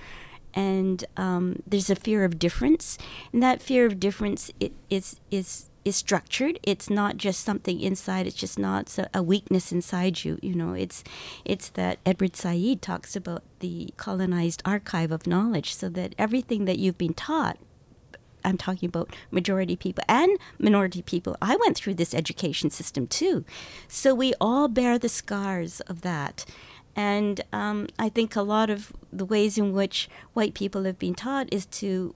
And 0.52 1.04
um, 1.16 1.62
there's 1.66 1.90
a 1.90 1.96
fear 1.96 2.24
of 2.24 2.38
difference, 2.38 2.98
and 3.32 3.42
that 3.42 3.62
fear 3.62 3.86
of 3.86 4.00
difference 4.00 4.50
it 4.58 4.72
is 4.90 5.20
is 5.30 5.69
is 5.84 5.96
structured. 5.96 6.58
It's 6.62 6.90
not 6.90 7.16
just 7.16 7.44
something 7.44 7.80
inside. 7.80 8.26
It's 8.26 8.36
just 8.36 8.58
not 8.58 8.94
a 9.14 9.22
weakness 9.22 9.72
inside 9.72 10.24
you. 10.24 10.38
You 10.42 10.54
know, 10.54 10.74
it's 10.74 11.02
it's 11.44 11.68
that 11.70 11.98
Edward 12.04 12.36
Said 12.36 12.82
talks 12.82 13.16
about 13.16 13.42
the 13.60 13.92
colonized 13.96 14.62
archive 14.64 15.12
of 15.12 15.26
knowledge, 15.26 15.74
so 15.74 15.88
that 15.90 16.14
everything 16.18 16.64
that 16.66 16.78
you've 16.78 16.98
been 16.98 17.14
taught. 17.14 17.58
I'm 18.42 18.56
talking 18.56 18.88
about 18.88 19.14
majority 19.30 19.76
people 19.76 20.02
and 20.08 20.38
minority 20.58 21.02
people. 21.02 21.36
I 21.42 21.56
went 21.56 21.76
through 21.76 21.94
this 21.94 22.14
education 22.14 22.70
system 22.70 23.06
too. 23.06 23.44
So 23.86 24.14
we 24.14 24.32
all 24.40 24.66
bear 24.66 24.98
the 24.98 25.10
scars 25.10 25.80
of 25.80 26.00
that. 26.00 26.46
And 26.96 27.42
um, 27.52 27.86
I 27.98 28.08
think 28.08 28.34
a 28.36 28.42
lot 28.42 28.70
of 28.70 28.92
the 29.12 29.26
ways 29.26 29.58
in 29.58 29.72
which 29.72 30.08
white 30.32 30.54
people 30.54 30.84
have 30.84 30.98
been 30.98 31.14
taught 31.14 31.52
is 31.52 31.66
to 31.66 32.14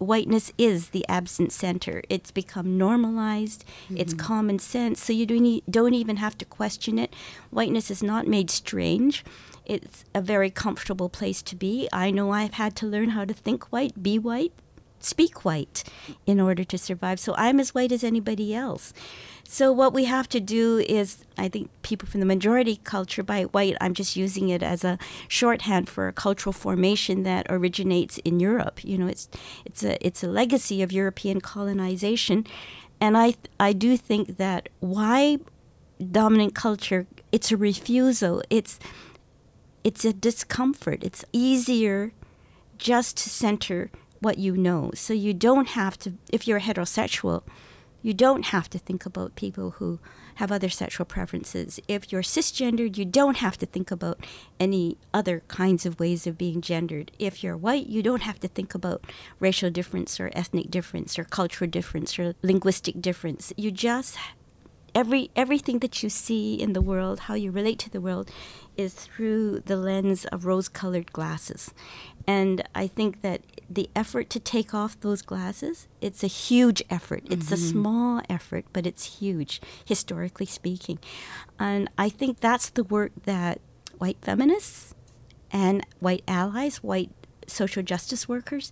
whiteness 0.00 0.50
is 0.58 0.88
the 0.88 1.06
absent 1.08 1.52
center. 1.52 2.02
It's 2.08 2.30
become 2.30 2.78
normalized. 2.78 3.64
It's 3.94 4.14
mm-hmm. 4.14 4.26
common 4.26 4.58
sense. 4.58 5.04
So 5.04 5.12
you 5.12 5.26
don't, 5.26 5.70
don't 5.70 5.94
even 5.94 6.16
have 6.16 6.36
to 6.38 6.44
question 6.44 6.98
it. 6.98 7.14
Whiteness 7.50 7.90
is 7.90 8.02
not 8.02 8.26
made 8.26 8.50
strange. 8.50 9.24
It's 9.66 10.04
a 10.14 10.22
very 10.22 10.50
comfortable 10.50 11.08
place 11.08 11.42
to 11.42 11.54
be. 11.54 11.88
I 11.92 12.10
know 12.10 12.32
I've 12.32 12.54
had 12.54 12.74
to 12.76 12.86
learn 12.86 13.10
how 13.10 13.24
to 13.24 13.34
think 13.34 13.70
white, 13.70 14.02
be 14.02 14.18
white, 14.18 14.52
speak 15.00 15.44
white 15.44 15.84
in 16.26 16.40
order 16.40 16.64
to 16.64 16.78
survive. 16.78 17.18
So 17.20 17.34
I'm 17.36 17.60
as 17.60 17.74
white 17.74 17.92
as 17.92 18.04
anybody 18.04 18.54
else. 18.54 18.92
So 19.44 19.72
what 19.72 19.92
we 19.92 20.04
have 20.04 20.28
to 20.28 20.38
do 20.38 20.78
is, 20.78 21.24
I 21.36 21.48
think 21.48 21.70
people 21.82 22.08
from 22.08 22.20
the 22.20 22.26
majority 22.26 22.76
culture, 22.84 23.24
by 23.24 23.42
white, 23.44 23.76
I'm 23.80 23.94
just 23.94 24.14
using 24.14 24.48
it 24.48 24.62
as 24.62 24.84
a 24.84 24.96
shorthand 25.26 25.88
for 25.88 26.06
a 26.06 26.12
cultural 26.12 26.52
formation 26.52 27.24
that 27.24 27.46
originates 27.50 28.18
in 28.18 28.38
Europe. 28.38 28.84
You 28.84 28.96
know, 28.98 29.08
it's 29.08 29.28
it's 29.64 29.82
a 29.82 30.06
it's 30.06 30.22
a 30.22 30.28
legacy 30.28 30.82
of 30.82 30.92
European 30.92 31.40
colonization, 31.40 32.46
and 33.00 33.18
I 33.18 33.34
I 33.58 33.72
do 33.72 33.96
think 33.96 34.36
that 34.36 34.68
why 34.78 35.38
dominant 36.12 36.54
culture 36.54 37.06
it's 37.32 37.50
a 37.50 37.56
refusal. 37.56 38.42
It's 38.50 38.78
it's 39.82 40.04
a 40.04 40.12
discomfort. 40.12 41.02
It's 41.02 41.24
easier 41.32 42.12
just 42.78 43.16
to 43.18 43.28
center 43.28 43.90
what 44.20 44.38
you 44.38 44.56
know. 44.56 44.90
So 44.94 45.12
you 45.12 45.34
don't 45.34 45.68
have 45.68 45.98
to, 46.00 46.14
if 46.32 46.46
you're 46.46 46.60
heterosexual, 46.60 47.42
you 48.02 48.14
don't 48.14 48.46
have 48.46 48.70
to 48.70 48.78
think 48.78 49.04
about 49.04 49.34
people 49.34 49.72
who 49.72 49.98
have 50.36 50.50
other 50.50 50.70
sexual 50.70 51.04
preferences. 51.04 51.78
If 51.86 52.10
you're 52.10 52.22
cisgendered, 52.22 52.96
you 52.96 53.04
don't 53.04 53.36
have 53.38 53.58
to 53.58 53.66
think 53.66 53.90
about 53.90 54.24
any 54.58 54.96
other 55.12 55.42
kinds 55.48 55.84
of 55.84 56.00
ways 56.00 56.26
of 56.26 56.38
being 56.38 56.62
gendered. 56.62 57.10
If 57.18 57.44
you're 57.44 57.58
white, 57.58 57.88
you 57.88 58.02
don't 58.02 58.22
have 58.22 58.40
to 58.40 58.48
think 58.48 58.74
about 58.74 59.04
racial 59.38 59.68
difference 59.68 60.18
or 60.18 60.30
ethnic 60.32 60.70
difference 60.70 61.18
or 61.18 61.24
cultural 61.24 61.68
difference 61.68 62.18
or 62.18 62.34
linguistic 62.42 63.02
difference. 63.02 63.52
You 63.58 63.70
just 63.70 64.16
every 64.94 65.30
everything 65.36 65.78
that 65.80 66.02
you 66.02 66.08
see 66.08 66.54
in 66.54 66.72
the 66.72 66.80
world, 66.80 67.20
how 67.20 67.34
you 67.34 67.50
relate 67.50 67.78
to 67.80 67.90
the 67.90 68.00
world, 68.00 68.30
is 68.76 68.94
through 68.94 69.60
the 69.60 69.76
lens 69.76 70.24
of 70.26 70.46
rose-colored 70.46 71.12
glasses. 71.12 71.72
And 72.26 72.62
I 72.74 72.86
think 72.86 73.22
that 73.22 73.42
the 73.68 73.88
effort 73.94 74.30
to 74.30 74.40
take 74.40 74.74
off 74.74 74.98
those 75.00 75.22
glasses, 75.22 75.88
it's 76.00 76.22
a 76.24 76.28
huge 76.28 76.82
effort. 76.90 77.22
It's 77.30 77.52
a 77.52 77.56
small 77.56 78.20
effort, 78.28 78.66
but 78.72 78.86
it's 78.86 79.20
huge, 79.20 79.60
historically 79.84 80.46
speaking. 80.46 80.98
And 81.58 81.88
I 81.96 82.08
think 82.08 82.40
that's 82.40 82.70
the 82.70 82.84
work 82.84 83.12
that 83.24 83.60
white 83.98 84.18
feminists 84.22 84.94
and 85.52 85.86
white 86.00 86.24
allies, 86.26 86.82
white 86.82 87.10
social 87.46 87.82
justice 87.82 88.28
workers, 88.28 88.70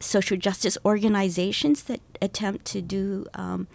social 0.00 0.36
justice 0.36 0.78
organizations 0.84 1.84
that 1.84 2.00
attempt 2.22 2.64
to 2.66 2.80
do 2.80 3.26
um, 3.34 3.68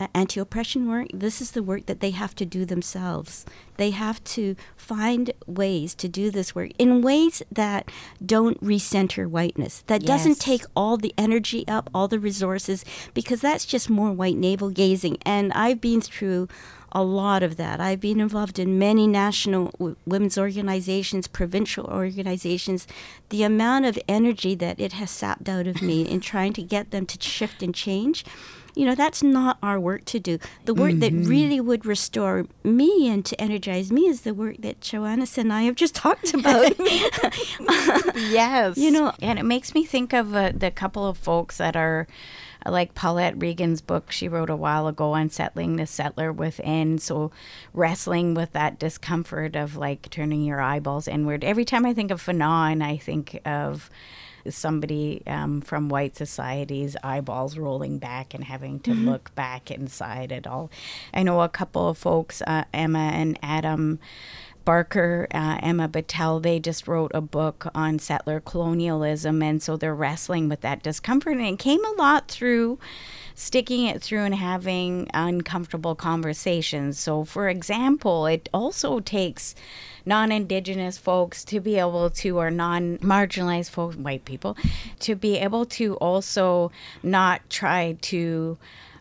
a- 0.00 0.08
anti-oppression 0.16 0.88
work 0.88 1.06
this 1.12 1.40
is 1.40 1.52
the 1.52 1.62
work 1.62 1.86
that 1.86 2.00
they 2.00 2.10
have 2.10 2.34
to 2.34 2.44
do 2.46 2.64
themselves 2.64 3.44
they 3.76 3.90
have 3.90 4.22
to 4.24 4.56
find 4.76 5.32
ways 5.46 5.94
to 5.94 6.08
do 6.08 6.30
this 6.30 6.54
work 6.54 6.70
in 6.78 7.02
ways 7.02 7.42
that 7.52 7.90
don't 8.24 8.62
recenter 8.62 9.26
whiteness 9.26 9.84
that 9.86 10.02
doesn't 10.04 10.40
take 10.40 10.64
all 10.74 10.96
the 10.96 11.14
energy 11.16 11.64
up 11.68 11.88
all 11.94 12.08
the 12.08 12.18
resources 12.18 12.84
because 13.14 13.40
that's 13.40 13.64
just 13.64 13.88
more 13.90 14.10
white 14.12 14.36
navel 14.36 14.70
gazing 14.70 15.16
and 15.24 15.52
i've 15.52 15.80
been 15.80 16.00
through 16.00 16.48
a 16.92 17.02
lot 17.02 17.42
of 17.42 17.56
that. 17.56 17.80
I've 17.80 18.00
been 18.00 18.20
involved 18.20 18.58
in 18.58 18.78
many 18.78 19.06
national 19.06 19.66
w- 19.78 19.96
women's 20.06 20.36
organizations, 20.36 21.28
provincial 21.28 21.86
organizations. 21.86 22.86
The 23.28 23.44
amount 23.44 23.86
of 23.86 23.98
energy 24.08 24.54
that 24.56 24.80
it 24.80 24.94
has 24.94 25.10
sapped 25.10 25.48
out 25.48 25.66
of 25.66 25.82
me 25.82 26.02
in 26.02 26.20
trying 26.20 26.52
to 26.54 26.62
get 26.62 26.90
them 26.90 27.06
to 27.06 27.20
shift 27.20 27.62
and 27.62 27.74
change, 27.74 28.24
you 28.74 28.86
know, 28.86 28.94
that's 28.94 29.22
not 29.22 29.58
our 29.62 29.78
work 29.80 30.04
to 30.06 30.18
do. 30.20 30.38
The 30.64 30.74
work 30.74 30.94
that 31.00 31.12
really 31.12 31.60
would 31.60 31.84
restore 31.86 32.46
me 32.64 33.08
and 33.08 33.24
to 33.26 33.40
energize 33.40 33.90
me 33.92 34.02
is 34.06 34.22
the 34.22 34.34
work 34.34 34.56
that 34.60 34.80
Joannis 34.80 35.36
and 35.38 35.52
I 35.52 35.62
have 35.62 35.74
just 35.74 35.94
talked 36.04 36.32
about. 36.34 36.72
Yes. 38.14 38.76
You 38.76 38.90
know- 38.90 39.12
and 39.22 39.38
it 39.38 39.44
makes 39.44 39.74
me 39.74 39.84
think 39.84 40.12
of 40.12 40.34
uh, 40.34 40.52
the 40.54 40.70
couple 40.70 41.06
of 41.06 41.16
folks 41.18 41.56
that 41.58 41.76
are 41.76 42.06
like 42.66 42.94
Paulette 42.94 43.40
Regan's 43.40 43.80
book 43.80 44.10
she 44.12 44.28
wrote 44.28 44.50
a 44.50 44.56
while 44.56 44.86
ago 44.86 45.14
Unsettling 45.14 45.76
the 45.76 45.86
settler 45.86 46.32
within. 46.32 46.98
So 46.98 47.30
wrestling 47.72 48.34
with 48.34 48.52
that 48.52 48.78
discomfort 48.78 49.56
of 49.56 49.76
like 49.76 50.10
turning 50.10 50.42
your 50.44 50.60
eyeballs 50.60 51.08
inward. 51.08 51.42
Every 51.44 51.64
time 51.64 51.86
I 51.86 51.94
think 51.94 52.10
of 52.10 52.22
Fanon, 52.22 52.82
I 52.82 52.96
think 52.98 53.40
of 53.44 53.90
somebody 54.48 55.22
um, 55.26 55.60
from 55.60 55.88
white 55.88 56.16
society's 56.16 56.96
eyeballs 57.02 57.58
rolling 57.58 57.98
back 57.98 58.34
and 58.34 58.44
having 58.44 58.80
to 58.80 58.94
look 58.94 59.34
back 59.34 59.70
inside 59.70 60.32
it 60.32 60.46
all. 60.46 60.70
I 61.12 61.22
know 61.22 61.42
a 61.42 61.48
couple 61.48 61.88
of 61.88 61.98
folks, 61.98 62.42
uh, 62.46 62.64
Emma 62.72 63.10
and 63.12 63.38
Adam 63.42 63.98
Barker, 64.70 65.26
uh, 65.34 65.58
Emma 65.60 65.88
Battell, 65.88 66.40
they 66.40 66.60
just 66.60 66.86
wrote 66.86 67.10
a 67.12 67.20
book 67.20 67.66
on 67.74 67.98
settler 67.98 68.38
colonialism. 68.38 69.42
And 69.42 69.60
so 69.60 69.76
they're 69.76 69.92
wrestling 69.92 70.48
with 70.48 70.60
that 70.60 70.80
discomfort. 70.80 71.38
And 71.38 71.44
it 71.44 71.58
came 71.58 71.84
a 71.84 71.90
lot 71.98 72.28
through 72.28 72.78
sticking 73.34 73.86
it 73.86 74.00
through 74.00 74.20
and 74.20 74.36
having 74.36 75.10
uncomfortable 75.12 75.96
conversations. 75.96 77.00
So, 77.00 77.24
for 77.24 77.48
example, 77.48 78.26
it 78.26 78.48
also 78.54 79.00
takes 79.00 79.56
non 80.06 80.30
Indigenous 80.30 80.98
folks 80.98 81.44
to 81.46 81.58
be 81.58 81.76
able 81.76 82.08
to, 82.08 82.38
or 82.38 82.48
non 82.52 82.98
marginalized 82.98 83.70
folks, 83.70 83.96
white 83.96 84.24
people, 84.24 84.56
to 85.00 85.16
be 85.16 85.36
able 85.38 85.64
to 85.80 85.96
also 85.96 86.70
not 87.02 87.40
try 87.50 87.96
to 88.02 88.56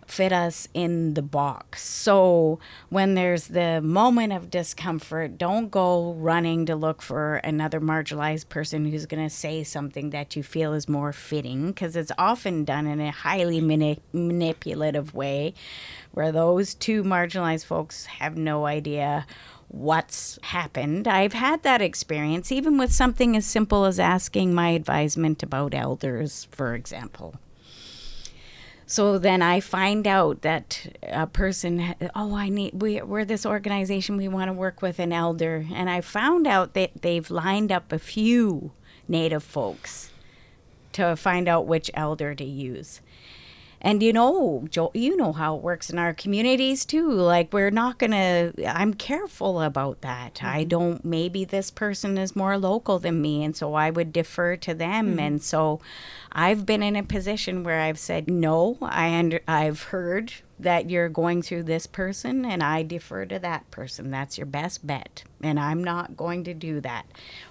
fit 0.09 0.31
us 0.31 0.67
in 0.73 1.13
the 1.13 1.21
box. 1.21 1.83
So 1.83 2.59
when 2.89 3.15
there's 3.15 3.47
the 3.47 3.81
moment 3.81 4.33
of 4.33 4.49
discomfort, 4.49 5.37
don't 5.37 5.69
go 5.69 6.13
running 6.13 6.65
to 6.65 6.75
look 6.75 7.01
for 7.01 7.35
another 7.37 7.79
marginalized 7.79 8.49
person 8.49 8.85
who's 8.85 9.05
going 9.05 9.23
to 9.23 9.33
say 9.33 9.63
something 9.63 10.09
that 10.09 10.35
you 10.35 10.43
feel 10.43 10.73
is 10.73 10.89
more 10.89 11.13
fitting 11.13 11.67
because 11.67 11.95
it's 11.95 12.11
often 12.17 12.65
done 12.65 12.87
in 12.87 12.99
a 12.99 13.11
highly 13.11 13.61
mani- 13.61 13.99
manipulative 14.13 15.13
way 15.13 15.53
where 16.11 16.31
those 16.31 16.73
two 16.73 17.03
marginalized 17.03 17.65
folks 17.65 18.05
have 18.05 18.35
no 18.35 18.65
idea 18.65 19.25
what's 19.69 20.39
happened. 20.41 21.07
I've 21.07 21.33
had 21.33 21.63
that 21.63 21.81
experience 21.81 22.51
even 22.51 22.77
with 22.77 22.91
something 22.91 23.37
as 23.37 23.45
simple 23.45 23.85
as 23.85 23.99
asking 23.99 24.53
my 24.53 24.69
advisement 24.69 25.43
about 25.43 25.73
elders, 25.73 26.47
for 26.51 26.73
example. 26.73 27.35
So 28.89 29.19
then 29.19 29.43
I 29.43 29.59
find 29.59 30.07
out 30.07 30.41
that 30.41 30.97
a 31.03 31.27
person, 31.27 31.93
oh, 32.15 32.33
I 32.33 32.49
need, 32.49 32.81
we, 32.81 32.99
we're 33.03 33.23
this 33.23 33.45
organization, 33.45 34.17
we 34.17 34.27
want 34.27 34.47
to 34.47 34.53
work 34.53 34.81
with 34.81 34.97
an 34.97 35.13
elder. 35.13 35.67
And 35.71 35.91
I 35.91 36.01
found 36.01 36.47
out 36.47 36.73
that 36.73 37.03
they've 37.03 37.29
lined 37.29 37.71
up 37.71 37.91
a 37.91 37.99
few 37.99 38.71
Native 39.07 39.43
folks 39.43 40.09
to 40.93 41.15
find 41.15 41.47
out 41.47 41.67
which 41.67 41.91
elder 41.93 42.33
to 42.33 42.43
use. 42.43 42.99
And 43.81 44.03
you 44.03 44.11
know, 44.11 44.67
Joe, 44.69 44.91
you 44.93 45.15
know 45.15 45.33
how 45.33 45.55
it 45.55 45.61
works 45.61 45.89
in 45.89 45.97
our 45.97 46.13
communities 46.13 46.83
too. 46.83 47.11
Like 47.11 47.53
we're 47.53 47.71
not 47.71 47.97
gonna. 47.97 48.51
I'm 48.67 48.93
careful 48.93 49.61
about 49.61 50.01
that. 50.01 50.41
I 50.43 50.61
mm-hmm. 50.61 50.67
don't. 50.67 51.05
Maybe 51.05 51.45
this 51.45 51.71
person 51.71 52.17
is 52.17 52.35
more 52.35 52.57
local 52.57 52.99
than 52.99 53.21
me, 53.21 53.41
and 53.43 53.55
so 53.55 53.75
I 53.75 53.89
would 53.89 54.11
defer 54.11 54.57
to 54.57 54.73
them. 54.73 55.11
Mm-hmm. 55.11 55.19
And 55.19 55.41
so, 55.41 55.79
I've 56.31 56.65
been 56.65 56.83
in 56.83 56.95
a 56.95 57.03
position 57.03 57.63
where 57.63 57.79
I've 57.79 57.99
said 57.99 58.29
no. 58.29 58.77
I 58.81 59.13
under. 59.15 59.41
I've 59.47 59.83
heard 59.83 60.33
that 60.59 60.89
you're 60.89 61.09
going 61.09 61.41
through 61.41 61.63
this 61.63 61.87
person, 61.87 62.45
and 62.45 62.61
I 62.61 62.83
defer 62.83 63.25
to 63.25 63.39
that 63.39 63.69
person. 63.71 64.11
That's 64.11 64.37
your 64.37 64.45
best 64.45 64.85
bet, 64.85 65.23
and 65.41 65.59
I'm 65.59 65.83
not 65.83 66.17
going 66.17 66.43
to 66.43 66.53
do 66.53 66.81
that. 66.81 67.05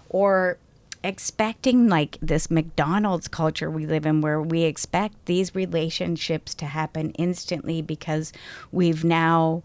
Or 0.09 0.59
expecting 1.03 1.89
like 1.89 2.19
this 2.21 2.51
McDonald's 2.51 3.29
culture 3.29 3.71
we 3.71 3.87
live 3.87 4.05
in 4.05 4.21
where 4.21 4.43
we 4.43 4.63
expect 4.63 5.27
these 5.27 5.55
relationships 5.55 6.55
to 6.57 6.67
happen 6.67 7.11
instantly 7.13 7.81
because 7.81 8.33
we've 8.73 9.05
now 9.05 9.63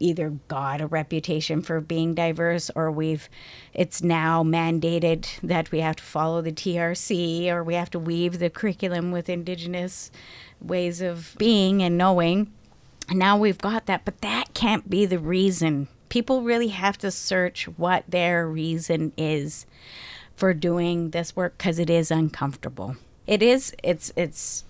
either 0.00 0.30
got 0.48 0.80
a 0.80 0.86
reputation 0.86 1.62
for 1.62 1.80
being 1.80 2.14
diverse 2.14 2.70
or 2.74 2.90
we've 2.90 3.28
it's 3.72 4.02
now 4.02 4.42
mandated 4.42 5.28
that 5.42 5.70
we 5.70 5.80
have 5.80 5.96
to 5.96 6.02
follow 6.02 6.42
the 6.42 6.52
TRC 6.52 7.48
or 7.48 7.62
we 7.62 7.74
have 7.74 7.90
to 7.90 7.98
weave 7.98 8.38
the 8.38 8.50
curriculum 8.50 9.12
with 9.12 9.28
indigenous 9.28 10.10
ways 10.60 11.00
of 11.00 11.34
being 11.38 11.82
and 11.82 11.96
knowing 11.96 12.52
and 13.10 13.18
now 13.18 13.36
we've 13.36 13.58
got 13.58 13.86
that, 13.86 14.04
but 14.04 14.20
that 14.20 14.54
can't 14.54 14.88
be 14.88 15.04
the 15.04 15.18
reason. 15.18 15.88
People 16.08 16.42
really 16.42 16.68
have 16.68 16.96
to 16.98 17.10
search 17.10 17.66
what 17.76 18.04
their 18.08 18.48
reason 18.48 19.12
is 19.16 19.66
for 20.36 20.54
doing 20.54 21.10
this 21.10 21.34
work 21.34 21.58
because 21.58 21.80
it 21.80 21.90
is 21.90 22.12
uncomfortable. 22.12 22.96
It 23.26 23.42
is, 23.42 23.74
it's, 23.82 24.12
it's, 24.16 24.64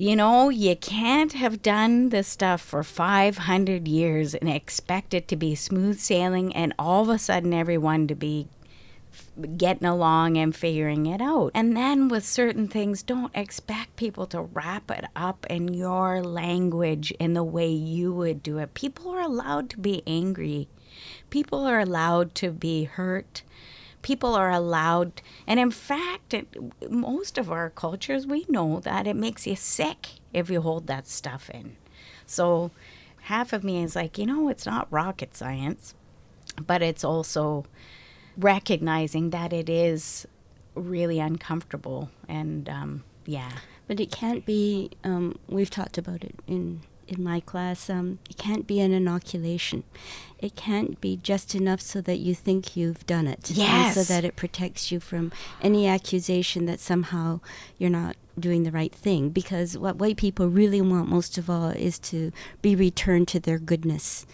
you 0.00 0.16
know, 0.16 0.48
you 0.48 0.74
can't 0.76 1.34
have 1.34 1.60
done 1.60 2.08
this 2.08 2.26
stuff 2.26 2.62
for 2.62 2.82
500 2.82 3.86
years 3.86 4.34
and 4.34 4.48
expect 4.48 5.12
it 5.12 5.28
to 5.28 5.36
be 5.36 5.54
smooth 5.54 5.98
sailing 5.98 6.56
and 6.56 6.72
all 6.78 7.02
of 7.02 7.10
a 7.10 7.18
sudden 7.18 7.52
everyone 7.52 8.06
to 8.06 8.14
be 8.14 8.48
getting 9.58 9.86
along 9.86 10.38
and 10.38 10.56
figuring 10.56 11.04
it 11.04 11.20
out. 11.20 11.50
And 11.54 11.76
then 11.76 12.08
with 12.08 12.24
certain 12.24 12.66
things, 12.66 13.02
don't 13.02 13.36
expect 13.36 13.96
people 13.96 14.24
to 14.28 14.40
wrap 14.40 14.90
it 14.90 15.04
up 15.14 15.44
in 15.50 15.74
your 15.74 16.22
language 16.22 17.10
in 17.20 17.34
the 17.34 17.44
way 17.44 17.68
you 17.68 18.10
would 18.14 18.42
do 18.42 18.56
it. 18.56 18.72
People 18.72 19.10
are 19.10 19.20
allowed 19.20 19.68
to 19.68 19.78
be 19.78 20.02
angry, 20.06 20.66
people 21.28 21.66
are 21.66 21.78
allowed 21.78 22.34
to 22.36 22.52
be 22.52 22.84
hurt. 22.84 23.42
People 24.02 24.34
are 24.34 24.50
allowed, 24.50 25.20
and 25.46 25.60
in 25.60 25.70
fact, 25.70 26.32
it, 26.32 26.46
most 26.90 27.36
of 27.38 27.50
our 27.50 27.70
cultures, 27.70 28.26
we 28.26 28.46
know 28.48 28.80
that 28.80 29.06
it 29.06 29.16
makes 29.16 29.46
you 29.46 29.56
sick 29.56 30.08
if 30.32 30.48
you 30.48 30.62
hold 30.62 30.86
that 30.86 31.06
stuff 31.06 31.50
in. 31.50 31.76
So, 32.26 32.70
half 33.22 33.52
of 33.52 33.62
me 33.64 33.82
is 33.82 33.94
like, 33.94 34.16
you 34.16 34.26
know, 34.26 34.48
it's 34.48 34.64
not 34.66 34.88
rocket 34.90 35.36
science, 35.36 35.94
but 36.66 36.82
it's 36.82 37.04
also 37.04 37.66
recognizing 38.36 39.30
that 39.30 39.52
it 39.52 39.68
is 39.68 40.26
really 40.74 41.18
uncomfortable 41.18 42.10
and 42.28 42.68
um, 42.68 43.04
yeah 43.26 43.50
But 43.86 43.98
it 44.00 44.12
can't 44.12 44.46
be. 44.46 44.90
Um, 45.02 45.36
we've 45.48 45.68
talked 45.70 45.98
about 45.98 46.22
it 46.22 46.36
in 46.46 46.82
in 47.08 47.24
my 47.24 47.40
class. 47.40 47.90
Um, 47.90 48.20
it 48.30 48.38
can't 48.38 48.66
be 48.66 48.78
an 48.80 48.92
inoculation. 48.92 49.82
It 50.42 50.56
can't 50.56 51.00
be 51.00 51.18
just 51.22 51.54
enough 51.54 51.80
so 51.80 52.00
that 52.00 52.18
you 52.18 52.34
think 52.34 52.76
you've 52.76 53.06
done 53.06 53.26
it. 53.26 53.50
Yes. 53.50 53.94
so 53.94 54.02
that 54.02 54.24
it 54.24 54.36
protects 54.36 54.90
you 54.90 55.00
from 55.00 55.32
any 55.60 55.86
accusation 55.86 56.66
that 56.66 56.80
somehow 56.80 57.40
you're 57.78 57.90
not 57.90 58.16
doing 58.38 58.62
the 58.62 58.70
right 58.70 58.94
thing. 58.94 59.30
Because 59.30 59.76
what 59.76 59.96
white 59.96 60.16
people 60.16 60.48
really 60.48 60.80
want 60.80 61.08
most 61.08 61.36
of 61.36 61.50
all 61.50 61.68
is 61.68 61.98
to 61.98 62.32
be 62.62 62.74
returned 62.74 63.28
to 63.28 63.40
their 63.40 63.58
goodness. 63.58 64.26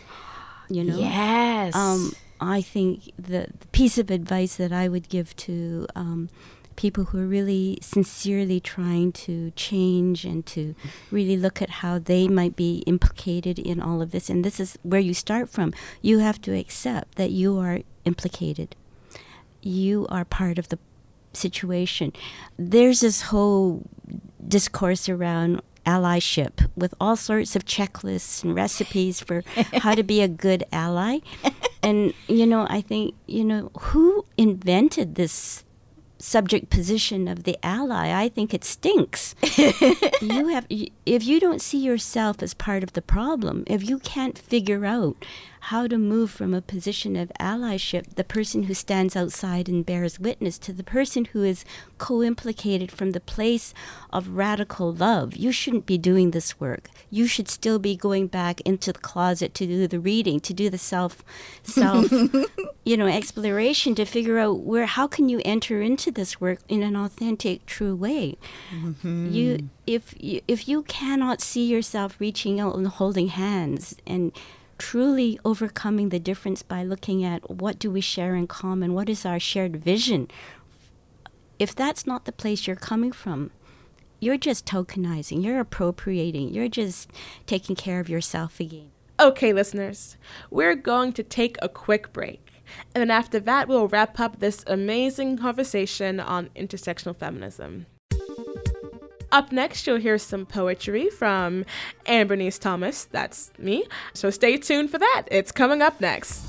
You 0.69 0.85
know. 0.85 0.97
yes 0.99 1.75
Um, 1.75 2.13
I 2.41 2.61
think 2.61 3.13
the, 3.17 3.47
the 3.59 3.67
piece 3.73 3.99
of 3.99 4.11
advice 4.11 4.57
that 4.57 4.73
I 4.73 4.89
would 4.89 5.09
give 5.09 5.35
to 5.37 5.87
um, 5.95 6.29
people 6.77 7.05
who 7.05 7.19
are 7.19 7.27
really 7.27 7.79
sincerely 7.81 8.61
trying 8.61 9.13
to 9.13 9.51
change 9.53 10.25
and 10.25 10.45
to 10.47 10.75
really 11.11 11.37
look 11.37 11.61
at 11.61 11.71
how 11.71 11.99
they 11.99 12.29
might 12.29 12.57
be 12.57 12.79
implicated 12.87 13.59
in 13.59 13.81
all 13.81 14.03
of 14.03 14.11
this, 14.11 14.31
and 14.31 14.45
this 14.45 14.61
is 14.61 14.79
where 14.83 15.01
you 15.01 15.15
start 15.15 15.49
from. 15.49 15.73
You 16.03 16.19
have 16.19 16.41
to 16.43 16.57
accept 16.57 17.17
that 17.17 17.31
you 17.31 17.59
are 17.59 17.81
implicated. 18.05 18.77
You 19.63 20.07
are 20.11 20.25
part 20.25 20.59
of 20.59 20.69
the 20.69 20.79
situation. 21.33 22.13
There's 22.59 23.01
this 23.01 23.23
whole 23.23 23.83
discourse 24.47 25.09
around 25.09 25.61
allyship 25.85 26.69
with 26.77 26.93
all 27.01 27.17
sorts 27.17 27.55
of 27.55 27.65
checklists 27.65 28.43
and 28.43 28.55
recipes 28.55 29.21
for 29.21 29.43
how 29.75 29.95
to 29.95 30.03
be 30.03 30.21
a 30.21 30.29
good 30.29 30.65
ally. 30.73 31.19
And 31.83 32.13
you 32.27 32.47
know, 32.47 32.67
I 32.69 32.81
think, 32.81 33.15
you 33.27 33.45
know, 33.45 33.71
who 33.79 34.25
invented 34.37 35.15
this 35.15 35.65
subject 36.19 36.71
position 36.71 37.29
of 37.29 37.45
the 37.45 37.57
ally? 37.63 38.13
I 38.13 38.29
think 38.29 38.55
it 38.55 38.65
stinks. 38.65 39.35
you 40.21 40.49
have 40.49 40.67
if 40.69 41.25
you 41.25 41.41
don't 41.41 41.63
see 41.63 41.79
yourself 41.79 42.43
as 42.43 42.55
part 42.55 42.83
of 42.83 42.93
the 42.95 43.03
problem, 43.03 43.65
if 43.67 43.89
you 43.89 43.99
can't 43.99 44.39
figure 44.39 44.85
out 44.85 45.17
how 45.67 45.89
to 45.89 45.99
move 45.99 46.31
from 46.31 46.55
a 46.55 46.63
position 46.63 47.17
of 47.17 47.33
allyship, 47.41 48.15
the 48.15 48.23
person 48.23 48.65
who 48.65 48.75
stands 48.75 49.17
outside 49.17 49.69
and 49.69 49.85
bears 49.85 50.21
witness, 50.21 50.59
to 50.59 50.73
the 50.73 50.85
person 50.85 51.25
who 51.27 51.43
is 51.43 51.65
co 51.99 52.23
implicated 52.23 52.93
from 52.93 53.11
the 53.11 53.21
place 53.21 53.75
of 54.13 54.29
radical 54.29 54.93
love. 54.93 55.35
You 55.35 55.51
shouldn't 55.51 55.85
be 55.85 55.99
doing 55.99 56.31
this 56.31 56.61
work. 56.61 56.89
You 57.11 57.27
should 57.27 57.49
still 57.49 57.81
be 57.81 57.97
going 57.97 58.29
back 58.29 58.61
into 58.61 58.93
the 58.93 59.01
closet 59.01 59.55
to 59.55 59.67
do 59.67 59.89
the 59.89 59.99
reading, 59.99 60.39
to 60.41 60.55
do 60.55 60.71
the 60.71 60.79
self, 60.79 61.25
self, 61.65 62.13
you 62.85 62.97
know, 62.97 63.09
exploration, 63.09 63.97
to 63.97 64.05
figure 64.05 64.39
out 64.39 64.61
where, 64.61 64.87
how 64.87 65.09
can 65.09 65.29
you 65.29 65.43
enter 65.45 65.83
into 65.83 66.13
this 66.13 66.41
work 66.41 66.61
in 66.69 66.85
an 66.85 66.95
authentic, 66.95 67.67
true 67.67 67.97
way. 67.97 68.37
Mm-hmm. 68.73 69.33
You, 69.33 69.71
if 69.87 70.15
you, 70.19 70.41
if 70.47 70.69
you 70.69 70.83
cannot 70.85 71.41
see 71.41 71.67
yourself 71.67 72.21
reaching 72.21 72.61
out 72.61 72.77
and 72.77 72.87
holding 72.87 73.29
hands 73.29 73.97
and 74.07 74.33
truly 74.79 75.39
overcoming 75.45 76.09
the 76.11 76.19
difference 76.19 76.63
by 76.63 76.83
looking 76.83 77.25
at 77.25 77.51
what 77.51 77.79
do 77.79 77.91
we 77.91 78.01
share 78.01 78.35
in 78.35 78.47
common, 78.47 78.95
what 78.95 79.09
is 79.09 79.25
our 79.25 79.41
shared 79.41 79.77
vision, 79.77 80.29
if 81.59 81.75
that's 81.75 82.07
not 82.07 82.25
the 82.25 82.33
place 82.33 82.67
you're 82.67 82.77
coming 82.77 83.13
from, 83.13 83.51
you're 84.21 84.37
just 84.37 84.67
tokenizing, 84.67 85.43
you're 85.43 85.61
appropriating, 85.61 86.53
you're 86.53 86.69
just 86.69 87.11
taking 87.47 87.77
care 87.77 88.01
of 88.01 88.09
yourself 88.09 88.61
again. 88.61 88.91
Okay, 89.19 89.53
listeners, 89.53 90.17
we're 90.51 90.75
going 90.75 91.13
to 91.15 91.23
take 91.23 91.57
a 91.63 91.69
quick 91.69 92.13
break. 92.13 92.51
And 92.95 93.01
then 93.01 93.11
after 93.11 93.41
that, 93.41 93.69
we'll 93.69 93.89
wrap 93.89 94.19
up 94.21 94.41
this 94.41 94.65
amazing 94.67 95.39
conversation 95.39 96.21
on 96.21 96.51
intersectional 96.57 97.17
feminism. 97.17 97.87
Up 99.33 99.53
next, 99.53 99.87
you'll 99.87 99.99
hear 99.99 100.19
some 100.19 100.47
poetry 100.47 101.11
from 101.11 101.65
Anne 102.07 102.51
Thomas. 102.59 103.05
That's 103.05 103.51
me. 103.59 103.87
So 104.15 104.31
stay 104.31 104.57
tuned 104.57 104.91
for 104.91 104.99
that. 104.99 105.25
It's 105.31 105.53
coming 105.53 105.83
up 105.83 106.01
next. 106.01 106.45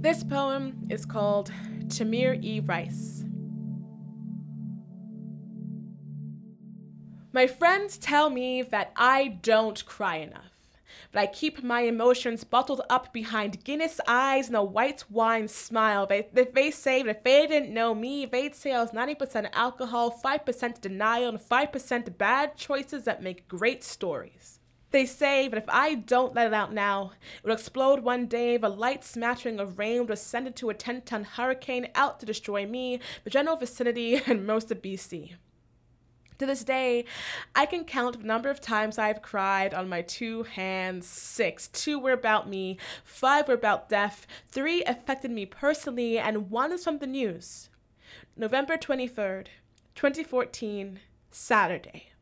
This 0.00 0.22
poem 0.22 0.86
is 0.90 1.06
called 1.06 1.50
Tamir 1.86 2.42
E. 2.44 2.60
Rice. 2.60 3.24
My 7.32 7.46
friends 7.46 7.98
tell 7.98 8.30
me 8.30 8.62
that 8.62 8.92
I 8.96 9.38
don't 9.42 9.84
cry 9.86 10.18
enough, 10.18 10.53
but 11.12 11.20
I 11.20 11.26
keep 11.26 11.62
my 11.62 11.80
emotions 11.80 12.44
bottled 12.44 12.82
up 12.90 13.12
behind 13.12 13.64
Guinness 13.64 14.00
eyes 14.06 14.48
and 14.48 14.56
a 14.56 14.62
white 14.62 15.04
wine 15.10 15.48
smile. 15.48 16.06
They, 16.06 16.28
they, 16.32 16.70
say 16.70 17.02
that 17.02 17.16
if 17.16 17.24
they 17.24 17.46
didn't 17.46 17.72
know 17.72 17.94
me, 17.94 18.26
they'd 18.26 18.54
say 18.54 18.72
I 18.72 18.82
was 18.82 18.92
90% 18.92 19.50
alcohol, 19.52 20.20
5% 20.24 20.80
denial, 20.80 21.28
and 21.28 21.38
5% 21.38 22.18
bad 22.18 22.56
choices 22.56 23.04
that 23.04 23.22
make 23.22 23.48
great 23.48 23.84
stories. 23.84 24.60
They 24.94 25.06
say 25.06 25.48
that 25.48 25.58
if 25.58 25.68
I 25.68 25.96
don't 25.96 26.36
let 26.36 26.46
it 26.46 26.54
out 26.54 26.72
now, 26.72 27.14
it 27.42 27.46
will 27.46 27.54
explode 27.54 28.04
one 28.04 28.26
day. 28.26 28.56
The 28.56 28.68
light 28.68 29.02
smattering 29.02 29.58
of 29.58 29.76
rain 29.76 30.06
will 30.06 30.12
ascend 30.12 30.46
into 30.46 30.70
a 30.70 30.74
10 30.74 31.02
ton 31.02 31.24
hurricane 31.24 31.88
out 31.96 32.20
to 32.20 32.26
destroy 32.26 32.64
me, 32.64 33.00
the 33.24 33.30
general 33.30 33.56
vicinity, 33.56 34.14
and 34.26 34.46
most 34.46 34.70
of 34.70 34.80
BC. 34.80 35.32
To 36.38 36.46
this 36.46 36.64
day, 36.64 37.04
I 37.54 37.64
can 37.64 37.84
count 37.84 38.18
the 38.20 38.26
number 38.26 38.50
of 38.50 38.60
times 38.60 38.98
I've 38.98 39.22
cried 39.22 39.72
on 39.72 39.88
my 39.88 40.02
two 40.02 40.42
hands. 40.42 41.06
Six. 41.06 41.68
Two 41.68 41.98
were 42.00 42.12
about 42.12 42.48
me, 42.48 42.78
five 43.04 43.46
were 43.46 43.54
about 43.54 43.88
death, 43.88 44.26
three 44.48 44.82
affected 44.84 45.30
me 45.30 45.46
personally, 45.46 46.18
and 46.18 46.50
one 46.50 46.72
is 46.72 46.82
from 46.82 46.98
the 46.98 47.06
news. 47.06 47.68
November 48.36 48.76
23rd, 48.76 49.46
2014, 49.94 50.98
Saturday. 51.30 52.13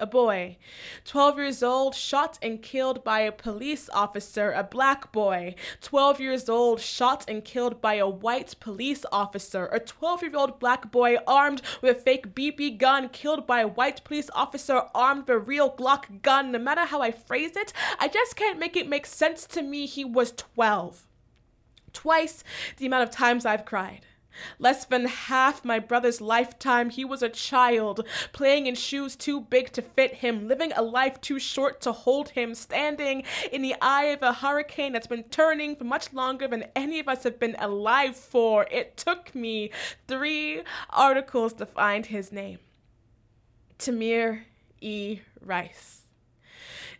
A 0.00 0.06
boy, 0.06 0.56
12 1.04 1.38
years 1.38 1.62
old, 1.62 1.94
shot 1.94 2.38
and 2.40 2.62
killed 2.62 3.04
by 3.04 3.20
a 3.20 3.30
police 3.30 3.90
officer. 3.92 4.50
A 4.50 4.64
black 4.64 5.12
boy, 5.12 5.54
12 5.82 6.20
years 6.20 6.48
old, 6.48 6.80
shot 6.80 7.28
and 7.28 7.44
killed 7.44 7.82
by 7.82 7.94
a 7.94 8.08
white 8.08 8.54
police 8.60 9.04
officer. 9.12 9.66
A 9.66 9.78
12 9.78 10.22
year 10.22 10.36
old 10.36 10.58
black 10.58 10.90
boy 10.90 11.18
armed 11.26 11.60
with 11.82 11.98
a 11.98 12.00
fake 12.00 12.34
BB 12.34 12.78
gun, 12.78 13.10
killed 13.10 13.46
by 13.46 13.60
a 13.60 13.68
white 13.68 14.02
police 14.02 14.30
officer 14.34 14.84
armed 14.94 15.28
with 15.28 15.36
a 15.36 15.38
real 15.38 15.70
Glock 15.70 16.22
gun. 16.22 16.50
No 16.50 16.58
matter 16.58 16.86
how 16.86 17.02
I 17.02 17.10
phrase 17.10 17.54
it, 17.54 17.74
I 17.98 18.08
just 18.08 18.36
can't 18.36 18.58
make 18.58 18.76
it 18.76 18.88
make 18.88 19.04
sense 19.04 19.46
to 19.48 19.60
me 19.60 19.84
he 19.84 20.04
was 20.04 20.32
12. 20.32 21.06
Twice 21.92 22.42
the 22.78 22.86
amount 22.86 23.02
of 23.02 23.10
times 23.10 23.44
I've 23.44 23.66
cried. 23.66 24.06
Less 24.58 24.84
than 24.84 25.06
half 25.06 25.64
my 25.64 25.78
brother's 25.78 26.20
lifetime, 26.20 26.90
he 26.90 27.04
was 27.04 27.22
a 27.22 27.28
child, 27.28 28.06
playing 28.32 28.66
in 28.66 28.74
shoes 28.74 29.16
too 29.16 29.40
big 29.40 29.72
to 29.72 29.82
fit 29.82 30.14
him, 30.14 30.48
living 30.48 30.72
a 30.72 30.82
life 30.82 31.20
too 31.20 31.38
short 31.38 31.80
to 31.82 31.92
hold 31.92 32.30
him, 32.30 32.54
standing 32.54 33.24
in 33.52 33.62
the 33.62 33.74
eye 33.80 34.04
of 34.04 34.22
a 34.22 34.32
hurricane 34.32 34.92
that's 34.92 35.06
been 35.06 35.24
turning 35.24 35.76
for 35.76 35.84
much 35.84 36.12
longer 36.12 36.46
than 36.48 36.66
any 36.74 36.98
of 37.00 37.08
us 37.08 37.24
have 37.24 37.38
been 37.38 37.56
alive 37.58 38.16
for. 38.16 38.66
It 38.70 38.96
took 38.96 39.34
me 39.34 39.70
three 40.06 40.62
articles 40.90 41.52
to 41.54 41.66
find 41.66 42.06
his 42.06 42.32
name 42.32 42.58
Tamir 43.78 44.42
E. 44.80 45.20
Rice. 45.40 46.02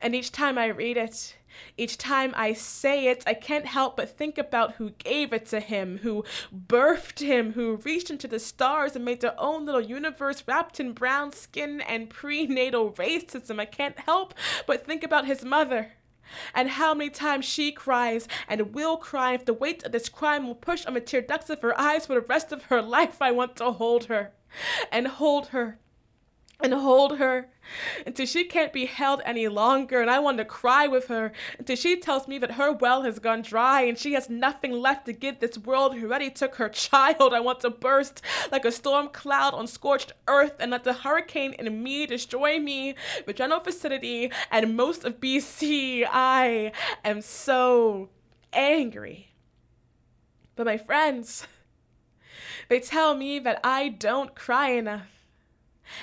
And 0.01 0.15
each 0.15 0.33
time 0.33 0.57
I 0.57 0.67
read 0.67 0.97
it, 0.97 1.37
each 1.77 1.99
time 1.99 2.33
I 2.37 2.53
say 2.53 3.09
it, 3.09 3.23
I 3.27 3.35
can't 3.35 3.67
help 3.67 3.97
but 3.97 4.17
think 4.17 4.39
about 4.39 4.75
who 4.75 4.91
gave 4.91 5.33
it 5.33 5.47
to 5.47 5.61
him, 5.61 5.99
who 5.99 6.25
birthed 6.55 7.21
him, 7.21 7.53
who 7.53 7.77
reached 7.77 8.11
into 8.11 8.29
the 8.29 8.39
stars 8.39 8.97
and 8.97 9.05
made 9.05 9.21
their 9.21 9.39
own 9.39 9.67
little 9.67 9.81
universe 9.81 10.45
wrapped 10.47 10.81
in 10.81 10.93
brown 10.93 11.33
skin 11.33 11.81
and 11.81 12.11
prenatal 12.11 12.93
racism. 12.93 13.61
I 13.61 13.65
can't 13.65 13.99
help 13.99 14.35
but 14.67 14.87
think 14.87 15.05
about 15.05 15.27
his 15.27 15.45
mother. 15.45 15.93
And 16.55 16.71
how 16.71 16.95
many 16.95 17.11
times 17.11 17.45
she 17.45 17.73
cries 17.73 18.29
and 18.49 18.73
will 18.73 18.97
cry 18.97 19.35
if 19.35 19.45
the 19.45 19.55
weight 19.55 19.83
of 19.83 19.93
this 19.93 20.09
crime 20.09 20.47
will 20.47 20.55
push 20.55 20.87
on 20.87 20.95
the 20.95 21.01
tear 21.01 21.23
ducts 21.23 21.51
of 21.51 21.63
her 21.63 21.79
eyes 21.79 22.07
for 22.07 22.15
the 22.15 22.21
rest 22.21 22.53
of 22.53 22.65
her 22.65 22.83
life. 22.99 23.21
I 23.21 23.33
want 23.33 23.57
to 23.57 23.73
hold 23.73 24.05
her 24.05 24.33
and 24.91 25.09
hold 25.09 25.49
her 25.49 25.79
and 26.63 26.75
hold 26.75 27.19
her 27.19 27.49
until 28.07 28.27
she 28.27 28.45
can't 28.45 28.73
be 28.73 28.87
held 28.87 29.23
any 29.25 29.49
longer. 29.49 30.01
And 30.01 30.11
I 30.11 30.19
want 30.19 30.39
to 30.39 30.45
cry 30.45 30.87
with 30.87 31.09
her 31.09 31.33
until 31.59 31.77
she 31.77 31.97
tells 31.97 32.27
me 32.27 32.39
that 32.39 32.53
her 32.53 32.73
well 32.73 33.03
has 33.03 33.19
gone 33.19 33.43
dry 33.43 33.83
and 33.83 33.99
she 33.99 34.13
has 34.15 34.29
nothing 34.29 34.73
left 34.73 35.07
to 35.07 35.13
give 35.13 35.41
this 35.41 35.59
world 35.59 35.97
who 35.97 36.07
already 36.07 36.31
took 36.31 36.57
her 36.57 36.69
child. 36.69 37.33
I 37.33 37.41
want 37.41 37.61
to 37.61 37.71
burst 37.71 38.23
like 38.51 38.65
a 38.65 38.73
storm 38.73 39.09
cloud 39.09 39.55
on 39.55 39.67
scorched 39.67 40.13
earth 40.29 40.57
and 40.59 40.71
let 40.71 40.85
the 40.85 40.93
hurricane 40.93 41.55
in 41.55 41.83
me 41.83 42.07
destroy 42.07 42.59
me, 42.59 42.95
the 43.27 43.33
general 43.33 43.61
vicinity, 43.61 44.31
and 44.51 44.77
most 44.77 45.05
of 45.05 45.21
BC. 45.21 46.07
I 46.11 46.73
am 47.05 47.21
so 47.21 48.11
angry. 48.53 49.33
But 50.57 50.67
my 50.67 50.77
friends, 50.77 51.47
they 52.69 52.81
tell 52.81 53.15
me 53.15 53.39
that 53.39 53.61
I 53.65 53.89
don't 53.89 54.35
cry 54.35 54.71
enough 54.71 55.20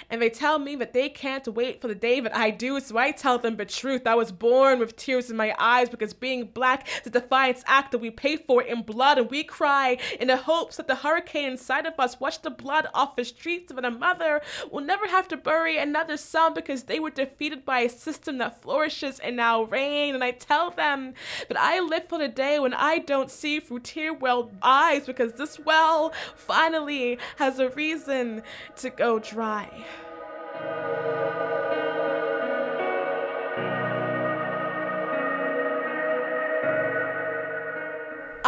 and 0.10 0.22
they 0.22 0.30
tell 0.30 0.60
me 0.60 0.76
that 0.76 0.94
they 0.94 1.10
can't 1.10 1.48
wait 1.48 1.82
for 1.82 1.88
the 1.88 1.96
day 1.96 2.20
that 2.20 2.36
I 2.36 2.50
do, 2.50 2.80
so 2.80 2.98
I 2.98 3.12
tell 3.12 3.38
them 3.38 3.56
the 3.56 3.66
truth. 3.66 4.06
I 4.06 4.16
was 4.16 4.32
born 4.32 4.80
with 4.80 4.96
tears 4.96 5.30
in 5.30 5.38
my 5.38 5.56
eyes 5.58 5.90
because 5.90 6.14
being 6.14 6.46
black 6.46 6.88
is 7.02 7.08
a 7.08 7.10
defiance 7.10 7.64
act 7.68 7.92
that 7.92 8.00
we 8.00 8.12
pay 8.12 8.38
for 8.38 8.62
in 8.62 8.82
blood, 8.84 9.18
and 9.18 9.30
we 9.30 9.44
cry 9.44 9.98
in 10.20 10.28
the 10.28 10.38
hopes 10.38 10.78
that 10.78 10.88
the 10.88 10.96
hurricane 10.96 11.52
inside 11.52 11.86
of 11.86 12.00
us 12.00 12.20
wash 12.20 12.38
the 12.38 12.50
blood 12.50 12.88
off 12.94 13.16
the 13.16 13.26
streets, 13.26 13.72
and 13.72 13.86
a 13.86 13.92
mother 13.92 14.42
will 14.72 14.84
never 14.84 15.08
have 15.08 15.28
to 15.28 15.38
bury 15.38 15.78
another 15.78 16.18
son 16.18 16.54
because 16.54 16.84
they 16.84 17.00
were 17.00 17.10
defeated 17.10 17.66
by 17.66 17.80
a 17.82 17.90
system 17.90 18.38
that 18.38 18.62
flourishes 18.62 19.20
in 19.20 19.40
our 19.40 19.66
reign. 19.66 20.16
And 20.16 20.24
I 20.24 20.32
tell 20.32 20.72
them 20.72 21.14
that 21.48 21.60
I 21.60 21.80
live 21.80 22.08
for 22.08 22.18
the 22.18 22.28
day 22.28 22.60
when 22.60 22.74
I 22.74 23.00
don't 23.00 23.32
see 23.32 23.60
through 23.60 23.80
tear-welled 23.80 24.52
eyes 24.62 25.06
because 25.06 25.34
this 25.34 25.60
well 25.60 26.14
finally 26.36 27.18
has 27.38 27.60
a 27.60 27.70
reason 27.70 28.44
to 28.78 28.90
go 28.90 29.20
dry. 29.20 29.77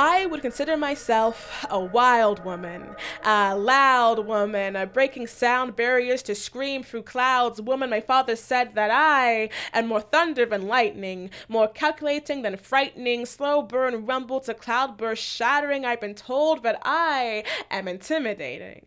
I 0.01 0.27
would 0.27 0.41
consider 0.41 0.77
myself 0.77 1.65
a 1.69 1.79
wild 1.79 2.45
woman, 2.45 2.95
a 3.23 3.57
loud 3.57 4.25
woman, 4.25 4.77
a 4.77 4.85
breaking 4.85 5.27
sound 5.27 5.75
barriers 5.75 6.23
to 6.23 6.35
scream 6.35 6.83
through 6.83 7.03
clouds 7.03 7.61
woman. 7.61 7.89
My 7.89 7.99
father 7.99 8.37
said 8.37 8.75
that 8.75 8.91
I 8.91 9.49
am 9.73 9.87
more 9.87 9.99
thunder 9.99 10.45
than 10.45 10.67
lightning, 10.67 11.31
more 11.49 11.67
calculating 11.67 12.43
than 12.43 12.55
frightening, 12.55 13.25
slow 13.25 13.61
burn 13.61 14.05
rumble 14.05 14.39
to 14.41 14.53
cloudburst 14.53 15.21
shattering. 15.21 15.83
I've 15.83 15.99
been 15.99 16.15
told 16.15 16.63
that 16.63 16.79
I 16.83 17.43
am 17.69 17.89
intimidating 17.89 18.85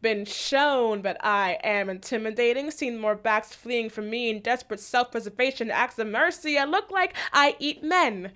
been 0.00 0.24
shown 0.24 1.02
that 1.02 1.16
I 1.20 1.58
am 1.62 1.90
intimidating, 1.90 2.70
seen 2.70 2.98
more 2.98 3.14
backs 3.14 3.54
fleeing 3.54 3.90
from 3.90 4.10
me 4.10 4.30
in 4.30 4.40
desperate 4.40 4.80
self 4.80 5.10
preservation 5.10 5.70
acts 5.70 5.98
of 5.98 6.06
mercy. 6.06 6.58
I 6.58 6.64
look 6.64 6.90
like 6.90 7.14
I 7.32 7.56
eat 7.58 7.82
men. 7.82 8.32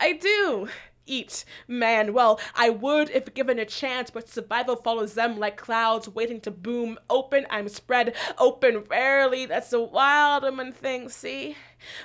I 0.00 0.12
do 0.12 0.68
eat 1.08 1.44
man. 1.66 2.12
Well, 2.12 2.38
I 2.54 2.70
would 2.70 3.10
if 3.10 3.32
given 3.34 3.58
a 3.58 3.64
chance, 3.64 4.10
but 4.10 4.28
survival 4.28 4.76
follows 4.76 5.14
them 5.14 5.38
like 5.38 5.56
clouds 5.56 6.08
waiting 6.08 6.40
to 6.42 6.50
boom. 6.50 6.98
Open, 7.08 7.46
I'm 7.50 7.68
spread 7.68 8.14
open 8.38 8.84
rarely. 8.88 9.46
That's 9.46 9.72
a 9.72 9.80
wild 9.80 10.42
woman 10.42 10.72
thing, 10.72 11.08
see? 11.08 11.56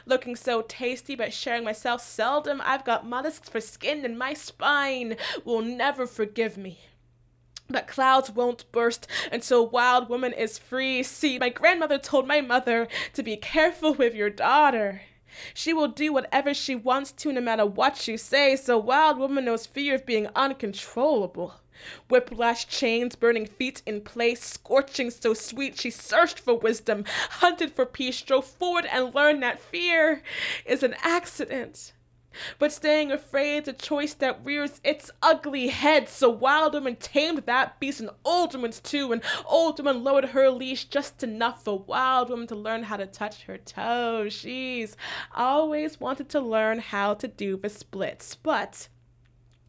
Looking 0.05 0.35
so 0.35 0.61
tasty, 0.61 1.15
but 1.15 1.33
sharing 1.33 1.63
myself 1.63 2.01
seldom. 2.01 2.61
I've 2.63 2.85
got 2.85 3.07
mollusks 3.07 3.49
for 3.49 3.59
skin, 3.59 4.05
and 4.05 4.17
my 4.17 4.33
spine 4.33 5.17
will 5.43 5.61
never 5.61 6.07
forgive 6.07 6.57
me. 6.57 6.79
But 7.73 7.87
clouds 7.87 8.29
won't 8.29 8.71
burst 8.71 9.07
until 9.31 9.67
Wild 9.67 10.07
Woman 10.07 10.31
is 10.31 10.59
free. 10.59 11.01
See, 11.01 11.39
my 11.39 11.49
grandmother 11.49 11.97
told 11.97 12.27
my 12.27 12.39
mother 12.39 12.87
to 13.13 13.23
be 13.23 13.35
careful 13.35 13.95
with 13.95 14.13
your 14.13 14.29
daughter. 14.29 15.01
She 15.55 15.73
will 15.73 15.87
do 15.87 16.13
whatever 16.13 16.53
she 16.53 16.75
wants 16.75 17.11
to, 17.13 17.33
no 17.33 17.41
matter 17.41 17.65
what 17.65 18.07
you 18.07 18.15
say. 18.15 18.55
So, 18.55 18.77
Wild 18.77 19.17
Woman 19.17 19.45
knows 19.45 19.65
fear 19.65 19.95
of 19.95 20.05
being 20.05 20.27
uncontrollable. 20.35 21.55
Whiplash 22.11 22.67
chains, 22.67 23.15
burning 23.15 23.47
feet 23.47 23.81
in 23.87 24.01
place, 24.01 24.43
scorching 24.43 25.09
so 25.09 25.33
sweet. 25.33 25.79
She 25.79 25.89
searched 25.89 26.39
for 26.39 26.53
wisdom, 26.53 27.05
hunted 27.41 27.71
for 27.71 27.87
peace, 27.87 28.17
strove 28.17 28.45
forward 28.45 28.85
and 28.85 29.15
learned 29.15 29.41
that 29.41 29.59
fear 29.59 30.21
is 30.63 30.83
an 30.83 30.93
accident. 31.01 31.93
But 32.59 32.71
staying 32.71 33.11
afraid, 33.11 33.67
a 33.67 33.73
choice 33.73 34.13
that 34.15 34.43
rears 34.43 34.79
its 34.83 35.11
ugly 35.21 35.67
head. 35.67 36.09
So 36.09 36.29
Wild 36.29 36.73
Woman 36.73 36.95
tamed 36.95 37.39
that 37.45 37.79
beast, 37.79 37.99
and 37.99 38.09
Old 38.23 38.53
Woman's 38.53 38.79
too. 38.79 39.11
And 39.11 39.21
Old 39.45 39.79
Woman 39.79 40.03
lowered 40.03 40.25
her 40.25 40.49
leash 40.49 40.85
just 40.85 41.23
enough 41.23 41.63
for 41.63 41.79
Wild 41.79 42.29
Woman 42.29 42.47
to 42.47 42.55
learn 42.55 42.83
how 42.83 42.97
to 42.97 43.05
touch 43.05 43.43
her 43.43 43.57
toes. 43.57 44.33
She's 44.33 44.95
always 45.33 45.99
wanted 45.99 46.29
to 46.29 46.39
learn 46.39 46.79
how 46.79 47.13
to 47.15 47.27
do 47.27 47.57
the 47.57 47.69
splits, 47.69 48.35
but 48.35 48.87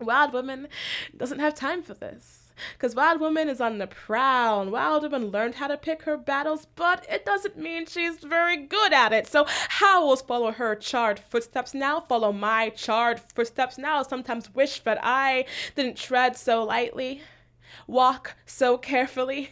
Wild 0.01 0.33
Woman 0.33 0.69
doesn't 1.17 1.39
have 1.39 1.55
time 1.55 1.83
for 1.83 1.95
this. 1.95 2.44
Because 2.73 2.95
Wild 2.95 3.21
Woman 3.21 3.49
is 3.49 3.61
on 3.61 3.79
the 3.79 3.87
prowl, 3.87 4.61
and 4.63 4.73
Wild 4.73 5.03
Woman 5.03 5.31
learned 5.31 5.57
how 5.57 5.67
to 5.67 5.77
pick 5.77 6.03
her 6.03 6.17
battles, 6.17 6.67
but 6.75 7.07
it 7.11 7.25
doesn't 7.25 7.57
mean 7.57 7.87
she's 7.87 8.19
very 8.19 8.57
good 8.57 8.93
at 8.93 9.13
it. 9.13 9.27
So 9.27 9.47
howls 9.69 10.23
follow 10.23 10.53
her 10.53 10.75
charred 10.75 11.19
footsteps 11.19 11.75
now, 11.75 12.01
follow 12.01 12.33
my 12.33 12.71
charred 12.71 13.21
footsteps 13.35 13.79
now. 13.79 14.03
Sometimes 14.03 14.55
wish 14.55 14.81
that 14.81 14.99
I 15.03 15.47
didn't 15.75 15.97
tread 15.97 16.37
so 16.37 16.65
lightly, 16.65 17.23
walk 17.87 18.37
so 18.47 18.79
carefully. 18.79 19.51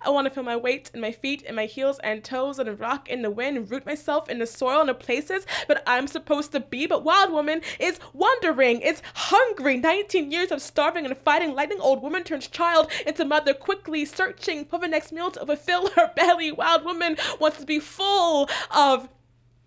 I 0.00 0.10
want 0.10 0.26
to 0.26 0.30
feel 0.30 0.42
my 0.42 0.56
weight 0.56 0.90
in 0.94 1.00
my 1.00 1.12
feet, 1.12 1.42
and 1.46 1.56
my 1.56 1.66
heels 1.66 1.98
and 2.02 2.22
toes, 2.22 2.58
and 2.58 2.78
rock 2.78 3.08
in 3.08 3.22
the 3.22 3.30
wind, 3.30 3.70
root 3.70 3.86
myself 3.86 4.28
in 4.28 4.38
the 4.38 4.46
soil 4.46 4.80
and 4.80 4.88
the 4.88 4.94
places 4.94 5.46
that 5.68 5.82
I'm 5.86 6.06
supposed 6.06 6.52
to 6.52 6.60
be. 6.60 6.86
But 6.86 7.04
Wild 7.04 7.32
Woman 7.32 7.60
is 7.78 7.98
wandering, 8.12 8.80
is 8.80 9.02
hungry. 9.14 9.76
19 9.76 10.30
years 10.30 10.50
of 10.50 10.62
starving 10.62 11.04
and 11.04 11.16
fighting. 11.18 11.54
Lightning 11.54 11.80
old 11.80 12.02
woman 12.02 12.24
turns 12.24 12.46
child 12.46 12.90
into 13.06 13.24
mother, 13.24 13.54
quickly 13.54 14.04
searching 14.04 14.64
for 14.64 14.78
the 14.78 14.88
next 14.88 15.12
meal 15.12 15.30
to 15.30 15.44
fulfill 15.46 15.90
her 15.90 16.12
belly. 16.14 16.52
Wild 16.52 16.84
Woman 16.84 17.16
wants 17.40 17.58
to 17.58 17.66
be 17.66 17.78
full 17.80 18.48
of 18.70 19.08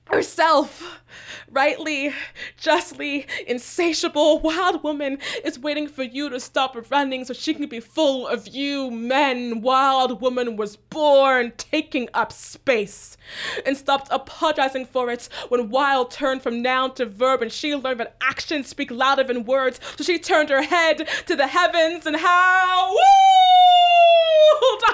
herself, 0.06 1.02
rightly, 1.50 2.14
justly, 2.58 3.26
insatiable 3.48 4.40
wild 4.40 4.84
woman 4.84 5.18
is 5.44 5.60
waiting 5.60 5.88
for 5.88 6.04
you 6.04 6.30
to 6.30 6.40
stop 6.40 6.90
running 6.92 7.26
so 7.26 7.34
she 7.34 7.54
can 7.54 7.68
be 7.68 7.80
full 7.80 8.28
of 8.28 8.48
you 8.48 8.92
men. 8.92 9.62
Wild 9.62 10.22
woman 10.22 10.56
was 10.56 10.76
born 10.76 11.54
taking 11.58 12.08
up 12.14 12.32
space 12.32 13.18
and 13.66 13.76
stopped 13.76 14.08
apologizing 14.12 14.86
for 14.86 15.10
it 15.10 15.28
when 15.50 15.70
wild 15.70 16.12
turned 16.12 16.42
from 16.42 16.62
noun 16.62 16.94
to 16.96 17.06
verb 17.06 17.42
and 17.42 17.52
she 17.52 17.76
learned 17.76 18.00
that 18.00 18.16
actions 18.22 18.68
speak 18.68 18.92
louder 18.92 19.24
than 19.24 19.46
words. 19.46 19.80
So 19.98 20.04
she 20.04 20.20
turned 20.20 20.50
her 20.50 20.62
head 20.62 21.08
to 21.26 21.36
the 21.36 21.48
heavens 21.48 22.06
and 22.06 22.16
howled, 22.18 22.98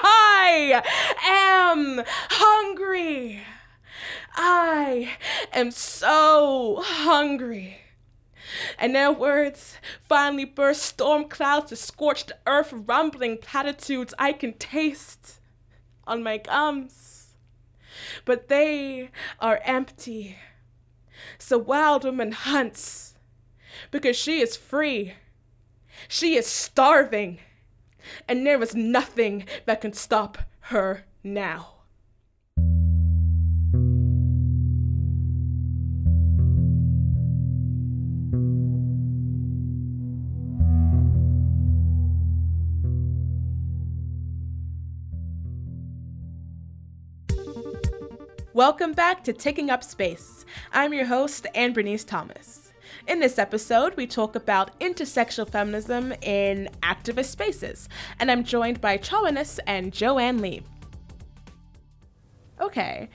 I 0.04 0.82
am 1.24 2.02
hungry. 2.30 3.42
I 4.34 5.16
am 5.52 5.70
so 5.70 6.82
hungry. 6.82 7.78
And 8.78 8.94
their 8.94 9.12
words 9.12 9.76
finally 10.00 10.44
burst 10.44 10.82
storm 10.82 11.28
clouds 11.28 11.70
to 11.70 11.76
scorched 11.76 12.32
earth, 12.46 12.72
rumbling 12.72 13.38
platitudes 13.38 14.14
I 14.18 14.32
can 14.32 14.54
taste 14.54 15.40
on 16.06 16.22
my 16.22 16.38
gums. 16.38 17.34
But 18.24 18.48
they 18.48 19.10
are 19.40 19.60
empty. 19.64 20.36
So 21.38 21.58
Wild 21.58 22.04
Woman 22.04 22.32
hunts 22.32 23.14
because 23.90 24.16
she 24.16 24.40
is 24.40 24.56
free. 24.56 25.14
She 26.08 26.36
is 26.36 26.46
starving. 26.46 27.38
And 28.28 28.46
there 28.46 28.60
is 28.62 28.74
nothing 28.74 29.46
that 29.66 29.80
can 29.80 29.92
stop 29.92 30.38
her 30.66 31.04
now. 31.22 31.81
Welcome 48.64 48.92
back 48.92 49.24
to 49.24 49.32
Taking 49.32 49.70
Up 49.70 49.82
Space. 49.82 50.46
I'm 50.72 50.94
your 50.94 51.06
host, 51.06 51.48
Anne 51.52 51.72
Bernice 51.72 52.04
Thomas. 52.04 52.72
In 53.08 53.18
this 53.18 53.36
episode, 53.36 53.96
we 53.96 54.06
talk 54.06 54.36
about 54.36 54.78
intersectional 54.78 55.50
feminism 55.50 56.12
in 56.22 56.68
activist 56.80 57.24
spaces, 57.24 57.88
and 58.20 58.30
I'm 58.30 58.44
joined 58.44 58.80
by 58.80 58.98
Chawanus 58.98 59.58
and 59.66 59.92
Joanne 59.92 60.40
Lee. 60.40 60.62
Okay, 62.60 63.08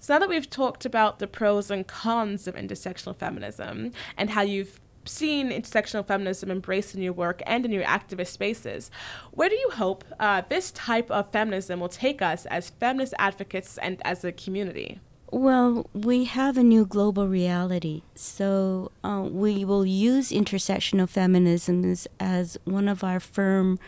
so 0.00 0.14
now 0.14 0.18
that 0.18 0.28
we've 0.28 0.50
talked 0.50 0.84
about 0.84 1.20
the 1.20 1.28
pros 1.28 1.70
and 1.70 1.86
cons 1.86 2.48
of 2.48 2.56
intersectional 2.56 3.14
feminism 3.14 3.92
and 4.16 4.30
how 4.30 4.42
you've 4.42 4.80
seen 5.06 5.50
intersectional 5.50 6.06
feminism 6.06 6.50
embraced 6.50 6.94
in 6.94 7.02
your 7.02 7.12
work 7.12 7.42
and 7.46 7.64
in 7.64 7.70
your 7.70 7.84
activist 7.84 8.28
spaces, 8.28 8.90
where 9.32 9.48
do 9.48 9.54
you 9.54 9.70
hope 9.70 10.04
uh, 10.18 10.42
this 10.48 10.70
type 10.72 11.10
of 11.10 11.30
feminism 11.30 11.80
will 11.80 11.88
take 11.88 12.22
us 12.22 12.46
as 12.46 12.70
feminist 12.70 13.14
advocates 13.18 13.78
and 13.78 14.00
as 14.04 14.24
a 14.24 14.32
community? 14.32 15.00
Well, 15.30 15.90
we 15.92 16.24
have 16.26 16.56
a 16.56 16.62
new 16.62 16.86
global 16.86 17.26
reality. 17.26 18.02
So 18.14 18.92
uh, 19.02 19.26
we 19.28 19.64
will 19.64 19.84
use 19.84 20.30
intersectional 20.30 21.10
feminisms 21.10 22.06
as 22.20 22.56
one 22.64 22.88
of 22.88 23.02
our 23.02 23.18
firm 23.18 23.80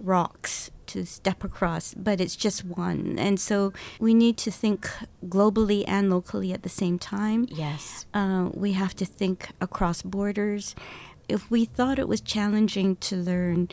rocks 0.00 0.70
to 0.86 1.04
step 1.04 1.42
across, 1.42 1.94
but 1.94 2.20
it's 2.20 2.36
just 2.36 2.64
one. 2.64 3.18
And 3.18 3.40
so 3.40 3.72
we 3.98 4.14
need 4.14 4.36
to 4.38 4.50
think 4.50 4.88
globally 5.26 5.84
and 5.86 6.10
locally 6.10 6.52
at 6.52 6.62
the 6.62 6.68
same 6.68 6.98
time. 6.98 7.46
Yes. 7.50 8.06
Uh, 8.14 8.50
we 8.54 8.72
have 8.72 8.94
to 8.96 9.04
think 9.04 9.50
across 9.60 10.02
borders. 10.02 10.74
If 11.28 11.50
we 11.50 11.64
thought 11.64 11.98
it 11.98 12.08
was 12.08 12.20
challenging 12.20 12.96
to 12.96 13.16
learn 13.16 13.68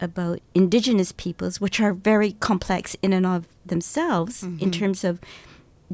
about 0.00 0.40
indigenous 0.54 1.12
peoples, 1.12 1.60
which 1.60 1.80
are 1.80 1.92
very 1.92 2.32
complex 2.32 2.96
in 3.00 3.12
and 3.12 3.24
of 3.24 3.46
themselves 3.64 4.42
in 4.42 4.70
terms 4.70 5.04
of 5.04 5.20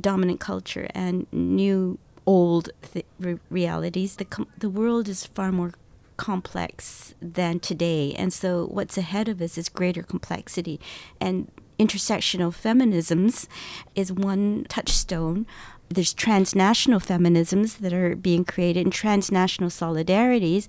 dominant 0.00 0.40
culture 0.40 0.88
and 0.94 1.26
new 1.32 1.98
old 2.26 2.70
th- 2.92 3.04
re- 3.20 3.38
realities, 3.50 4.16
the, 4.16 4.24
com- 4.24 4.48
the 4.58 4.70
world 4.70 5.08
is 5.08 5.26
far 5.26 5.52
more 5.52 5.72
complex 6.16 7.14
than 7.20 7.60
today. 7.60 8.14
And 8.14 8.32
so 8.32 8.66
what's 8.66 8.96
ahead 8.98 9.28
of 9.28 9.40
us 9.40 9.56
is 9.58 9.68
greater 9.68 10.02
complexity. 10.02 10.80
And 11.20 11.50
intersectional 11.78 12.52
feminisms 12.52 13.46
is 13.94 14.12
one 14.12 14.66
touchstone. 14.68 15.46
There's 15.88 16.14
transnational 16.14 17.00
feminisms 17.00 17.78
that 17.78 17.92
are 17.92 18.16
being 18.16 18.44
created 18.44 18.84
and 18.86 18.92
transnational 18.92 19.68
solidarities 19.68 20.66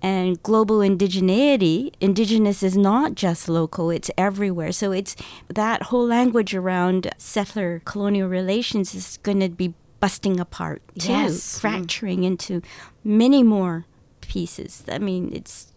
and 0.00 0.42
global 0.42 0.78
indigeneity. 0.78 1.92
Indigenous 2.00 2.62
is 2.62 2.76
not 2.76 3.14
just 3.14 3.48
local, 3.48 3.90
it's 3.90 4.10
everywhere. 4.16 4.72
So 4.72 4.92
it's 4.92 5.14
that 5.48 5.84
whole 5.84 6.06
language 6.06 6.54
around 6.54 7.10
settler 7.18 7.82
colonial 7.84 8.28
relations 8.28 8.94
is 8.94 9.18
going 9.22 9.40
to 9.40 9.48
be 9.50 9.74
busting 10.00 10.40
apart 10.40 10.82
too, 10.98 11.12
Yes. 11.12 11.32
Mm-hmm. 11.34 11.60
fracturing 11.60 12.24
into 12.24 12.62
many 13.04 13.42
more 13.42 13.84
pieces. 14.22 14.84
I 14.88 14.98
mean, 14.98 15.30
it's 15.32 15.72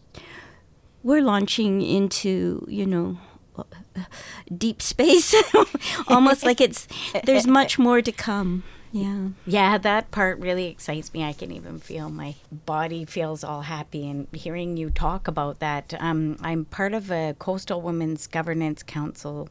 we're 1.04 1.22
launching 1.22 1.82
into, 1.82 2.66
you 2.68 2.86
know, 2.86 3.18
deep 4.58 4.82
space 4.82 5.36
almost 6.08 6.44
like 6.44 6.60
it's 6.60 6.88
there's 7.26 7.48
much 7.48 7.78
more 7.78 8.02
to 8.02 8.12
come. 8.12 8.64
Yeah. 8.92 9.28
Yeah, 9.46 9.78
that 9.78 10.10
part 10.12 10.40
really 10.40 10.68
excites 10.68 11.14
me. 11.14 11.22
I 11.22 11.34
can 11.34 11.52
even 11.52 11.80
feel 11.80 12.10
my 12.10 12.36
body 12.50 13.04
feels 13.04 13.44
all 13.44 13.64
happy 13.64 14.10
and 14.10 14.28
hearing 14.32 14.78
you 14.78 14.90
talk 14.90 15.28
about 15.28 15.60
that. 15.60 15.94
Um, 16.00 16.38
I'm 16.40 16.64
part 16.64 16.94
of 16.94 17.12
a 17.12 17.36
Coastal 17.38 17.82
Women's 17.82 18.26
Governance 18.26 18.84
Council, 18.84 19.50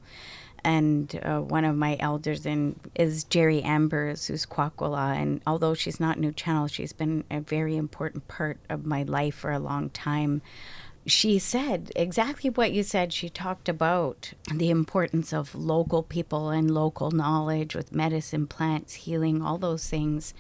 and 0.65 1.21
uh, 1.23 1.41
one 1.41 1.65
of 1.65 1.77
my 1.77 1.97
elders 2.01 2.47
in 2.47 2.81
is 2.95 3.25
Jerry 3.25 3.62
Ambers, 3.62 4.27
who's 4.27 4.47
Kwakwala. 4.47 5.15
And 5.15 5.43
although 5.47 5.75
she's 5.75 6.01
not 6.01 6.19
Nuu-chah-nulth, 6.19 6.73
she's 6.73 6.93
been 6.93 7.25
a 7.31 7.41
very 7.41 7.77
important 7.77 8.27
part 8.29 8.59
of 8.71 8.87
my 8.87 9.03
life 9.03 9.35
for 9.35 9.53
a 9.53 9.59
long 9.59 9.91
time 9.91 10.41
she 11.07 11.39
said 11.39 11.93
exactly 11.95 12.49
what 12.49 12.73
you 12.73 12.83
said. 12.83 13.13
She 13.13 13.29
talked 13.29 13.69
about 13.69 14.33
the 14.53 14.71
importance 14.71 15.33
of 15.35 15.55
local 15.55 16.03
people 16.03 16.49
and 16.49 16.71
local 16.71 17.11
knowledge 17.11 17.75
with 17.75 17.95
medicine, 17.95 18.47
plants, 18.47 18.95
healing, 18.95 19.43
all 19.43 19.59
those 19.59 19.89
things, 19.89 20.33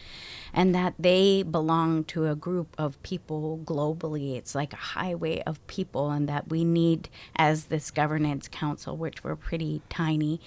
and 0.54 0.74
that 0.74 0.94
they 0.98 1.42
belong 1.42 2.04
to 2.04 2.26
a 2.26 2.34
group 2.34 2.74
of 2.78 3.02
people 3.02 3.60
globally. 3.64 4.36
It's 4.36 4.54
like 4.54 4.72
a 4.72 4.76
highway 4.76 5.42
of 5.42 5.64
people, 5.66 6.10
and 6.10 6.28
that 6.28 6.48
we 6.48 6.64
need, 6.64 7.10
as 7.36 7.66
this 7.66 7.90
governance 7.90 8.48
council, 8.48 8.96
which 8.96 9.22
we're 9.22 9.36
pretty 9.36 9.82
tiny 9.90 10.40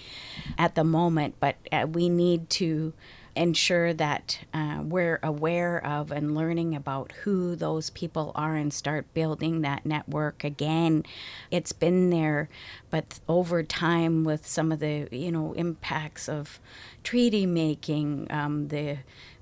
at 0.56 0.74
the 0.74 0.84
moment, 0.84 1.36
but 1.38 1.56
uh, 1.70 1.86
we 1.88 2.08
need 2.08 2.50
to 2.50 2.92
ensure 3.38 3.94
that 3.94 4.40
uh, 4.52 4.80
we're 4.82 5.20
aware 5.22 5.84
of 5.84 6.10
and 6.10 6.34
learning 6.34 6.74
about 6.74 7.12
who 7.22 7.54
those 7.54 7.90
people 7.90 8.32
are 8.34 8.56
and 8.56 8.72
start 8.72 9.12
building 9.14 9.60
that 9.62 9.86
network 9.86 10.44
again. 10.44 11.04
It's 11.50 11.72
been 11.72 12.10
there, 12.10 12.48
but 12.90 13.20
over 13.28 13.62
time, 13.62 14.24
with 14.24 14.46
some 14.46 14.72
of 14.72 14.80
the 14.80 15.08
you 15.10 15.30
know 15.32 15.52
impacts 15.52 16.28
of 16.28 16.58
treaty 17.04 17.46
making, 17.46 18.26
um, 18.30 18.68
the 18.68 18.98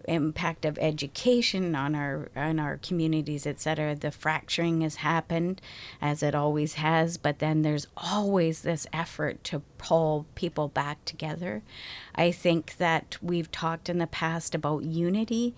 impact 0.07 0.65
of 0.65 0.79
education 0.79 1.75
on 1.75 1.95
our 1.95 2.29
on 2.37 2.59
our 2.59 2.77
communities 2.79 3.47
etc 3.47 3.95
the 3.95 4.11
fracturing 4.11 4.81
has 4.81 4.97
happened 4.97 5.61
as 6.01 6.23
it 6.23 6.35
always 6.35 6.75
has 6.75 7.17
but 7.17 7.39
then 7.39 7.63
there's 7.63 7.87
always 7.97 8.63
this 8.63 8.87
effort 8.93 9.43
to 9.45 9.63
pull 9.79 10.27
people 10.35 10.69
back 10.69 11.05
together. 11.05 11.63
I 12.15 12.31
think 12.31 12.77
that 12.77 13.19
we've 13.23 13.51
talked 13.51 13.89
in 13.89 13.99
the 13.99 14.07
past 14.07 14.55
about 14.55 14.85
unity 14.85 15.55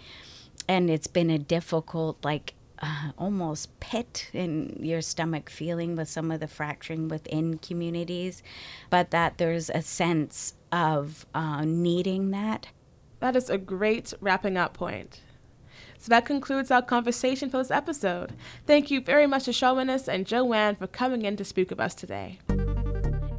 and 0.69 0.91
it's 0.91 1.07
been 1.07 1.31
a 1.31 1.39
difficult 1.39 2.17
like 2.23 2.55
uh, 2.81 3.11
almost 3.19 3.79
pit 3.81 4.31
in 4.33 4.79
your 4.81 5.01
stomach 5.01 5.51
feeling 5.51 5.97
with 5.97 6.09
some 6.09 6.31
of 6.31 6.41
the 6.41 6.47
fracturing 6.47 7.09
within 7.09 7.59
communities 7.59 8.43
but 8.89 9.11
that 9.11 9.39
there's 9.39 9.69
a 9.71 9.83
sense 9.83 10.55
of 10.71 11.27
uh, 11.35 11.65
needing 11.65 12.31
that 12.31 12.69
That 13.21 13.37
is 13.37 13.51
a 13.51 13.59
great 13.59 14.15
wrapping 14.21 14.57
up 14.57 14.75
point. 14.75 15.21
So 15.99 16.09
that 16.11 16.27
concludes 16.27 16.71
our 16.71 16.83
conversation 16.83 17.51
for 17.51 17.59
this 17.59 17.71
episode. 17.71 18.33
Thank 18.67 18.91
you 18.91 19.01
very 19.01 19.27
much 19.27 19.45
to 19.45 19.51
Chawanis 19.51 20.09
and 20.09 20.27
Joanne 20.27 20.77
for 20.77 20.87
coming 20.87 21.23
in 21.23 21.37
to 21.37 21.45
speak 21.45 21.71
with 21.71 21.81
us 21.81 21.95
today. 21.95 22.39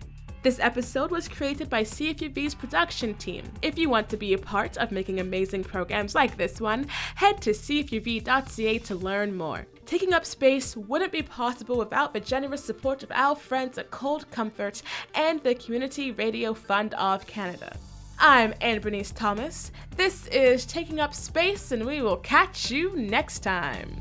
This 0.44 0.60
episode 0.60 1.10
was 1.10 1.30
created 1.30 1.70
by 1.70 1.84
CFUV's 1.84 2.54
production 2.54 3.14
team. 3.14 3.46
If 3.62 3.78
you 3.78 3.90
want 3.90 4.10
to 4.10 4.18
be 4.18 4.34
a 4.34 4.38
part 4.38 4.76
of 4.76 4.92
making 4.92 5.22
amazing 5.22 5.64
programs 5.64 6.16
like 6.16 6.36
this 6.36 6.60
one, 6.60 6.88
head 7.16 7.42
to 7.44 7.52
cfuv.ca 7.52 8.80
to 8.80 8.96
learn 8.96 9.38
more. 9.38 9.66
Taking 9.86 10.12
up 10.12 10.26
space 10.26 10.76
wouldn't 10.76 11.14
be 11.14 11.22
possible 11.22 11.78
without 11.78 12.12
the 12.12 12.20
generous 12.20 12.62
support 12.62 13.04
of 13.04 13.12
our 13.14 13.38
friends 13.38 13.78
at 13.78 13.90
Cold 13.90 14.30
Comfort 14.32 14.82
and 15.16 15.42
the 15.44 15.56
Community 15.56 16.12
Radio 16.12 16.54
Fund 16.54 16.94
of 16.96 17.26
Canada. 17.26 17.78
I'm 18.20 18.54
Anne 18.60 18.82
Bernice 18.82 19.12
Thomas. 19.12 19.72
This 19.96 20.28
is 20.28 20.66
Taking 20.66 21.00
Up 21.00 21.14
Space, 21.14 21.72
and 21.72 21.86
we 21.86 22.02
will 22.02 22.18
catch 22.18 22.70
you 22.70 22.94
next 22.98 23.44
time. 23.44 23.98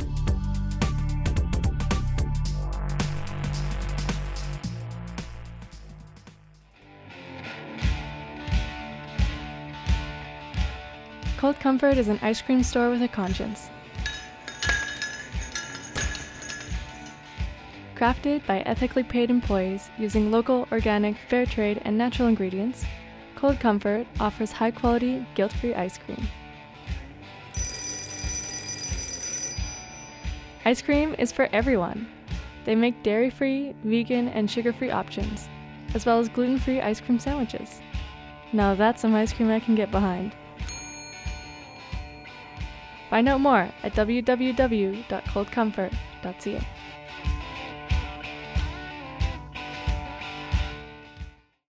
Cold 11.43 11.59
Comfort 11.59 11.99
is 11.99 12.07
an 12.07 12.20
ice 12.22 12.40
cream 12.40 12.62
store 12.62 12.88
with 12.88 13.03
a 13.03 13.09
conscience. 13.09 13.68
Crafted 17.97 18.47
by 18.47 18.61
ethically 18.61 19.03
paid 19.03 19.28
employees 19.28 19.90
using 19.99 20.30
local, 20.30 20.68
organic, 20.70 21.16
fair 21.28 21.45
trade, 21.45 21.82
and 21.84 21.99
natural 21.99 22.28
ingredients, 22.28 22.84
Cold 23.34 23.59
Comfort 23.59 24.07
offers 24.20 24.53
high 24.53 24.70
quality, 24.70 25.26
guilt 25.34 25.53
free 25.55 25.74
ice 25.74 25.99
cream. 25.99 26.28
Ice 30.64 30.80
cream 30.80 31.16
is 31.18 31.32
for 31.32 31.49
everyone. 31.53 32.07
They 32.64 32.76
make 32.76 33.03
dairy 33.03 33.30
free, 33.30 33.74
vegan, 33.82 34.28
and 34.28 34.49
sugar 34.49 34.72
free 34.72 34.93
options, 34.93 35.49
as 35.93 36.07
well 36.07 36.20
as 36.20 36.28
gluten 36.28 36.61
free 36.61 36.80
ice 36.80 37.01
cream 37.01 37.18
sandwiches. 37.18 37.80
Now 38.53 38.76
that's 38.76 39.03
some 39.03 39.12
ice 39.16 39.32
cream 39.32 39.51
I 39.51 39.59
can 39.59 39.74
get 39.74 39.90
behind. 39.90 40.36
Find 43.12 43.28
out 43.28 43.42
more 43.42 43.68
at 43.82 43.92
www.coldcomfort.ca. 43.92 46.60